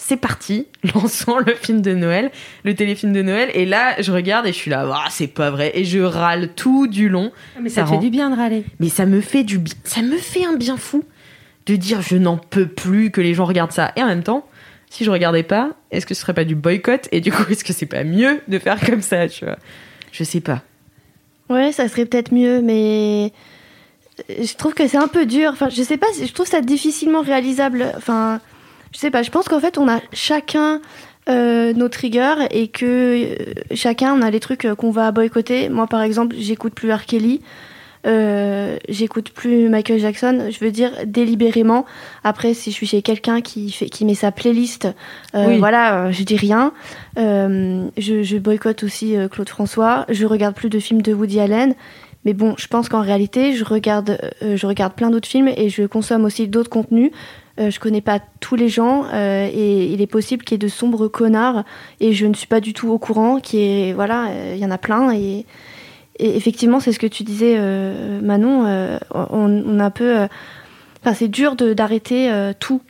C'est 0.00 0.16
parti, 0.16 0.66
lançons 0.94 1.38
le 1.38 1.54
film 1.54 1.82
de 1.82 1.92
Noël, 1.92 2.30
le 2.64 2.74
téléfilm 2.74 3.12
de 3.12 3.20
Noël. 3.20 3.50
Et 3.52 3.66
là, 3.66 4.00
je 4.00 4.12
regarde 4.12 4.46
et 4.46 4.52
je 4.52 4.56
suis 4.56 4.70
là, 4.70 4.88
Ah, 4.94 5.08
c'est 5.10 5.26
pas 5.26 5.50
vrai. 5.50 5.72
Et 5.74 5.84
je 5.84 5.98
râle 5.98 6.50
tout 6.54 6.86
du 6.86 7.08
long. 7.08 7.32
Mais 7.60 7.68
ça, 7.68 7.82
te 7.82 7.88
fait 7.90 7.98
du 7.98 8.08
bien 8.08 8.30
de 8.30 8.36
râler. 8.36 8.64
Mais 8.80 8.88
ça 8.88 9.04
me 9.06 9.20
fait 9.20 9.42
du, 9.44 9.58
bi- 9.58 9.74
ça 9.84 10.00
me 10.02 10.16
fait 10.16 10.44
un 10.46 10.56
bien 10.56 10.76
fou 10.76 11.02
de 11.66 11.76
dire, 11.76 12.00
je 12.00 12.16
n'en 12.16 12.36
peux 12.38 12.66
plus 12.66 13.10
que 13.10 13.20
les 13.20 13.34
gens 13.34 13.44
regardent 13.44 13.72
ça. 13.72 13.92
Et 13.96 14.02
en 14.02 14.06
même 14.06 14.22
temps, 14.22 14.46
si 14.88 15.04
je 15.04 15.10
regardais 15.10 15.42
pas, 15.42 15.70
est-ce 15.90 16.06
que 16.06 16.14
ce 16.14 16.22
serait 16.22 16.32
pas 16.32 16.44
du 16.44 16.54
boycott? 16.54 17.08
Et 17.12 17.20
du 17.20 17.30
coup, 17.32 17.42
est-ce 17.50 17.64
que 17.64 17.72
c'est 17.72 17.84
pas 17.86 18.04
mieux 18.04 18.40
de 18.48 18.58
faire 18.58 18.80
comme 18.80 19.02
ça, 19.02 19.28
tu 19.28 19.44
vois? 19.44 19.56
Je 20.12 20.22
sais 20.24 20.40
pas. 20.40 20.62
Ouais, 21.50 21.72
ça 21.72 21.88
serait 21.88 22.06
peut-être 22.06 22.32
mieux, 22.32 22.62
mais 22.62 23.32
je 24.28 24.54
trouve 24.54 24.74
que 24.74 24.86
c'est 24.86 24.96
un 24.96 25.08
peu 25.08 25.26
dur. 25.26 25.50
Enfin, 25.52 25.68
je 25.70 25.82
sais 25.82 25.96
pas, 25.96 26.06
je 26.24 26.32
trouve 26.32 26.46
ça 26.46 26.60
difficilement 26.60 27.22
réalisable. 27.22 27.92
Enfin, 27.96 28.40
je 28.92 28.98
sais 28.98 29.10
pas, 29.10 29.22
je 29.22 29.30
pense 29.30 29.48
qu'en 29.48 29.60
fait, 29.60 29.78
on 29.78 29.88
a 29.88 30.00
chacun 30.12 30.80
euh, 31.28 31.72
nos 31.74 31.88
triggers 31.88 32.46
et 32.50 32.68
que 32.68 32.84
euh, 32.86 33.34
chacun, 33.74 34.14
on 34.14 34.22
a 34.22 34.30
les 34.30 34.40
trucs 34.40 34.64
euh, 34.64 34.74
qu'on 34.74 34.90
va 34.90 35.10
boycotter. 35.12 35.68
Moi, 35.68 35.86
par 35.86 36.02
exemple, 36.02 36.34
j'écoute 36.38 36.74
plus 36.74 36.90
R. 36.92 37.04
Kelly. 37.04 37.40
Euh, 38.06 38.78
j'écoute 38.88 39.30
plus 39.30 39.68
Michael 39.68 39.98
Jackson, 39.98 40.48
je 40.50 40.64
veux 40.64 40.70
dire 40.70 40.92
délibérément. 41.04 41.84
Après, 42.24 42.54
si 42.54 42.70
je 42.70 42.76
suis 42.76 42.86
chez 42.86 43.02
quelqu'un 43.02 43.40
qui 43.40 43.70
fait, 43.72 43.86
qui 43.90 44.04
met 44.04 44.14
sa 44.14 44.30
playlist, 44.30 44.88
euh, 45.34 45.46
Oui. 45.48 45.58
voilà, 45.58 46.10
je 46.12 46.22
dis 46.22 46.36
rien. 46.36 46.72
Euh, 47.18 47.86
je, 47.98 48.22
je 48.22 48.38
boycotte 48.38 48.84
aussi 48.84 49.16
Claude 49.30 49.48
François. 49.48 50.06
Je 50.08 50.24
regarde 50.26 50.54
plus 50.54 50.70
de 50.70 50.78
films 50.78 51.02
de 51.02 51.12
Woody 51.12 51.40
Allen. 51.40 51.74
Mais 52.24 52.32
bon, 52.34 52.54
je 52.56 52.68
pense 52.68 52.88
qu'en 52.88 53.02
réalité, 53.02 53.52
je 53.54 53.64
regarde, 53.64 54.18
je 54.42 54.66
regarde 54.66 54.94
plein 54.94 55.10
d'autres 55.10 55.28
films 55.28 55.48
et 55.48 55.68
je 55.68 55.84
consomme 55.84 56.24
aussi 56.24 56.46
d'autres 56.48 56.70
contenus. 56.70 57.10
Euh, 57.58 57.70
je 57.70 57.80
connais 57.80 58.00
pas 58.00 58.20
tous 58.40 58.54
les 58.56 58.68
gens 58.68 59.06
euh, 59.12 59.48
et 59.52 59.86
il 59.86 60.00
est 60.00 60.06
possible 60.06 60.44
qu'il 60.44 60.54
y 60.54 60.56
ait 60.56 60.58
de 60.58 60.68
sombres 60.68 61.08
connards 61.08 61.64
et 61.98 62.12
je 62.12 62.26
ne 62.26 62.34
suis 62.34 62.46
pas 62.46 62.60
du 62.60 62.72
tout 62.72 62.88
au 62.88 62.98
courant. 62.98 63.40
Qui 63.40 63.60
est 63.60 63.92
voilà, 63.92 64.28
euh, 64.28 64.52
il 64.54 64.60
y 64.60 64.64
en 64.64 64.70
a 64.70 64.78
plein 64.78 65.12
et, 65.12 65.44
et 66.18 66.36
effectivement, 66.36 66.80
c'est 66.80 66.92
ce 66.92 66.98
que 66.98 67.06
tu 67.06 67.24
disais, 67.24 67.56
euh, 67.58 68.20
Manon. 68.20 68.64
on, 69.14 69.62
on 69.66 69.78
a 69.78 69.84
un 69.84 69.90
peu, 69.90 70.26
enfin, 71.00 71.14
c'est 71.14 71.28
dur 71.28 71.56
d'arrêter 71.56 72.30
tout. 72.58 72.80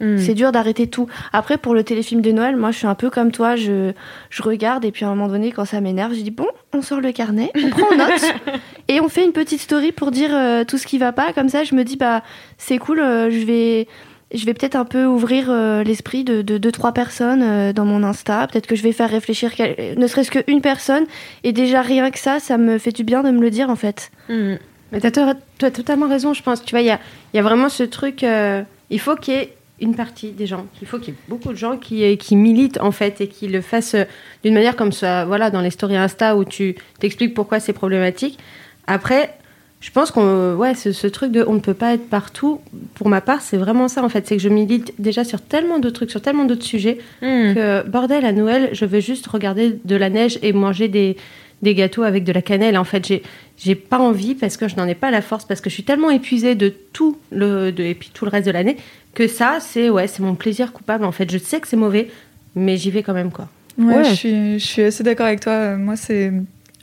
Hmm. 0.00 0.18
C'est 0.18 0.34
dur 0.34 0.50
d'arrêter 0.50 0.88
tout. 0.88 1.06
Après, 1.32 1.58
pour 1.58 1.74
le 1.74 1.84
téléfilm 1.84 2.22
de 2.22 2.32
Noël, 2.32 2.56
moi, 2.56 2.72
je 2.72 2.78
suis 2.78 2.86
un 2.88 2.96
peu 2.96 3.08
comme 3.08 3.30
toi. 3.30 3.54
Je, 3.54 3.92
je 4.30 4.42
regarde 4.42 4.84
et 4.84 4.90
puis 4.90 5.04
à 5.04 5.08
un 5.08 5.14
moment 5.14 5.28
donné, 5.28 5.52
quand 5.52 5.64
ça 5.64 5.80
m'énerve, 5.80 6.14
je 6.14 6.22
dis 6.22 6.32
bon, 6.32 6.48
on 6.74 6.82
sort 6.82 7.00
le 7.00 7.12
carnet, 7.12 7.52
on 7.54 7.70
prend 7.70 7.94
note 7.94 8.34
et 8.94 9.00
on 9.00 9.08
fait 9.08 9.24
une 9.24 9.32
petite 9.32 9.60
story 9.60 9.92
pour 9.92 10.10
dire 10.10 10.30
euh, 10.32 10.64
tout 10.64 10.78
ce 10.78 10.86
qui 10.86 10.98
va 10.98 11.12
pas. 11.12 11.32
Comme 11.32 11.48
ça, 11.48 11.64
je 11.64 11.74
me 11.74 11.84
dis 11.84 11.96
bah 11.96 12.22
c'est 12.58 12.78
cool. 12.78 13.00
euh, 13.00 13.30
je 13.30 13.44
vais, 13.44 13.88
je 14.34 14.44
vais 14.46 14.54
peut-être 14.54 14.76
un 14.76 14.84
peu 14.84 15.04
ouvrir 15.04 15.46
euh, 15.50 15.82
l'esprit 15.82 16.24
de, 16.24 16.42
de 16.42 16.58
deux 16.58 16.72
trois 16.72 16.92
personnes 16.92 17.42
euh, 17.42 17.72
dans 17.72 17.84
mon 17.84 18.02
Insta. 18.02 18.46
Peut-être 18.46 18.66
que 18.66 18.76
je 18.76 18.82
vais 18.82 18.92
faire 18.92 19.10
réfléchir, 19.10 19.54
quel- 19.54 19.94
ne 19.98 20.06
serait-ce 20.06 20.30
qu'une 20.30 20.60
personne. 20.60 21.04
Et 21.44 21.52
déjà 21.52 21.82
rien 21.82 22.10
que 22.10 22.18
ça, 22.18 22.38
ça 22.40 22.58
me 22.58 22.78
fait 22.78 22.92
du 22.92 23.04
bien 23.04 23.22
de 23.22 23.30
me 23.30 23.40
le 23.40 23.50
dire 23.50 23.70
en 23.70 23.76
fait. 23.76 24.10
Hmm. 24.28 24.54
Mais 24.92 25.00
t'as 25.00 25.34
as 25.62 25.70
totalement 25.70 26.08
raison, 26.08 26.34
je 26.34 26.42
pense. 26.42 26.62
Tu 26.64 26.70
vois, 26.72 26.80
il 26.82 26.86
y 26.86 26.90
a, 26.90 27.00
il 27.32 27.36
y 27.38 27.40
a 27.40 27.42
vraiment 27.42 27.68
ce 27.68 27.82
truc. 27.82 28.22
euh, 28.24 28.62
il 28.90 29.00
faut 29.00 29.16
qu'il 29.16 29.34
y 29.34 29.36
ait 29.38 29.54
une 29.80 29.96
partie 29.96 30.30
des 30.30 30.46
gens, 30.46 30.66
il 30.80 30.86
faut 30.86 30.98
qu'il 30.98 31.14
y 31.14 31.16
ait 31.16 31.20
beaucoup 31.28 31.48
de 31.48 31.56
gens 31.56 31.76
qui, 31.76 32.16
qui 32.16 32.36
militent 32.36 32.78
en 32.80 32.92
fait 32.92 33.20
et 33.20 33.26
qui 33.26 33.48
le 33.48 33.60
fassent 33.60 33.96
d'une 34.44 34.54
manière 34.54 34.76
comme 34.76 34.92
ça, 34.92 35.24
voilà, 35.24 35.50
dans 35.50 35.60
les 35.60 35.70
stories 35.70 35.96
Insta 35.96 36.36
où 36.36 36.44
tu 36.44 36.76
t'expliques 37.00 37.34
pourquoi 37.34 37.58
c'est 37.58 37.72
problématique. 37.72 38.38
Après, 38.86 39.34
je 39.80 39.90
pense 39.90 40.10
qu'on, 40.10 40.54
ouais, 40.54 40.74
ce, 40.74 40.92
ce 40.92 41.06
truc 41.06 41.32
de 41.32 41.44
on 41.46 41.54
ne 41.54 41.58
peut 41.60 41.74
pas 41.74 41.94
être 41.94 42.08
partout, 42.08 42.60
pour 42.94 43.08
ma 43.08 43.20
part, 43.20 43.40
c'est 43.42 43.56
vraiment 43.56 43.88
ça 43.88 44.02
en 44.04 44.08
fait. 44.08 44.26
C'est 44.26 44.36
que 44.36 44.42
je 44.42 44.48
milite 44.48 44.94
déjà 44.98 45.24
sur 45.24 45.40
tellement 45.40 45.78
de 45.78 45.90
trucs, 45.90 46.10
sur 46.10 46.20
tellement 46.22 46.44
d'autres 46.44 46.64
sujets 46.64 46.98
Hmm. 47.20 47.54
que 47.54 47.88
bordel 47.88 48.24
à 48.24 48.32
Noël, 48.32 48.70
je 48.72 48.84
veux 48.84 49.00
juste 49.00 49.26
regarder 49.26 49.78
de 49.84 49.96
la 49.96 50.08
neige 50.10 50.38
et 50.42 50.52
manger 50.52 50.88
des, 50.88 51.16
des 51.62 51.74
gâteaux 51.74 52.02
avec 52.02 52.24
de 52.24 52.32
la 52.32 52.42
cannelle. 52.42 52.76
En 52.78 52.84
fait, 52.84 53.06
j'ai 53.06 53.22
j'ai 53.58 53.74
pas 53.74 53.98
envie 53.98 54.34
parce 54.34 54.56
que 54.56 54.66
je 54.68 54.76
n'en 54.76 54.86
ai 54.88 54.94
pas 54.94 55.10
la 55.10 55.22
force 55.22 55.44
parce 55.44 55.60
que 55.60 55.68
je 55.70 55.74
suis 55.74 55.84
tellement 55.84 56.10
épuisée 56.10 56.54
de 56.54 56.72
tout 56.92 57.18
le 57.30 57.70
de, 57.72 57.82
et 57.82 57.94
puis 57.94 58.10
tout 58.12 58.24
le 58.24 58.30
reste 58.30 58.46
de 58.46 58.52
l'année 58.52 58.76
que 59.14 59.26
ça 59.28 59.58
c'est 59.60 59.90
ouais 59.90 60.06
c'est 60.06 60.22
mon 60.22 60.34
plaisir 60.34 60.72
coupable. 60.72 61.04
En 61.04 61.12
fait, 61.12 61.30
je 61.30 61.38
sais 61.38 61.60
que 61.60 61.68
c'est 61.68 61.76
mauvais, 61.76 62.08
mais 62.56 62.76
j'y 62.76 62.90
vais 62.90 63.02
quand 63.02 63.14
même 63.14 63.30
quoi. 63.32 63.48
Ouais, 63.78 63.94
Ouais. 63.96 64.04
Je, 64.04 64.14
suis, 64.14 64.58
je 64.58 64.64
suis 64.66 64.82
assez 64.82 65.02
d'accord 65.02 65.26
avec 65.26 65.40
toi. 65.40 65.76
Moi, 65.76 65.96
c'est 65.96 66.32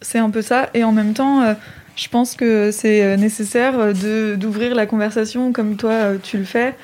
c'est 0.02 0.18
un 0.20 0.30
peu 0.30 0.42
ça. 0.42 0.70
Et 0.74 0.84
en 0.84 0.92
même 0.92 1.14
temps, 1.14 1.42
euh, 1.44 1.54
Je 2.00 2.08
pense 2.08 2.36
que 2.36 2.72
c'est 2.72 3.04
euh, 3.04 3.18
nécessaire 3.18 3.94
de 3.94 4.36
d'ouvrir 4.36 4.74
la 4.74 4.86
conversation 4.86 5.52
comme 5.52 5.76
toi 5.76 5.92
euh, 5.92 6.18
tu 6.22 6.38
le 6.38 6.46
fais 6.46 6.76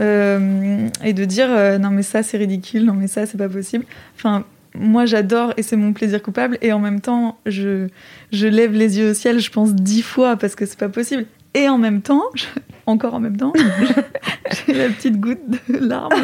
euh, 0.00 0.88
et 1.04 1.12
de 1.12 1.24
dire 1.24 1.48
euh, 1.50 1.78
non 1.78 1.90
mais 1.90 2.02
ça 2.02 2.22
c'est 2.22 2.36
ridicule, 2.36 2.84
non 2.84 2.94
mais 2.94 3.06
ça 3.06 3.26
c'est 3.26 3.38
pas 3.38 3.48
possible. 3.48 3.84
Enfin 4.16 4.44
moi 4.74 5.06
j'adore 5.06 5.54
et 5.56 5.62
c'est 5.62 5.76
mon 5.76 5.92
plaisir 5.92 6.22
coupable 6.22 6.58
et 6.60 6.72
en 6.72 6.78
même 6.78 7.00
temps 7.00 7.38
je 7.46 7.88
je 8.32 8.46
lève 8.46 8.72
les 8.72 8.98
yeux 8.98 9.10
au 9.10 9.14
ciel 9.14 9.38
je 9.38 9.50
pense 9.50 9.72
dix 9.72 10.02
fois 10.02 10.36
parce 10.36 10.54
que 10.54 10.66
c'est 10.66 10.78
pas 10.78 10.90
possible 10.90 11.24
et 11.54 11.70
en 11.70 11.78
même 11.78 12.02
temps 12.02 12.24
encore 12.84 13.14
en 13.14 13.20
même 13.20 13.38
temps 13.38 13.54
j'ai 14.66 14.74
la 14.74 14.90
petite 14.90 15.18
goutte 15.18 15.40
de 15.48 15.78
larmes 15.78 16.10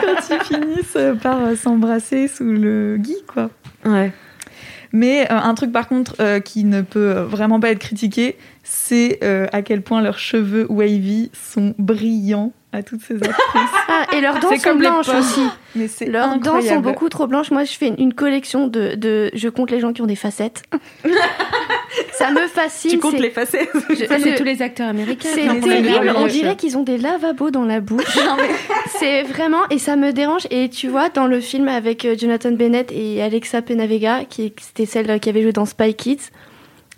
quand, 0.00 0.16
ils, 0.30 0.44
finissent 0.44 0.98
par 1.22 1.44
euh, 1.44 1.54
s'embrasser 1.54 2.26
sous 2.26 2.42
le 2.42 2.96
gui 2.98 3.18
quoi. 3.28 3.48
Ouais. 3.84 4.10
Mais 4.92 5.30
euh, 5.30 5.36
un 5.36 5.54
truc 5.54 5.72
par 5.72 5.88
contre 5.88 6.16
euh, 6.20 6.40
qui 6.40 6.64
ne 6.64 6.82
peut 6.82 7.16
euh, 7.16 7.24
vraiment 7.24 7.58
pas 7.60 7.70
être 7.70 7.78
critiqué, 7.78 8.36
c'est 8.62 9.20
à 9.52 9.62
quel 9.62 9.82
point 9.82 10.02
leurs 10.02 10.18
cheveux 10.18 10.66
wavy 10.70 11.30
sont 11.32 11.74
brillants 11.78 12.52
à 12.72 12.82
toutes 12.82 13.02
ces 13.02 13.16
actrices. 13.16 13.36
Ah, 13.88 14.06
et 14.16 14.20
leurs 14.20 14.38
dents 14.40 14.56
sont 14.56 14.74
blanches 14.74 15.08
aussi. 15.08 15.42
Mais 15.74 15.86
Leurs 16.06 16.38
dents 16.38 16.60
sont 16.62 16.80
beaucoup 16.80 17.08
trop 17.08 17.26
blanches. 17.26 17.50
Moi, 17.50 17.64
je 17.64 17.72
fais 17.72 17.88
une- 17.96 18.14
collection 18.14 18.66
de, 18.66 18.94
de. 18.94 19.30
Je 19.34 19.48
compte 19.48 19.70
les 19.70 19.80
gens 19.80 19.92
qui 19.92 20.00
ont 20.02 20.06
des 20.06 20.16
facettes. 20.16 20.62
ça 22.12 22.30
me 22.30 22.46
fascine. 22.46 22.90
Tu 22.90 22.98
comptes 22.98 23.18
les 23.18 23.30
facettes 23.30 23.68
Je- 23.90 24.06
Ça, 24.06 24.18
c'est 24.18 24.32
je- 24.32 24.36
tous 24.36 24.44
les 24.44 24.62
acteurs 24.62 24.88
américains. 24.88 25.28
C'est 25.32 25.60
terrible, 25.60 26.12
on 26.16 26.26
dirait 26.26 26.56
qu'ils 26.56 26.76
ont 26.78 26.82
des 26.82 26.98
lavabos 26.98 27.50
dans 27.50 27.64
la 27.64 27.80
bouche. 27.80 28.18
c'est 28.98 29.22
vraiment, 29.22 29.68
et 29.70 29.78
ça 29.78 29.96
me 29.96 30.12
dérange. 30.12 30.46
Et 30.50 30.68
tu 30.68 30.88
vois, 30.88 31.08
dans 31.08 31.26
le 31.26 31.40
film 31.40 31.68
avec 31.68 32.04
euh, 32.04 32.16
Jonathan 32.18 32.52
Bennett 32.52 32.90
et 32.92 33.22
Alexa 33.22 33.62
Penavega, 33.62 34.24
qui 34.28 34.52
c'était 34.60 34.86
celle 34.86 35.20
qui 35.20 35.28
avait 35.28 35.42
joué 35.42 35.52
dans 35.52 35.66
Spy 35.66 35.94
Kids, 35.94 36.30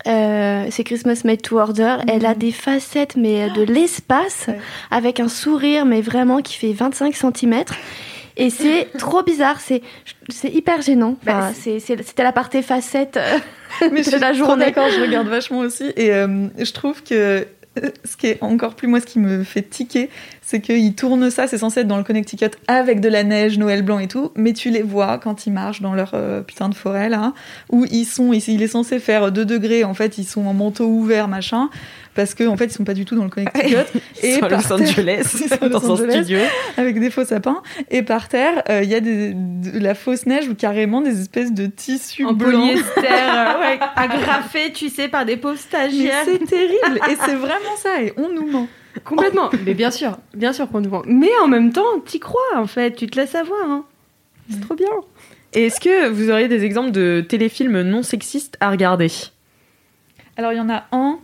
euh, 0.07 0.65
c'est 0.69 0.83
Christmas 0.83 1.21
Made 1.25 1.41
to 1.41 1.57
Order, 1.59 1.97
elle 2.07 2.25
a 2.25 2.35
des 2.35 2.51
facettes, 2.51 3.15
mais 3.15 3.49
de 3.49 3.63
l'espace, 3.63 4.45
Ouais. 4.47 4.57
avec 4.91 5.19
un 5.19 5.27
sourire, 5.29 5.85
mais 5.85 6.01
vraiment 6.01 6.41
qui 6.41 6.55
fait 6.57 6.73
25 6.73 7.15
cm. 7.15 7.63
Et 8.37 8.49
c'est 8.49 8.89
trop 8.97 9.23
bizarre, 9.23 9.59
c'est 9.61 9.81
hyper 10.53 10.81
gênant. 10.81 11.15
Enfin, 11.23 11.51
c'est- 11.53 11.79
C'était 11.79 12.23
la 12.23 12.33
partie 12.33 12.61
facette 12.61 13.17
euh, 13.17 13.39
Mais 13.91 14.03
je 14.03 14.09
de 14.09 14.15
suis 14.15 14.19
la 14.19 14.33
journée. 14.33 14.65
d'accord, 14.65 14.87
je 14.89 15.01
regarde 15.01 15.27
vachement 15.27 15.59
aussi. 15.59 15.85
Et 15.95 16.11
euh, 16.13 16.47
je 16.57 16.71
trouve 16.71 17.01
que 17.03 17.13
euh, 17.13 17.43
ce 18.05 18.17
qui 18.17 18.27
est 18.27 18.37
encore 18.41 18.75
plus, 18.75 18.87
moi, 18.87 18.99
ce 18.99 19.05
qui 19.05 19.19
me 19.19 19.43
fait 19.43 19.61
tiquer, 19.63 20.09
c'est 20.41 20.61
qu'ils 20.61 20.93
tournent 20.95 21.29
ça, 21.31 21.47
c'est 21.47 21.57
censé 21.57 21.81
être 21.81 21.87
dans 21.87 21.97
le 21.97 22.03
Connecticut 22.03 22.45
avec 22.67 22.99
de 22.99 23.09
la 23.09 23.23
neige, 23.23 23.57
Noël 23.57 23.81
blanc 23.81 23.99
et 23.99 24.07
tout, 24.07 24.31
mais 24.35 24.53
tu 24.53 24.69
les 24.69 24.81
vois 24.83 25.17
quand 25.17 25.45
ils 25.47 25.51
marchent 25.53 25.81
dans 25.81 25.93
leur 25.93 26.11
euh, 26.13 26.41
putain 26.41 26.69
de 26.69 26.75
forêt, 26.75 27.09
là, 27.09 27.33
où 27.71 27.85
ils 27.91 28.05
sont, 28.05 28.31
il 28.33 28.61
est 28.61 28.67
censé 28.67 28.99
faire 28.99 29.31
2 29.31 29.45
degrés, 29.45 29.83
en 29.83 29.93
fait, 29.93 30.17
ils 30.17 30.23
sont 30.25 30.45
en 30.45 30.53
manteau 30.53 30.85
ouvert, 30.85 31.27
machin, 31.27 31.69
parce 32.13 32.33
qu'en 32.33 32.47
en 32.53 32.57
fait, 32.57 32.65
ils 32.65 32.71
sont 32.71 32.85
pas 32.85 32.93
du 32.93 33.03
tout 33.03 33.15
dans 33.17 33.23
le 33.25 33.29
Connecticut. 33.29 33.75
Et 34.23 34.37
par 34.39 34.49
Los 34.49 34.61
terre- 34.61 34.71
Angeles, 34.79 35.25
Ils 35.41 35.49
sont 35.49 35.61
à 35.63 35.67
Los 35.67 35.79
dans 35.79 35.89
Angeles 35.93 36.11
studio. 36.23 36.39
avec 36.77 36.97
des 36.99 37.09
faux 37.09 37.25
sapins. 37.25 37.61
Et 37.91 38.03
par 38.03 38.29
terre, 38.29 38.63
euh, 38.69 38.83
il 38.83 38.89
y 38.89 38.95
a 38.95 39.01
des, 39.01 39.33
de 39.33 39.79
la 39.79 39.95
fausse 39.95 40.25
neige 40.25 40.47
ou 40.47 40.55
carrément 40.55 41.01
des 41.01 41.19
espèces 41.19 41.51
de 41.53 41.65
tissus 41.65 42.23
En 42.25 42.31
blancs. 42.31 42.51
polyester, 42.53 42.85
euh, 42.99 43.59
ouais, 43.59 43.79
agrafé, 43.97 44.71
tu 44.73 44.87
sais, 44.89 45.09
par 45.09 45.25
des 45.25 45.35
pauvres 45.35 45.57
stagiaires. 45.59 46.23
c'est 46.23 46.45
terrible 46.45 46.99
et 47.11 47.17
c'est 47.25 47.35
vraiment 47.35 47.64
ça 47.77 48.01
et 48.01 48.13
on 48.17 48.29
nous 48.29 48.49
ment. 48.49 48.67
Complètement. 49.03 49.49
Mais 49.65 49.73
bien 49.73 49.91
sûr, 49.91 50.17
bien 50.33 50.53
sûr 50.53 50.69
qu'on 50.69 50.81
nous 50.81 50.89
vend. 50.89 51.03
Mais 51.05 51.29
en 51.41 51.47
même 51.47 51.71
temps, 51.71 51.99
t'y 52.05 52.19
crois, 52.19 52.41
en 52.55 52.67
fait. 52.67 52.95
Tu 52.95 53.07
te 53.07 53.19
laisses 53.19 53.35
avoir. 53.35 53.69
Hein. 53.69 53.85
C'est 54.49 54.61
trop 54.61 54.75
bien. 54.75 54.87
Et 55.53 55.67
Est-ce 55.67 55.79
que 55.79 56.09
vous 56.09 56.29
auriez 56.29 56.47
des 56.47 56.63
exemples 56.63 56.91
de 56.91 57.25
téléfilms 57.27 57.81
non 57.81 58.03
sexistes 58.03 58.57
à 58.59 58.69
regarder? 58.69 59.09
Alors 60.37 60.51
il 60.51 60.57
y 60.57 60.59
en 60.59 60.69
a 60.69 60.83
un. 60.91 61.19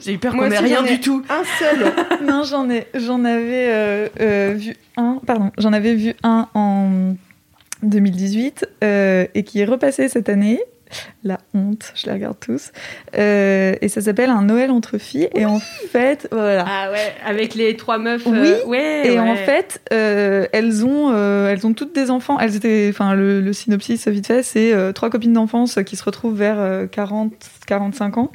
J'ai 0.00 0.12
eu 0.12 0.18
peur 0.18 0.32
qu'on 0.32 0.48
ait 0.48 0.58
rien 0.58 0.82
du 0.84 1.00
tout. 1.00 1.24
Un 1.28 1.42
seul. 1.58 1.92
non, 2.24 2.44
j'en 2.44 2.70
ai, 2.70 2.86
j'en 2.94 3.24
avais 3.24 3.68
euh, 3.68 4.08
euh, 4.20 4.54
vu 4.56 4.76
un. 4.96 5.20
Pardon, 5.26 5.50
j'en 5.58 5.72
avais 5.72 5.94
vu 5.94 6.14
un 6.22 6.46
en 6.54 7.16
2018 7.82 8.68
euh, 8.84 9.26
et 9.34 9.42
qui 9.42 9.60
est 9.60 9.64
repassé 9.64 10.08
cette 10.08 10.28
année. 10.28 10.60
La 11.24 11.38
honte, 11.54 11.92
je 11.94 12.06
les 12.06 12.12
regarde 12.12 12.38
tous. 12.40 12.72
Euh, 13.16 13.74
et 13.80 13.88
ça 13.88 14.00
s'appelle 14.00 14.30
Un 14.30 14.42
Noël 14.42 14.70
entre 14.70 14.98
filles. 14.98 15.28
Et 15.34 15.44
en 15.46 15.60
fait, 15.60 16.28
voilà. 16.30 16.64
Ah 16.66 16.90
ouais, 16.90 17.14
avec 17.26 17.54
les 17.54 17.76
trois 17.76 17.98
meufs. 17.98 18.26
Oui, 18.26 18.38
euh, 18.38 18.64
ouais, 18.66 19.02
Et 19.06 19.10
ouais. 19.12 19.18
en 19.18 19.36
fait, 19.36 19.80
euh, 19.92 20.46
elles 20.52 20.84
ont, 20.84 21.14
elles 21.46 21.66
ont 21.66 21.74
toutes 21.74 21.94
des 21.94 22.10
enfants. 22.10 22.38
Elles 22.38 22.56
étaient, 22.56 22.88
enfin, 22.90 23.14
le, 23.14 23.40
le 23.40 23.52
synopsis 23.52 24.08
vite 24.08 24.26
fait, 24.26 24.42
c'est 24.42 24.74
trois 24.94 25.10
copines 25.10 25.32
d'enfance 25.32 25.78
qui 25.84 25.96
se 25.96 26.04
retrouvent 26.04 26.36
vers 26.36 26.58
euh, 26.58 26.86
40, 26.86 27.32
45 27.66 28.18
ans. 28.18 28.32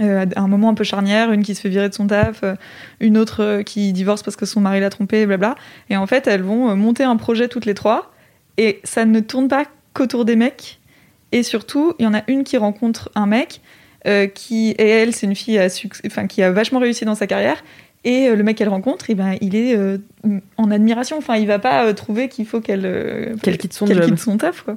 Euh, 0.00 0.26
à 0.36 0.40
un 0.42 0.48
moment 0.48 0.68
un 0.68 0.74
peu 0.74 0.84
charnière, 0.84 1.32
une 1.32 1.42
qui 1.42 1.54
se 1.54 1.62
fait 1.62 1.70
virer 1.70 1.88
de 1.88 1.94
son 1.94 2.06
taf, 2.06 2.42
euh, 2.42 2.54
une 3.00 3.16
autre 3.16 3.42
euh, 3.42 3.62
qui 3.62 3.92
divorce 3.92 4.22
parce 4.22 4.36
que 4.36 4.44
son 4.44 4.60
mari 4.60 4.80
l'a 4.80 4.90
trompée, 4.90 5.24
blabla. 5.26 5.56
Et 5.88 5.96
en 5.96 6.06
fait, 6.06 6.26
elles 6.26 6.42
vont 6.42 6.76
monter 6.76 7.04
un 7.04 7.16
projet 7.16 7.48
toutes 7.48 7.64
les 7.64 7.74
trois. 7.74 8.12
Et 8.58 8.80
ça 8.84 9.04
ne 9.04 9.20
tourne 9.20 9.48
pas 9.48 9.64
qu'autour 9.94 10.24
des 10.24 10.36
mecs. 10.36 10.77
Et 11.32 11.42
surtout, 11.42 11.94
il 11.98 12.04
y 12.04 12.06
en 12.08 12.14
a 12.14 12.22
une 12.28 12.44
qui 12.44 12.56
rencontre 12.56 13.10
un 13.14 13.26
mec 13.26 13.60
euh, 14.06 14.26
qui, 14.26 14.70
et 14.70 14.88
elle, 14.88 15.12
c'est 15.14 15.26
une 15.26 15.34
fille 15.34 15.58
à 15.58 15.66
succ- 15.68 16.00
enfin, 16.06 16.26
qui 16.26 16.42
a 16.42 16.50
vachement 16.50 16.78
réussi 16.78 17.04
dans 17.04 17.14
sa 17.14 17.26
carrière. 17.26 17.62
Et 18.04 18.28
euh, 18.28 18.36
le 18.36 18.42
mec 18.44 18.56
qu'elle 18.56 18.68
rencontre, 18.68 19.06
eh 19.08 19.14
ben, 19.14 19.34
il 19.40 19.56
est 19.56 19.76
euh, 19.76 19.98
en 20.56 20.70
admiration. 20.70 21.18
Enfin, 21.18 21.36
il 21.36 21.46
va 21.46 21.58
pas 21.58 21.84
euh, 21.84 21.92
trouver 21.92 22.28
qu'il 22.28 22.46
faut 22.46 22.60
qu'elle 22.60 22.86
euh, 22.86 23.34
Qu'elle 23.42 23.58
quitte 23.58 23.72
son 23.72 23.86
qu'elle 23.86 23.98
job. 24.02 24.06
quitte 24.10 24.18
son 24.20 24.36
taf, 24.38 24.62
quoi. 24.62 24.76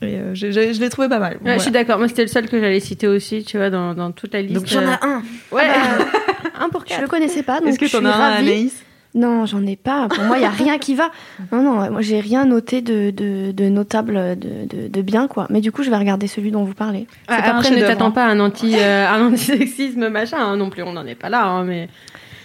Et 0.00 0.16
euh, 0.16 0.34
je 0.34 0.46
l'ai 0.80 0.88
trouvé 0.88 1.08
pas 1.08 1.18
mal. 1.18 1.34
Ouais, 1.34 1.38
Voilà. 1.42 1.58
Je 1.58 1.62
suis 1.62 1.70
d'accord. 1.72 1.98
Moi, 1.98 2.08
c'était 2.08 2.22
le 2.22 2.28
seul 2.28 2.48
que 2.48 2.58
j'allais 2.60 2.80
citer 2.80 3.06
aussi, 3.08 3.44
tu 3.44 3.56
vois, 3.56 3.68
dans, 3.70 3.94
dans 3.94 4.10
toute 4.12 4.32
la 4.32 4.42
liste. 4.42 4.54
Donc 4.54 4.66
j'en 4.66 4.80
ai 4.82 4.94
un. 5.02 5.22
Ouais. 5.52 5.62
Ah 5.66 6.64
un 6.64 6.68
pour 6.70 6.82
Je 6.82 6.86
quatre. 6.86 7.02
le 7.02 7.08
connaissais 7.08 7.42
pas, 7.42 7.60
donc 7.60 7.70
Est-ce 7.70 7.78
que 7.78 7.86
je 7.86 7.96
suis 7.96 8.06
as 8.06 8.08
un, 8.08 8.12
ravie. 8.12 8.48
Anaïs? 8.48 8.82
Non, 9.14 9.44
j'en 9.44 9.64
ai 9.66 9.76
pas. 9.76 10.08
Pour 10.08 10.24
moi, 10.24 10.38
il 10.38 10.42
y 10.42 10.46
a 10.46 10.50
rien 10.64 10.78
qui 10.78 10.94
va. 10.94 11.10
Non, 11.52 11.62
non, 11.62 11.90
moi 11.90 12.00
j'ai 12.00 12.18
rien 12.20 12.46
noté 12.46 12.80
de, 12.80 13.10
de, 13.10 13.52
de 13.52 13.68
notable, 13.68 14.38
de, 14.38 14.64
de, 14.66 14.88
de 14.88 15.02
bien, 15.02 15.28
quoi. 15.28 15.46
Mais 15.50 15.60
du 15.60 15.70
coup, 15.70 15.82
je 15.82 15.90
vais 15.90 15.98
regarder 15.98 16.26
celui 16.28 16.50
dont 16.50 16.64
vous 16.64 16.74
parlez. 16.74 17.06
Ouais, 17.28 17.36
après, 17.36 17.70
ne 17.70 17.80
t'attends 17.80 18.06
hein. 18.06 18.10
pas 18.12 18.24
à 18.24 18.28
un 18.28 18.40
anti, 18.40 18.74
euh, 18.76 19.06
un 19.08 19.26
antisexisme 19.26 20.08
machin 20.08 20.38
hein, 20.38 20.56
non 20.56 20.70
plus. 20.70 20.82
On 20.82 20.92
n'en 20.94 21.06
est 21.06 21.14
pas 21.14 21.28
là, 21.28 21.44
hein, 21.44 21.64
mais 21.64 21.88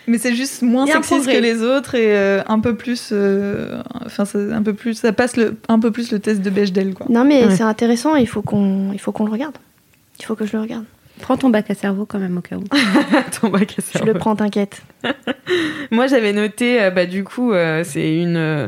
Mais 0.08 0.18
c'est 0.18 0.36
juste 0.36 0.62
moins 0.62 0.86
sexiste 0.86 1.26
que 1.32 1.38
les 1.42 1.64
autres 1.64 1.96
et 1.96 2.18
euh, 2.18 2.42
un 2.48 2.60
peu 2.60 2.76
plus, 2.76 3.10
euh, 3.14 3.82
enfin, 4.06 4.26
c'est 4.26 4.52
un 4.52 4.62
peu 4.64 4.74
plus, 4.74 4.96
ça 4.96 5.14
passe 5.14 5.38
le, 5.38 5.56
un 5.70 5.80
peu 5.80 5.92
plus 5.92 6.12
le 6.12 6.20
test 6.20 6.42
de 6.42 6.50
Bechdel, 6.50 6.94
quoi. 6.94 7.06
Non, 7.10 7.24
mais 7.24 7.46
Ouais. 7.46 7.56
c'est 7.56 7.64
intéressant, 7.64 8.16
il 8.16 8.28
faut 8.28 8.42
qu'on 8.42 8.92
il 8.92 9.00
faut 9.00 9.12
qu'on 9.14 9.26
le 9.26 9.32
regarde. 9.32 9.56
Il 10.20 10.26
faut 10.26 10.36
que 10.36 10.46
je 10.46 10.54
le 10.58 10.62
regarde. 10.64 10.84
Prends 11.22 11.38
ton 11.38 11.50
bac 11.50 11.70
à 11.70 11.76
cerveau 11.76 12.06
quand 12.06 12.20
même 12.20 12.38
au 12.38 12.42
cas 12.42 12.58
où. 12.58 12.64
Ton 13.42 13.50
bac 13.50 13.72
à 13.78 13.82
Je 13.82 13.82
cerveau. 13.82 14.08
le 14.08 14.14
prends, 14.14 14.36
t'inquiète. 14.36 14.82
Moi, 15.92 16.08
j'avais 16.08 16.34
noté, 16.34 16.82
euh, 16.82 16.92
bah, 16.92 17.06
du 17.06 17.24
coup, 17.24 17.54
euh, 17.54 17.84
c'est 17.84 18.18
une. 18.18 18.38
euh, 18.38 18.68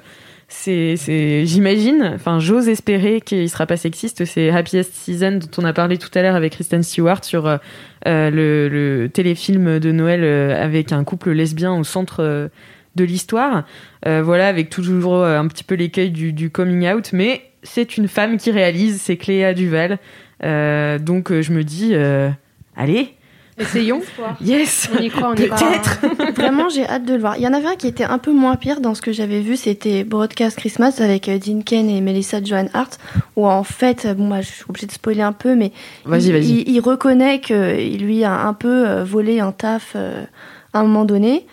c'est, 0.52 0.96
c'est, 0.98 1.46
j'imagine, 1.46 2.12
enfin, 2.16 2.40
j'ose 2.40 2.70
espérer 2.70 3.22
qu'il 3.22 3.48
sera 3.50 3.68
pas 3.68 3.78
sexiste. 3.78 4.26
C'est 4.26 4.50
Happiest 4.50 4.92
Season 4.96 5.34
dont 5.34 5.62
on 5.62 5.64
a 5.64 5.74
parlé 5.74 6.00
tout 6.00 6.10
à 6.16 6.24
l'heure 6.24 6.36
avec 6.36 6.54
Kristen 6.54 6.82
Stewart 6.82 7.24
sur 7.24 7.60
le, 8.08 8.68
le 8.68 9.10
téléfilm 9.10 9.78
de 9.78 9.92
Noël 9.92 10.24
avec 10.56 10.92
un 10.92 11.04
couple 11.04 11.34
lesbien 11.34 11.76
au 11.76 11.84
centre 11.84 12.50
de 12.96 13.04
l'histoire. 13.04 13.64
Voilà, 14.04 14.48
avec 14.48 14.72
toujours 14.72 15.24
un 15.24 15.48
petit 15.48 15.64
peu 15.64 15.76
l'écueil 15.76 16.10
du, 16.10 16.34
du 16.34 16.50
coming 16.50 16.90
out, 16.92 17.12
mais 17.14 17.44
c'est 17.62 17.98
une 17.98 18.08
femme 18.08 18.38
qui 18.38 18.50
réalise, 18.50 19.00
c'est 19.00 19.18
Cléa 19.18 19.54
Duval. 19.54 20.00
Euh, 20.44 21.00
donc, 21.00 21.32
euh, 21.32 21.42
je 21.42 21.52
me 21.52 21.64
dis, 21.64 21.90
euh, 21.94 22.30
allez, 22.76 23.14
Essayons. 23.58 24.00
yes, 24.42 24.90
On 24.98 25.02
y 25.02 25.10
croit, 25.10 25.32
on 25.32 25.36
y 25.36 25.50
croit. 25.50 25.58
peut-être. 25.70 26.00
Vraiment, 26.36 26.70
j'ai 26.70 26.88
hâte 26.88 27.04
de 27.04 27.14
le 27.16 27.20
voir. 27.20 27.36
Il 27.36 27.44
y 27.44 27.48
en 27.48 27.54
avait 27.54 27.68
un 27.68 27.76
qui 27.76 27.88
était 27.88 28.06
un 28.06 28.18
peu 28.18 28.32
moins 28.32 28.56
pire 28.56 28.80
dans 28.80 28.96
ce 28.96 29.02
que 29.02 29.12
j'avais 29.12 29.42
vu, 29.42 29.58
c'était 29.58 30.06
Broadcast 30.06 30.58
Christmas 30.58 30.96
avec 31.00 31.30
Dean 31.30 31.60
Ken 31.60 31.90
et 31.90 32.00
Melissa 32.00 32.42
Joan 32.42 32.70
Hart, 32.74 32.98
où 33.36 33.46
en 33.46 33.64
fait, 33.66 34.08
bon, 34.18 34.30
bah, 34.30 34.40
je 34.40 34.48
suis 34.48 34.64
obligée 34.70 34.88
de 34.88 34.94
spoiler 34.94 35.24
un 35.24 35.34
peu, 35.34 35.56
mais 35.56 35.74
Vas-y, 36.06 36.28
il, 36.28 36.32
vas-y. 36.32 36.46
il- 36.52 36.70
il 36.70 36.80
reconnaît 36.80 37.42
qu'il 37.42 37.98
lui 38.02 38.24
a 38.24 38.32
un 38.48 38.54
peu 38.54 39.02
volé 39.02 39.42
un 39.42 39.52
taf 39.52 39.92
euh, 39.98 40.24
à 40.72 40.80
un 40.80 40.84
moment 40.84 41.04
donné. 41.04 41.46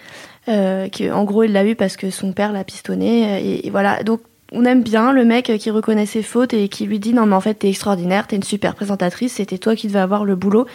Euh, 0.49 0.89
que, 0.89 1.11
en 1.13 1.25
gros, 1.25 1.43
il 1.43 1.51
l'a 1.53 1.65
eu 1.67 1.75
parce 1.75 1.97
que 1.97 2.11
son 2.11 2.33
père 2.33 2.53
l'a 2.53 2.63
pistonné. 2.63 3.45
Et, 3.45 3.67
et 3.67 3.71
voilà. 3.71 4.05
Donc, 4.05 4.21
on 4.53 4.65
aime 4.65 4.83
bien 4.83 5.13
le 5.13 5.25
mec 5.25 5.53
qui 5.59 5.71
reconnaît 5.71 6.07
ses 6.07 6.23
fautes 6.23 6.55
et 6.55 6.69
qui 6.69 6.87
lui 6.87 6.99
dit 6.99 7.13
Non, 7.13 7.27
mais 7.27 7.35
en 7.35 7.41
fait, 7.41 7.55
t'es 7.55 7.69
extraordinaire, 7.69 8.27
t'es 8.27 8.37
une 8.37 8.43
super 8.43 8.75
présentatrice, 8.75 9.35
c'était 9.35 9.59
toi 9.59 9.75
qui 9.75 9.89
devais 9.89 9.99
avoir 9.99 10.25
le 10.25 10.37
boulot. 10.37 10.67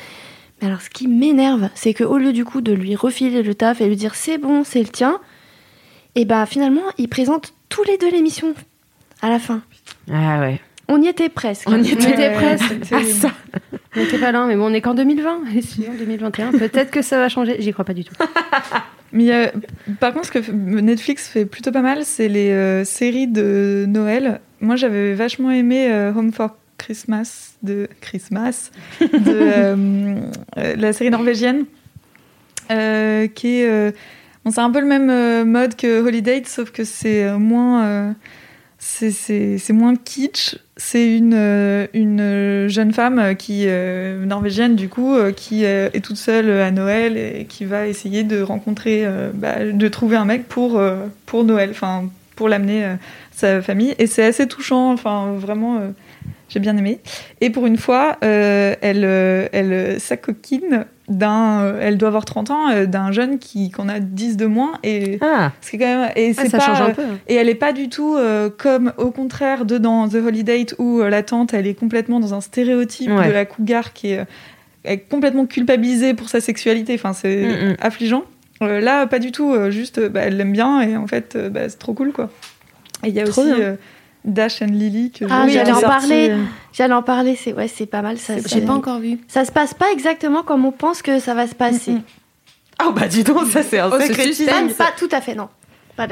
Mais 0.62 0.68
alors, 0.68 0.82
ce 0.82 0.90
qui 0.90 1.08
m'énerve, 1.08 1.70
c'est 1.74 1.94
qu'au 1.94 2.18
lieu 2.18 2.34
du 2.34 2.46
coup 2.46 2.62
de 2.62 2.72
lui 2.72 2.96
refiler 2.96 3.42
le 3.42 3.56
taf 3.56 3.82
et 3.82 3.88
lui 3.88 3.96
dire 3.96 4.16
C'est 4.16 4.38
bon, 4.38 4.64
c'est 4.64 4.82
le 4.82 4.90
tien, 4.90 5.20
et 6.16 6.26
ben 6.26 6.46
finalement, 6.46 6.82
il 6.98 7.08
présente 7.08 7.54
tous 7.70 7.84
les 7.84 7.98
deux 7.98 8.12
l'émission 8.12 8.54
à 9.22 9.30
la 9.30 9.40
fin. 9.40 9.62
Ah 10.12 10.40
ouais. 10.40 10.60
On 10.88 11.02
y 11.02 11.08
était 11.08 11.30
presque. 11.30 11.70
On 11.70 11.82
y 11.82 11.92
était 11.92 12.10
était 12.12 12.32
presque. 12.34 12.86
Ça. 13.14 13.32
On 13.96 14.00
n'était 14.02 14.18
pas 14.18 14.32
là, 14.32 14.46
mais 14.48 14.56
bon, 14.56 14.70
on 14.70 14.74
est 14.74 14.82
qu'en 14.82 14.94
2020. 14.94 15.42
Et 15.56 15.62
si 15.62 15.86
en 15.88 15.94
2021, 15.94 16.52
peut-être 16.52 16.92
que 16.92 17.02
ça 17.02 17.18
va 17.18 17.30
changer. 17.30 17.58
J'y 17.60 17.72
crois 17.72 17.86
pas 17.86 17.94
du 17.94 18.04
tout. 18.04 18.14
Mais 19.14 19.30
a- 19.34 19.52
par 20.00 20.14
contre, 20.14 20.28
ce 20.28 20.32
que 20.32 20.52
Netflix 20.52 21.28
fait 21.28 21.46
plutôt 21.46 21.72
pas 21.72 21.82
mal, 21.82 22.06
c'est 22.06 22.30
les 22.30 22.52
euh, 22.52 22.86
séries 22.86 23.28
de 23.28 23.86
Noël. 23.88 24.40
Moi, 24.62 24.78
j'avais 24.78 25.14
vachement 25.16 25.52
aimé 25.52 25.92
euh, 25.92 26.14
Home 26.16 26.32
for 26.32 26.56
Christmas 26.78 27.56
de 27.62 27.90
Christmas 28.00 28.72
de 29.02 29.08
euh, 29.28 30.16
euh, 30.58 30.76
la 30.78 30.94
série 30.94 31.10
norvégienne 31.12 31.66
euh, 32.72 33.28
qui 33.28 33.60
est 33.60 33.70
euh, 33.70 33.92
bon, 34.46 34.52
c'est 34.52 34.62
un 34.62 34.72
peu 34.72 34.80
le 34.80 34.88
même 34.88 35.10
euh, 35.10 35.44
mode 35.46 35.76
que 35.76 36.02
Holiday 36.02 36.42
sauf 36.46 36.72
que 36.72 36.84
c'est 36.84 37.26
euh, 37.26 37.38
moins 37.38 37.84
euh, 37.86 38.12
c'est- 38.84 39.74
moins 39.74 39.96
kitsch. 39.96 40.58
C'est 40.76 41.16
une, 41.16 41.36
euh, 41.36 41.86
une 41.94 42.68
jeune 42.68 42.92
femme 42.92 43.36
qui 43.38 43.66
euh, 43.68 44.26
norvégienne 44.26 44.76
du 44.76 44.90
coup 44.90 45.16
euh, 45.16 45.32
qui 45.32 45.64
euh, 45.66 45.90
est 45.94 46.02
toute 46.02 46.18
seule 46.18 46.50
à 46.50 46.72
Noël 46.72 47.16
et 47.16 47.46
qui 47.48 47.64
va 47.66 47.86
essayer 47.86 48.24
de 48.24 48.42
rencontrer 48.42 49.06
euh, 49.06 49.30
bah, 49.34 49.64
de 49.72 49.88
trouver 49.88 50.18
un 50.18 50.26
mec 50.26 50.48
pour 50.48 50.80
euh, 50.80 51.06
pour 51.28 51.44
Noël 51.44 51.70
enfin 51.72 52.10
pour 52.36 52.50
l'amener 52.50 52.84
euh, 52.86 52.96
sa 53.32 53.62
famille. 53.62 53.94
Et 54.00 54.08
c'est 54.08 54.26
assez 54.26 54.48
touchant 54.48 54.92
enfin 54.92 55.34
vraiment 55.38 55.78
euh, 55.78 55.90
j'ai 56.50 56.60
bien 56.60 56.76
aimé. 56.76 57.00
Et 57.40 57.52
pour 57.52 57.68
une 57.68 57.78
fois 57.78 58.18
euh, 58.24 58.74
elle 58.82 59.06
euh, 59.06 59.48
elle 59.52 59.74
euh, 59.74 60.00
s'acoquine 60.00 60.86
d'un 61.18 61.62
euh, 61.62 61.80
elle 61.82 61.98
doit 61.98 62.08
avoir 62.10 62.26
30 62.26 62.52
ans 62.52 62.70
euh, 62.72 62.86
d'un 62.86 63.12
jeune 63.12 63.38
qui 63.40 63.70
qu'on 63.72 63.90
a 63.90 64.00
10 64.00 64.38
de 64.38 64.46
moins 64.46 64.74
et 64.84 65.18
Ah, 65.22 65.52
c'est 65.62 65.78
quand 65.78 65.86
même 65.86 66.10
et 66.16 66.34
Ah, 66.38 66.46
ça 66.46 66.58
pas 66.58 66.66
change 66.66 66.82
un 66.82 66.90
euh, 66.90 66.94
peu. 66.94 67.04
et 67.28 67.36
elle 67.36 67.50
est 67.50 67.56
pas 67.56 67.74
du 67.74 67.90
tout 67.90 68.16
euh, 68.18 68.50
comme 68.56 68.94
au 68.98 69.12
contraire 69.12 69.66
de 69.66 69.78
dans 69.78 70.08
The 70.08 70.16
Holiday 70.16 70.66
où 70.80 71.00
euh, 71.02 71.10
la 71.10 71.24
tante 71.24 71.54
elle 71.54 71.68
est 71.68 71.74
complètement 71.74 72.20
dans 72.20 72.34
un 72.34 72.42
stéréotype 72.42 73.10
Ouais. 73.12 73.28
de 73.28 73.32
la 73.34 73.46
cougar 73.46 73.94
qui 73.94 74.12
est, 74.12 74.26
est 74.86 75.00
complètement 75.00 75.46
culpabilisée 75.46 76.14
pour 76.14 76.30
sa 76.30 76.40
sexualité 76.42 76.94
enfin 76.96 77.14
c'est 77.14 77.36
Mm, 77.46 77.70
mm. 77.72 77.76
affligeant 77.80 78.24
Euh, 78.64 78.80
là 78.80 79.08
pas 79.08 79.20
du 79.20 79.32
tout 79.32 79.54
juste 79.72 80.00
bah, 80.00 80.22
elle 80.26 80.38
l'aime 80.38 80.52
bien 80.54 80.82
et 80.82 80.96
en 80.98 81.08
fait 81.08 81.38
bah, 81.52 81.68
c'est 81.70 81.80
trop 81.80 81.94
cool 81.94 82.12
quoi 82.12 82.30
et 83.04 83.10
il 83.10 83.14
y 83.16 83.20
a 83.20 83.24
Trop 83.26 83.42
aussi 83.42 83.52
Dash 84.26 84.62
and 84.62 84.68
Lily 84.68 85.12
que 85.12 85.26
Ah, 85.30 85.48
j'allais 85.48 85.72
en 85.72 85.82
parler. 85.82 86.30
euh, 86.32 86.44
J'allais 86.74 86.94
en 86.94 87.02
parler, 87.04 87.36
c'est 87.36 87.54
ouais, 87.54 87.68
c'est 87.68 87.86
pas 87.88 88.02
mal. 88.02 88.18
Ça, 88.18 88.34
J'ai 88.46 88.62
pas 88.62 88.74
encore 88.74 89.00
vu. 89.00 89.18
ça 89.28 89.46
se 89.46 89.52
passe 89.52 89.74
pas 89.74 89.92
exactement 89.92 90.44
comme 90.44 90.66
on 90.66 90.72
pense 90.72 91.02
que 91.02 91.20
ça 91.20 91.34
va 91.34 91.48
se 91.48 91.56
passer. 91.56 91.92
Mm, 91.94 92.02
oh 92.88 92.92
bah 92.92 93.08
dis 93.08 93.24
donc, 93.24 93.48
ça 93.48 93.64
c'est 93.64 93.80
un 93.80 93.90
Oh, 93.92 94.00
suspense. 94.00 94.26
teasing. 94.38 94.48
Pas, 94.78 94.86
pas 94.86 94.92
tout 94.98 95.10
à 95.12 95.22
fait, 95.22 95.36
non. 95.36 95.50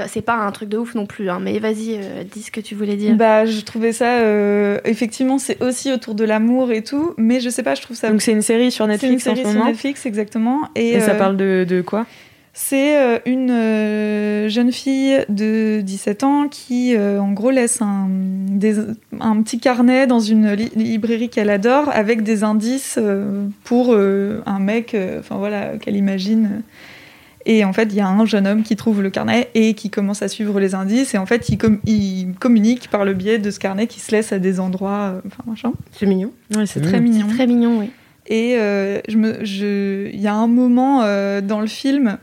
C'est 0.07 0.22
pas 0.22 0.36
un 0.36 0.51
truc 0.51 0.70
de 0.70 0.78
ouf 0.78 0.93
non 0.93 1.07
plus, 1.07 1.32
hein, 1.32 1.39
mais 1.41 1.57
vas-y, 1.57 1.95
euh, 1.97 2.24
dis 2.24 2.43
ce 2.43 2.51
que 2.51 2.62
tu 2.62 2.76
voulais 2.76 2.95
dire. 2.95 3.16
Bah, 3.16 3.45
je 3.47 3.60
trouvais 3.62 3.91
ça. 3.91 4.18
euh, 4.20 4.78
effectivement, 4.86 5.39
c'est 5.39 5.64
aussi 5.64 5.91
autour 5.91 6.14
de 6.14 6.24
l'amour 6.26 6.72
et 6.72 6.84
tout, 6.84 7.16
mais 7.18 7.39
je 7.39 7.49
sais 7.49 7.64
pas, 7.64 7.74
je 7.74 7.82
trouve 7.82 7.97
ça. 7.97 8.12
Donc 8.12 8.22
c'est 8.22 8.32
une 8.34 8.43
série 8.43 8.70
sur 8.72 8.86
c'est 8.86 8.91
une 9.07 9.14
Netflix 9.14 9.22
en 9.28 9.32
série 9.36 9.38
ce 9.38 9.49
sur 9.49 9.53
moment. 9.57 9.66
Netflix, 9.72 10.05
exactement. 10.05 10.70
Et, 10.76 10.89
Et 10.91 10.99
ça 10.99 11.16
parle 11.16 11.38
de, 11.38 11.66
de 11.68 11.82
quoi? 11.82 12.05
C'est 12.54 12.97
euh, 12.97 13.20
une 13.26 13.52
euh, 13.52 14.50
jeune 14.50 14.72
fille 14.72 15.18
de 15.30 15.82
17 15.82 16.24
ans 16.24 16.47
qui, 16.50 16.95
euh, 16.95 17.22
en 17.22 17.32
gros, 17.32 17.52
laisse 17.52 17.82
un, 17.82 18.08
des- 18.10 18.76
un 19.22 19.41
petit 19.41 19.60
carnet 19.60 20.08
dans 20.08 20.20
une 20.20 20.52
li- 20.54 20.72
librairie 20.76 21.30
qu'elle 21.30 21.50
adore 21.50 21.89
avec 21.93 22.24
des 22.24 22.43
indices 22.43 23.00
pour 23.64 23.95
un 23.95 24.60
mec, 24.60 24.95
enfin 25.20 25.38
voilà, 25.38 25.78
qu'elle 25.78 25.95
imagine. 25.95 26.62
Et 27.45 27.64
en 27.64 27.72
fait, 27.72 27.84
il 27.91 27.95
y 27.95 28.02
a 28.02 28.08
un 28.08 28.26
jeune 28.26 28.45
homme 28.47 28.64
qui 28.64 28.76
trouve 28.76 29.02
le 29.02 29.10
carnet 29.10 29.50
et 29.56 29.74
qui 29.74 29.89
commence 29.89 30.22
à 30.22 30.28
suivre 30.28 30.60
les 30.60 30.76
indices. 30.76 31.14
Et 31.14 31.18
en 31.18 31.26
fait, 31.26 31.47
il, 31.50 31.58
com- 31.58 31.80
il 31.86 32.34
communique 32.39 32.89
par 32.89 33.06
le 33.06 33.14
biais 33.14 33.38
de 33.39 33.50
ce 33.50 33.60
carnet 33.60 33.88
qui 33.88 34.02
se 34.02 34.12
laisse 34.12 34.34
à 34.34 34.39
des 34.39 34.60
endroits, 34.60 35.22
enfin 35.26 35.43
machin. 35.47 35.72
C'est 35.91 36.06
mignon. 36.06 36.32
Ouais, 36.56 36.66
C'est 36.66 36.82
très 36.82 37.00
mignon. 37.00 37.28
Très 37.28 37.47
mignon, 37.47 37.80
oui. 37.80 37.91
Et 38.28 38.58
euh, 38.60 39.00
je 39.08 39.18
me, 39.18 39.43
je, 39.45 40.08
il 40.10 40.20
y 40.20 40.28
a 40.28 40.34
un 40.36 40.45
moment 40.47 41.02
euh, 41.04 41.41
dans 41.41 41.62
le 41.62 41.68
film, 41.68 42.18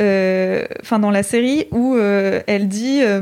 enfin 0.00 0.98
dans 0.98 1.10
la 1.10 1.22
série, 1.22 1.66
où 1.72 1.94
euh, 1.94 2.40
elle 2.46 2.68
dit, 2.68 3.00
euh, 3.02 3.20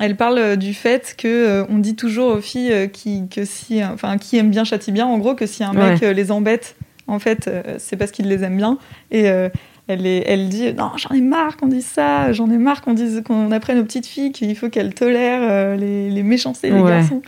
elle 0.00 0.16
parle 0.16 0.56
du 0.56 0.74
fait 0.74 1.14
que 1.18 1.26
euh, 1.28 1.64
on 1.68 1.78
dit 1.78 1.96
toujours 1.96 2.34
aux 2.36 2.40
filles 2.40 2.72
euh, 2.72 2.86
qui, 2.86 3.24
que 3.28 3.44
si, 3.44 3.82
enfin 3.84 4.16
qui 4.18 4.36
aiment 4.36 4.50
bien 4.50 4.64
châtie 4.64 4.92
bien, 4.92 5.06
en 5.06 5.18
gros 5.18 5.34
que 5.34 5.46
si 5.46 5.64
un 5.64 5.72
mec 5.72 6.00
Ouais. 6.00 6.08
euh, 6.08 6.12
les 6.12 6.30
embête, 6.30 6.76
en 7.06 7.18
fait, 7.18 7.48
euh, 7.48 7.62
c'est 7.78 7.96
parce 7.96 8.10
qu'il 8.12 8.28
les 8.28 8.44
aime 8.44 8.56
bien. 8.56 8.78
Et 9.10 9.28
euh, 9.28 9.48
elle, 9.88 10.06
est- 10.06 10.22
elle 10.26 10.48
dit 10.48 10.72
non, 10.74 10.90
j'en 10.96 11.14
ai 11.14 11.20
marre 11.20 11.56
qu'on 11.56 11.66
dise 11.66 11.86
ça, 11.86 12.32
j'en 12.32 12.50
ai 12.50 12.58
marre 12.58 12.82
qu'on 12.82 12.92
dise 12.94 13.22
qu'on 13.26 13.50
apprenne 13.50 13.78
aux 13.78 13.84
petites 13.84 14.06
filles 14.06 14.32
qu'il 14.32 14.54
faut 14.56 14.68
qu'elles 14.68 14.94
tolèrent 14.94 15.40
euh, 15.42 15.76
les, 15.76 16.10
les 16.10 16.22
méchancetés 16.22 16.70
des 16.70 16.78
Ouais. 16.78 16.90
garçons. 16.90 17.22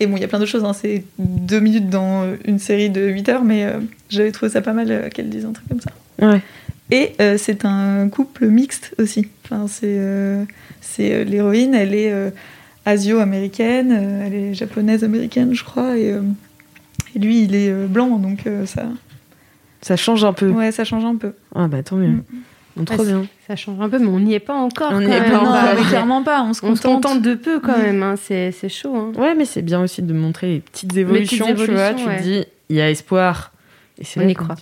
Et 0.00 0.06
bon, 0.06 0.16
il 0.16 0.20
y 0.20 0.24
a 0.24 0.28
plein 0.28 0.40
de 0.40 0.46
choses, 0.46 0.64
hein. 0.64 0.72
c'est 0.72 1.04
deux 1.18 1.60
minutes 1.60 1.88
dans 1.88 2.24
euh, 2.24 2.34
une 2.44 2.58
série 2.58 2.90
de 2.90 3.02
8 3.06 3.28
heures, 3.28 3.44
mais 3.44 3.64
euh, 3.64 3.78
j'avais 4.10 4.32
trouvé 4.32 4.50
ça 4.50 4.60
pas 4.60 4.72
mal 4.72 4.90
euh, 4.90 5.08
qu'elle 5.10 5.28
dise 5.28 5.44
un 5.44 5.52
truc 5.52 5.68
comme 5.68 5.80
ça. 5.80 5.90
Ouais. 6.20 6.40
Et 6.94 7.12
euh, 7.20 7.36
c'est 7.38 7.64
un 7.64 8.08
couple 8.08 8.46
mixte 8.46 8.94
aussi. 8.98 9.26
Enfin, 9.44 9.66
c'est 9.66 9.86
euh, 9.98 10.44
euh, 11.00 11.24
l'héroïne, 11.24 11.74
elle 11.74 11.94
est 11.94 12.12
euh, 12.12 12.30
asio-américaine, 12.84 13.92
euh, 13.92 14.26
elle 14.26 14.34
est 14.34 14.54
japonaise-américaine, 14.54 15.54
je 15.54 15.64
crois, 15.64 15.96
et, 15.96 16.12
euh, 16.12 16.20
et 17.14 17.18
lui, 17.18 17.44
il 17.44 17.54
est 17.54 17.70
euh, 17.70 17.86
blanc, 17.86 18.18
donc 18.18 18.46
euh, 18.46 18.66
ça, 18.66 18.84
Ça 19.80 19.96
change 19.96 20.24
un 20.24 20.32
peu. 20.32 20.50
ouais, 20.50 20.70
ça 20.72 20.84
change 20.84 21.04
un 21.04 21.16
peu. 21.16 21.32
Ah 21.54 21.66
bah 21.68 21.82
tant 21.82 21.96
mieux. 21.96 22.08
Mm. 22.08 22.22
Bon, 22.76 22.84
trop 22.84 23.02
Ouais, 23.02 23.06
bien. 23.06 23.26
Ça 23.46 23.54
change 23.56 23.78
un 23.80 23.88
peu, 23.90 23.98
mais 23.98 24.06
on 24.06 24.20
n'y 24.20 24.32
est 24.34 24.38
pas 24.40 24.54
encore. 24.54 24.92
On 24.92 25.00
n'y 25.00 25.06
est 25.12 25.20
pas 25.20 25.28
non, 25.30 25.40
encore. 25.48 25.58
mais 25.76 25.82
clairement 25.88 26.22
pas, 26.22 26.42
on 26.42 26.54
se 26.54 26.64
On 26.64 26.74
se 26.74 26.82
contente. 26.82 27.20
de 27.20 27.34
peu 27.34 27.60
quand 27.60 27.72
Ouais. 27.74 27.92
même. 27.92 28.02
hein. 28.02 28.14
C'est 28.18 28.52
chaud. 28.70 28.94
hein. 28.96 29.12
Ouais, 29.18 29.34
mais 29.34 29.44
c'est 29.44 29.60
bien 29.62 29.80
aussi 29.82 30.00
de 30.02 30.12
montrer 30.14 30.46
les 30.54 30.60
petites 30.60 30.96
évolutions, 30.96 31.46
petites 31.52 31.66
tu 31.66 31.72
vois. 31.72 31.92
Tu 31.94 32.04
te 32.04 32.22
dis, 32.22 32.44
il 32.70 32.76
y 32.76 32.80
a 32.80 32.88
espoir. 32.90 33.52
Et 33.98 34.04
c'est 34.04 34.20
On 34.20 34.22
vrai 34.24 34.32
y 34.32 34.34
croit. 34.34 34.56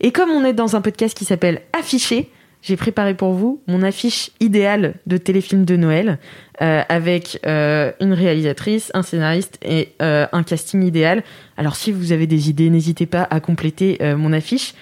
Et 0.00 0.12
comme 0.12 0.30
on 0.30 0.44
est 0.44 0.52
dans 0.52 0.76
un 0.76 0.80
podcast 0.80 1.16
qui 1.16 1.24
s'appelle 1.24 1.62
Affiché, 1.72 2.30
j'ai 2.66 2.76
préparé 2.76 3.14
pour 3.14 3.32
vous 3.32 3.62
mon 3.68 3.82
affiche 3.82 4.30
idéale 4.40 4.94
de 5.06 5.18
téléfilm 5.18 5.64
de 5.64 5.76
Noël 5.76 6.18
euh, 6.62 6.82
avec 6.88 7.38
euh, 7.46 7.92
une 8.00 8.12
réalisatrice, 8.12 8.90
un 8.92 9.02
scénariste 9.02 9.58
et 9.62 9.92
euh, 10.02 10.26
un 10.32 10.42
casting 10.42 10.82
idéal. 10.82 11.22
Alors 11.56 11.76
si 11.76 11.92
vous 11.92 12.10
avez 12.10 12.26
des 12.26 12.50
idées, 12.50 12.68
n'hésitez 12.68 13.06
pas 13.06 13.26
à 13.30 13.38
compléter 13.38 13.98
mon 14.16 14.32
affiche. 14.32 14.74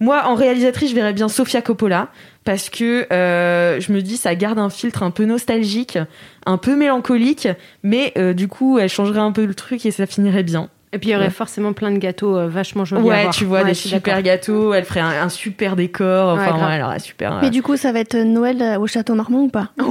Moi, 0.00 0.24
en 0.26 0.34
réalisatrice, 0.34 0.90
je 0.90 0.94
verrais 0.94 1.12
bien 1.12 1.28
Sofia 1.28 1.62
Coppola 1.62 2.08
parce 2.44 2.70
que 2.70 3.06
je 3.10 3.92
me 3.92 4.00
dis 4.00 4.16
ça 4.16 4.34
garde 4.34 4.58
un 4.58 4.70
filtre 4.70 5.04
un 5.04 5.10
peu 5.10 5.24
nostalgique, 5.24 5.98
un 6.44 6.56
peu 6.56 6.76
mélancolique, 6.76 7.48
mais 7.82 8.12
du 8.34 8.48
coup, 8.48 8.78
elle 8.78 8.88
changerait 8.88 9.20
un 9.20 9.32
peu 9.32 9.44
le 9.44 9.54
truc 9.54 9.86
et 9.86 9.90
ça 9.90 10.06
finirait 10.06 10.44
bien. 10.44 10.70
Et 10.92 10.98
puis 10.98 11.10
il 11.10 11.12
y 11.12 11.16
aurait 11.16 11.24
Ouais. 11.26 11.30
forcément 11.30 11.72
plein 11.74 11.90
de 11.90 11.98
gâteaux 11.98 12.36
euh, 12.36 12.48
vachement 12.48 12.84
jolis 12.86 13.02
à 13.02 13.04
Ouais, 13.04 13.22
voir. 13.22 13.34
tu 13.34 13.44
vois, 13.44 13.60
Ouais, 13.60 13.66
des 13.66 13.74
super 13.74 14.22
gâteaux, 14.22 14.72
elle 14.72 14.84
ferait 14.84 15.00
un, 15.00 15.22
un 15.22 15.28
super 15.28 15.76
décor, 15.76 16.34
enfin, 16.34 16.46
grave. 16.56 16.68
ouais, 16.70 16.76
elle 16.76 16.82
aurait 16.82 16.98
super. 16.98 17.38
Mais 17.42 17.50
du 17.50 17.62
coup, 17.62 17.76
ça 17.76 17.92
va 17.92 18.00
être 18.00 18.16
Noël 18.16 18.62
euh, 18.62 18.78
au 18.78 18.86
Château 18.86 19.14
Marmont 19.14 19.42
ou 19.44 19.48
pas? 19.48 19.68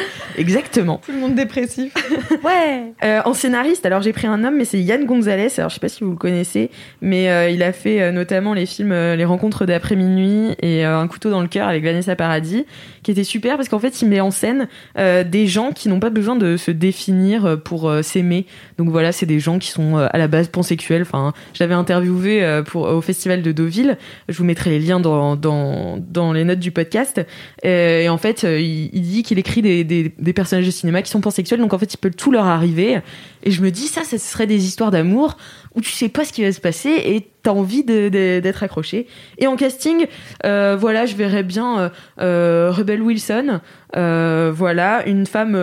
Exactement. 0.36 1.00
Tout 1.04 1.12
le 1.12 1.18
monde 1.18 1.34
dépressif. 1.34 1.92
Ouais. 2.44 2.92
Euh, 3.02 3.20
en 3.24 3.34
scénariste, 3.34 3.86
alors 3.86 4.02
j'ai 4.02 4.12
pris 4.12 4.26
un 4.26 4.44
homme, 4.44 4.56
mais 4.56 4.64
c'est 4.64 4.80
Yann 4.80 5.04
Gonzalez. 5.04 5.48
Alors 5.58 5.70
je 5.70 5.74
sais 5.74 5.80
pas 5.80 5.88
si 5.88 6.04
vous 6.04 6.10
le 6.10 6.16
connaissez, 6.16 6.70
mais 7.00 7.28
euh, 7.28 7.50
il 7.50 7.62
a 7.62 7.72
fait 7.72 8.00
euh, 8.00 8.12
notamment 8.12 8.54
les 8.54 8.66
films 8.66 8.92
Les 8.92 9.24
Rencontres 9.24 9.64
d'après 9.64 9.96
minuit 9.96 10.54
et 10.60 10.84
Un 10.84 11.08
couteau 11.08 11.30
dans 11.30 11.40
le 11.40 11.48
cœur 11.48 11.66
avec 11.68 11.82
Vanessa 11.82 12.14
Paradis, 12.14 12.66
qui 13.02 13.10
était 13.10 13.24
super 13.24 13.56
parce 13.56 13.68
qu'en 13.68 13.78
fait 13.78 14.00
il 14.02 14.08
met 14.08 14.20
en 14.20 14.30
scène 14.30 14.68
des 14.96 15.46
gens 15.46 15.72
qui 15.72 15.88
n'ont 15.88 16.00
pas 16.00 16.10
besoin 16.10 16.36
de 16.36 16.56
se 16.56 16.70
définir 16.70 17.60
pour 17.64 17.92
s'aimer. 18.02 18.46
Donc 18.78 18.90
voilà, 18.90 19.12
c'est 19.12 19.26
des 19.26 19.40
gens 19.40 19.58
qui 19.58 19.68
sont 19.68 19.96
à 19.96 20.18
la 20.18 20.28
base 20.28 20.48
pansexuels. 20.48 21.02
Enfin, 21.02 21.32
je 21.54 21.62
l'avais 21.62 21.74
interviewé 21.74 22.62
pour 22.66 22.82
au 22.82 23.00
festival 23.00 23.42
de 23.42 23.52
Deauville. 23.52 23.96
Je 24.28 24.36
vous 24.36 24.44
mettrai 24.44 24.70
les 24.70 24.78
liens 24.78 25.00
dans 25.00 25.36
dans, 25.36 25.96
dans 25.98 26.32
les 26.32 26.44
notes 26.44 26.60
du 26.60 26.70
podcast. 26.70 27.24
Et 27.62 28.08
en 28.08 28.18
fait, 28.18 28.42
il, 28.42 28.90
il 28.92 29.02
dit 29.02 29.22
qu'il 29.22 29.38
écrit 29.38 29.62
des, 29.62 29.84
des, 29.86 30.32
personnages 30.32 30.66
de 30.66 30.70
cinéma 30.70 31.02
qui 31.02 31.10
sont 31.10 31.20
pansexuels, 31.20 31.60
donc 31.60 31.72
en 31.72 31.78
fait, 31.78 31.94
il 31.94 31.96
peut 31.96 32.10
tout 32.10 32.30
leur 32.30 32.46
arriver. 32.46 33.00
Et 33.42 33.50
je 33.50 33.62
me 33.62 33.70
dis, 33.70 33.86
ça, 33.88 34.04
ça 34.04 34.18
serait 34.18 34.46
des 34.46 34.66
histoires 34.66 34.90
d'amour 34.90 35.36
où 35.74 35.80
tu 35.80 35.90
sais 35.90 36.08
pas 36.08 36.24
ce 36.24 36.32
qui 36.32 36.42
va 36.42 36.52
se 36.52 36.60
passer 36.60 36.90
et 36.90 37.28
t'as 37.46 37.52
envie 37.52 37.84
de- 37.84 38.08
de- 38.08 38.40
d'être 38.40 38.64
accroché. 38.64 39.06
Et 39.38 39.46
en 39.46 39.54
casting, 39.54 40.06
euh, 40.44 40.76
voilà, 40.76 41.06
je 41.06 41.14
verrais 41.14 41.44
bien 41.44 41.78
euh, 41.78 41.88
euh, 42.20 42.72
Rebel 42.72 43.00
Wilson. 43.02 43.60
Euh, 43.96 44.50
voilà, 44.54 45.06
une 45.06 45.26
femme, 45.26 45.54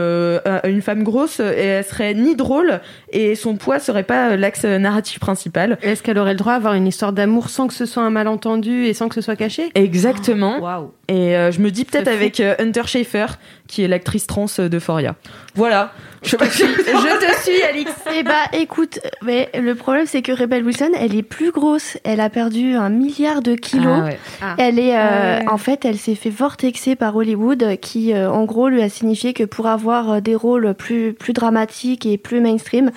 une 0.63 0.81
femme 0.81 1.03
grosse 1.03 1.39
et 1.41 1.43
elle 1.65 1.84
serait 1.84 2.13
ni 2.13 2.36
drôle 2.38 2.79
et 3.11 3.36
son 3.36 3.57
poids 3.57 3.79
serait 3.79 4.03
pas 4.03 4.38
l'axe 4.38 4.63
narratif 4.63 5.19
principal. 5.19 5.77
Est-ce 5.84 6.01
qu'elle 6.01 6.17
aurait 6.17 6.31
le 6.31 6.38
droit 6.39 6.53
d'avoir 6.53 6.73
une 6.73 6.88
histoire 6.88 7.11
d'amour 7.11 7.49
sans 7.49 7.67
que 7.67 7.73
ce 7.73 7.86
soit 7.86 8.01
un 8.01 8.09
malentendu 8.09 8.86
et 8.86 8.93
sans 8.93 9.09
que 9.09 9.15
ce 9.15 9.21
soit 9.21 9.36
caché? 9.36 9.69
Exactement. 9.75 10.59
Waouh. 10.61 10.91
Et 11.09 11.36
je 11.51 11.59
me 11.59 11.69
dis 11.69 11.84
peut-être 11.84 12.07
avec 12.07 12.39
Hunter 12.39 12.84
Schafer, 12.86 13.25
qui 13.67 13.84
est 13.84 13.88
l'actrice 13.89 14.25
trans 14.25 14.45
d'Euphoria. 14.57 15.15
Voilà. 15.55 15.91
Je, 16.24 16.38
te 16.38 16.45
suis, 16.45 16.65
je 16.65 17.26
te 17.26 17.41
suis, 17.43 17.61
Alix. 17.63 17.91
Eh 18.15 18.24
bah 18.24 18.45
écoute, 18.53 18.99
mais 19.21 19.49
le 19.53 19.76
problème 19.76 20.05
c'est 20.05 20.21
que 20.21 20.32
Rebel 20.32 20.63
Wilson, 20.63 20.91
elle 20.99 21.15
est 21.15 21.24
plus 21.24 21.51
grosse. 21.51 21.97
Elle 22.03 22.19
a 22.19 22.30
perdu 22.30 22.76
un 22.76 22.89
milliard 22.89 23.41
de 23.41 23.55
kilos. 23.55 23.99
Ah 24.01 24.03
ouais. 24.05 24.19
Ah. 24.41 24.55
Elle 24.57 24.80
est, 24.80 24.95
euh, 24.95 24.99
Ah 25.01 25.39
ouais. 25.39 25.49
en 25.49 25.57
fait, 25.57 25.86
elle 25.86 25.97
s'est 25.97 26.15
fait 26.15 26.30
vortexer 26.30 26.95
par 26.95 27.15
Hollywood, 27.15 27.78
qui, 27.82 28.13
euh, 28.13 28.32
en 28.32 28.45
gros, 28.45 28.69
lui 28.69 28.82
a 28.82 28.89
signifié 28.89 29.34
que 29.34 29.43
pour 29.43 29.67
avoir 29.67 30.11
euh, 30.11 30.19
des 30.21 30.36
rôles 30.36 30.74
plus 30.74 31.13
plus 31.13 31.34
dramatiques 31.34 32.05
et 32.05 32.17
plus 32.17 32.41
mainstream, 32.41 32.91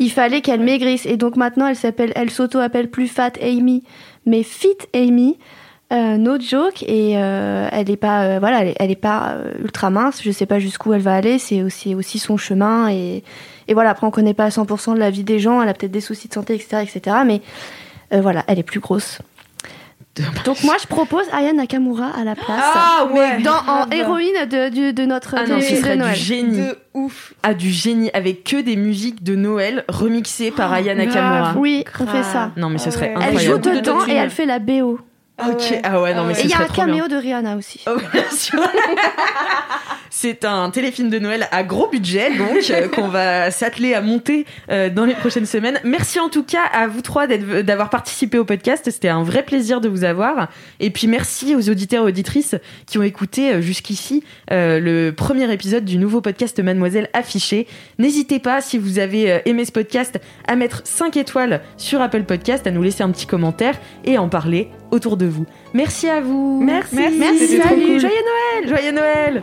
il 0.00 0.10
fallait 0.10 0.40
qu'elle 0.40 0.60
maigrisse. 0.60 1.06
Et 1.06 1.16
donc 1.16 1.36
maintenant, 1.36 1.66
elle 1.68 1.76
s'appelle, 1.76 2.12
elle 2.16 2.30
s'auto-appelle 2.30 2.90
plus 2.90 3.08
Fat 3.08 3.32
Amy, 3.40 3.84
mais 4.26 4.42
Fit 4.42 4.78
Amy. 4.94 5.38
Euh, 5.94 6.16
no 6.16 6.40
joke 6.40 6.82
et 6.82 7.12
euh, 7.16 7.68
elle 7.70 7.88
est 7.88 7.96
pas 7.96 8.22
euh, 8.24 8.38
voilà 8.40 8.62
elle 8.62 8.68
est, 8.68 8.76
elle 8.80 8.90
est 8.90 8.96
pas 8.96 9.28
euh, 9.36 9.52
ultra 9.62 9.90
mince. 9.90 10.20
Je 10.24 10.30
sais 10.32 10.46
pas 10.46 10.58
jusqu'où 10.58 10.92
elle 10.92 11.02
va 11.02 11.14
aller. 11.14 11.38
C'est 11.38 11.62
aussi 11.62 11.94
aussi 11.94 12.18
son 12.18 12.36
chemin 12.36 12.88
et, 12.90 13.22
et 13.68 13.74
voilà. 13.74 13.90
Après 13.90 14.04
on 14.06 14.10
connaît 14.10 14.34
pas 14.34 14.46
à 14.46 14.48
100% 14.48 14.94
de 14.94 14.98
la 14.98 15.10
vie 15.10 15.22
des 15.22 15.38
gens. 15.38 15.62
Elle 15.62 15.68
a 15.68 15.74
peut-être 15.74 15.92
des 15.92 16.00
soucis 16.00 16.26
de 16.28 16.34
santé 16.34 16.54
etc 16.54 16.82
etc 16.82 17.18
mais 17.24 17.42
euh, 18.12 18.20
voilà 18.20 18.42
elle 18.48 18.58
est 18.58 18.64
plus 18.64 18.80
grosse. 18.80 19.20
Donc 20.44 20.62
moi 20.62 20.76
je 20.80 20.86
propose 20.86 21.24
Aya 21.32 21.52
Nakamura 21.52 22.06
à 22.16 22.22
la 22.24 22.34
place. 22.36 22.48
Ah 22.74 23.08
ouais. 23.12 23.42
dans, 23.42 23.58
en 23.68 23.90
héroïne 23.90 24.46
de, 24.48 24.92
de 24.92 25.04
notre 25.04 25.34
Ah 25.36 25.46
non, 25.46 25.60
ce 25.60 25.74
serait 25.76 25.96
de 25.96 26.04
du 26.04 26.14
génie. 26.14 26.58
De 26.58 26.78
ouf. 26.94 27.34
Ah, 27.42 27.52
du 27.52 27.70
génie. 27.70 28.10
Avec 28.14 28.44
que 28.44 28.60
des 28.60 28.76
musiques 28.76 29.24
de 29.24 29.34
Noël 29.34 29.84
remixées 29.88 30.50
par 30.52 30.72
Aya 30.72 30.94
Nakamura. 30.94 31.54
oui 31.56 31.84
on 32.00 32.06
fait 32.06 32.22
ça. 32.22 32.52
Non, 32.56 32.68
mais 32.70 32.78
ce 32.78 32.90
serait 32.92 33.12
Ah 33.16 33.18
ouais. 33.20 33.24
elle 33.28 33.36
incroyable. 33.36 33.64
joue 33.64 33.70
dedans 33.76 34.06
et 34.08 34.12
elle 34.14 34.30
fait 34.30 34.46
la 34.46 34.58
BO 34.60 34.98
Ok, 35.36 35.80
ah 35.82 36.00
ouais, 36.00 36.14
non, 36.14 36.24
mais 36.24 36.32
et 36.32 36.36
ce 36.36 36.42
il 36.44 36.50
y 36.50 36.54
a 36.54 36.60
un 36.60 36.68
caméo 36.68 37.08
de 37.08 37.16
Rihanna 37.16 37.56
aussi. 37.56 37.80
Oh, 37.86 37.96
bien 38.12 38.30
sûr. 38.30 38.60
C'est 40.16 40.44
un 40.44 40.70
téléfilm 40.70 41.10
de 41.10 41.18
Noël 41.18 41.48
à 41.50 41.64
gros 41.64 41.88
budget, 41.88 42.30
donc 42.38 42.70
euh, 42.70 42.86
qu'on 42.86 43.08
va 43.08 43.50
s'atteler 43.50 43.94
à 43.94 44.00
monter 44.00 44.46
euh, 44.70 44.88
dans 44.88 45.04
les 45.04 45.14
prochaines 45.14 45.44
semaines. 45.44 45.80
Merci 45.82 46.20
en 46.20 46.28
tout 46.28 46.44
cas 46.44 46.62
à 46.72 46.86
vous 46.86 47.02
trois 47.02 47.26
d'avoir 47.26 47.90
participé 47.90 48.38
au 48.38 48.44
podcast. 48.44 48.88
C'était 48.88 49.08
un 49.08 49.24
vrai 49.24 49.42
plaisir 49.42 49.80
de 49.80 49.88
vous 49.88 50.04
avoir. 50.04 50.50
Et 50.78 50.90
puis 50.90 51.08
merci 51.08 51.56
aux 51.56 51.68
auditeurs 51.68 52.04
et 52.04 52.10
auditrices 52.10 52.54
qui 52.86 52.96
ont 52.96 53.02
écouté 53.02 53.54
euh, 53.54 53.60
jusqu'ici 53.60 54.22
euh, 54.52 54.78
le 54.78 55.10
premier 55.10 55.52
épisode 55.52 55.84
du 55.84 55.98
nouveau 55.98 56.20
podcast 56.20 56.60
Mademoiselle 56.60 57.10
affiché. 57.12 57.66
N'hésitez 57.98 58.38
pas, 58.38 58.60
si 58.60 58.78
vous 58.78 59.00
avez 59.00 59.42
aimé 59.46 59.64
ce 59.64 59.72
podcast, 59.72 60.20
à 60.46 60.54
mettre 60.54 60.82
5 60.84 61.16
étoiles 61.16 61.60
sur 61.76 62.00
Apple 62.00 62.22
Podcast, 62.22 62.68
à 62.68 62.70
nous 62.70 62.84
laisser 62.84 63.02
un 63.02 63.10
petit 63.10 63.26
commentaire 63.26 63.80
et 64.04 64.14
à 64.14 64.22
en 64.22 64.28
parler 64.28 64.68
autour 64.92 65.16
de 65.16 65.26
vous. 65.26 65.44
Merci 65.74 66.08
à 66.08 66.20
vous. 66.20 66.62
Merci. 66.64 66.94
Merci, 66.94 67.58
salut. 67.58 67.84
cool. 67.84 67.98
Joyeux 67.98 68.14
Noël. 68.62 68.68
Joyeux 68.68 68.92
Noël. 68.92 69.42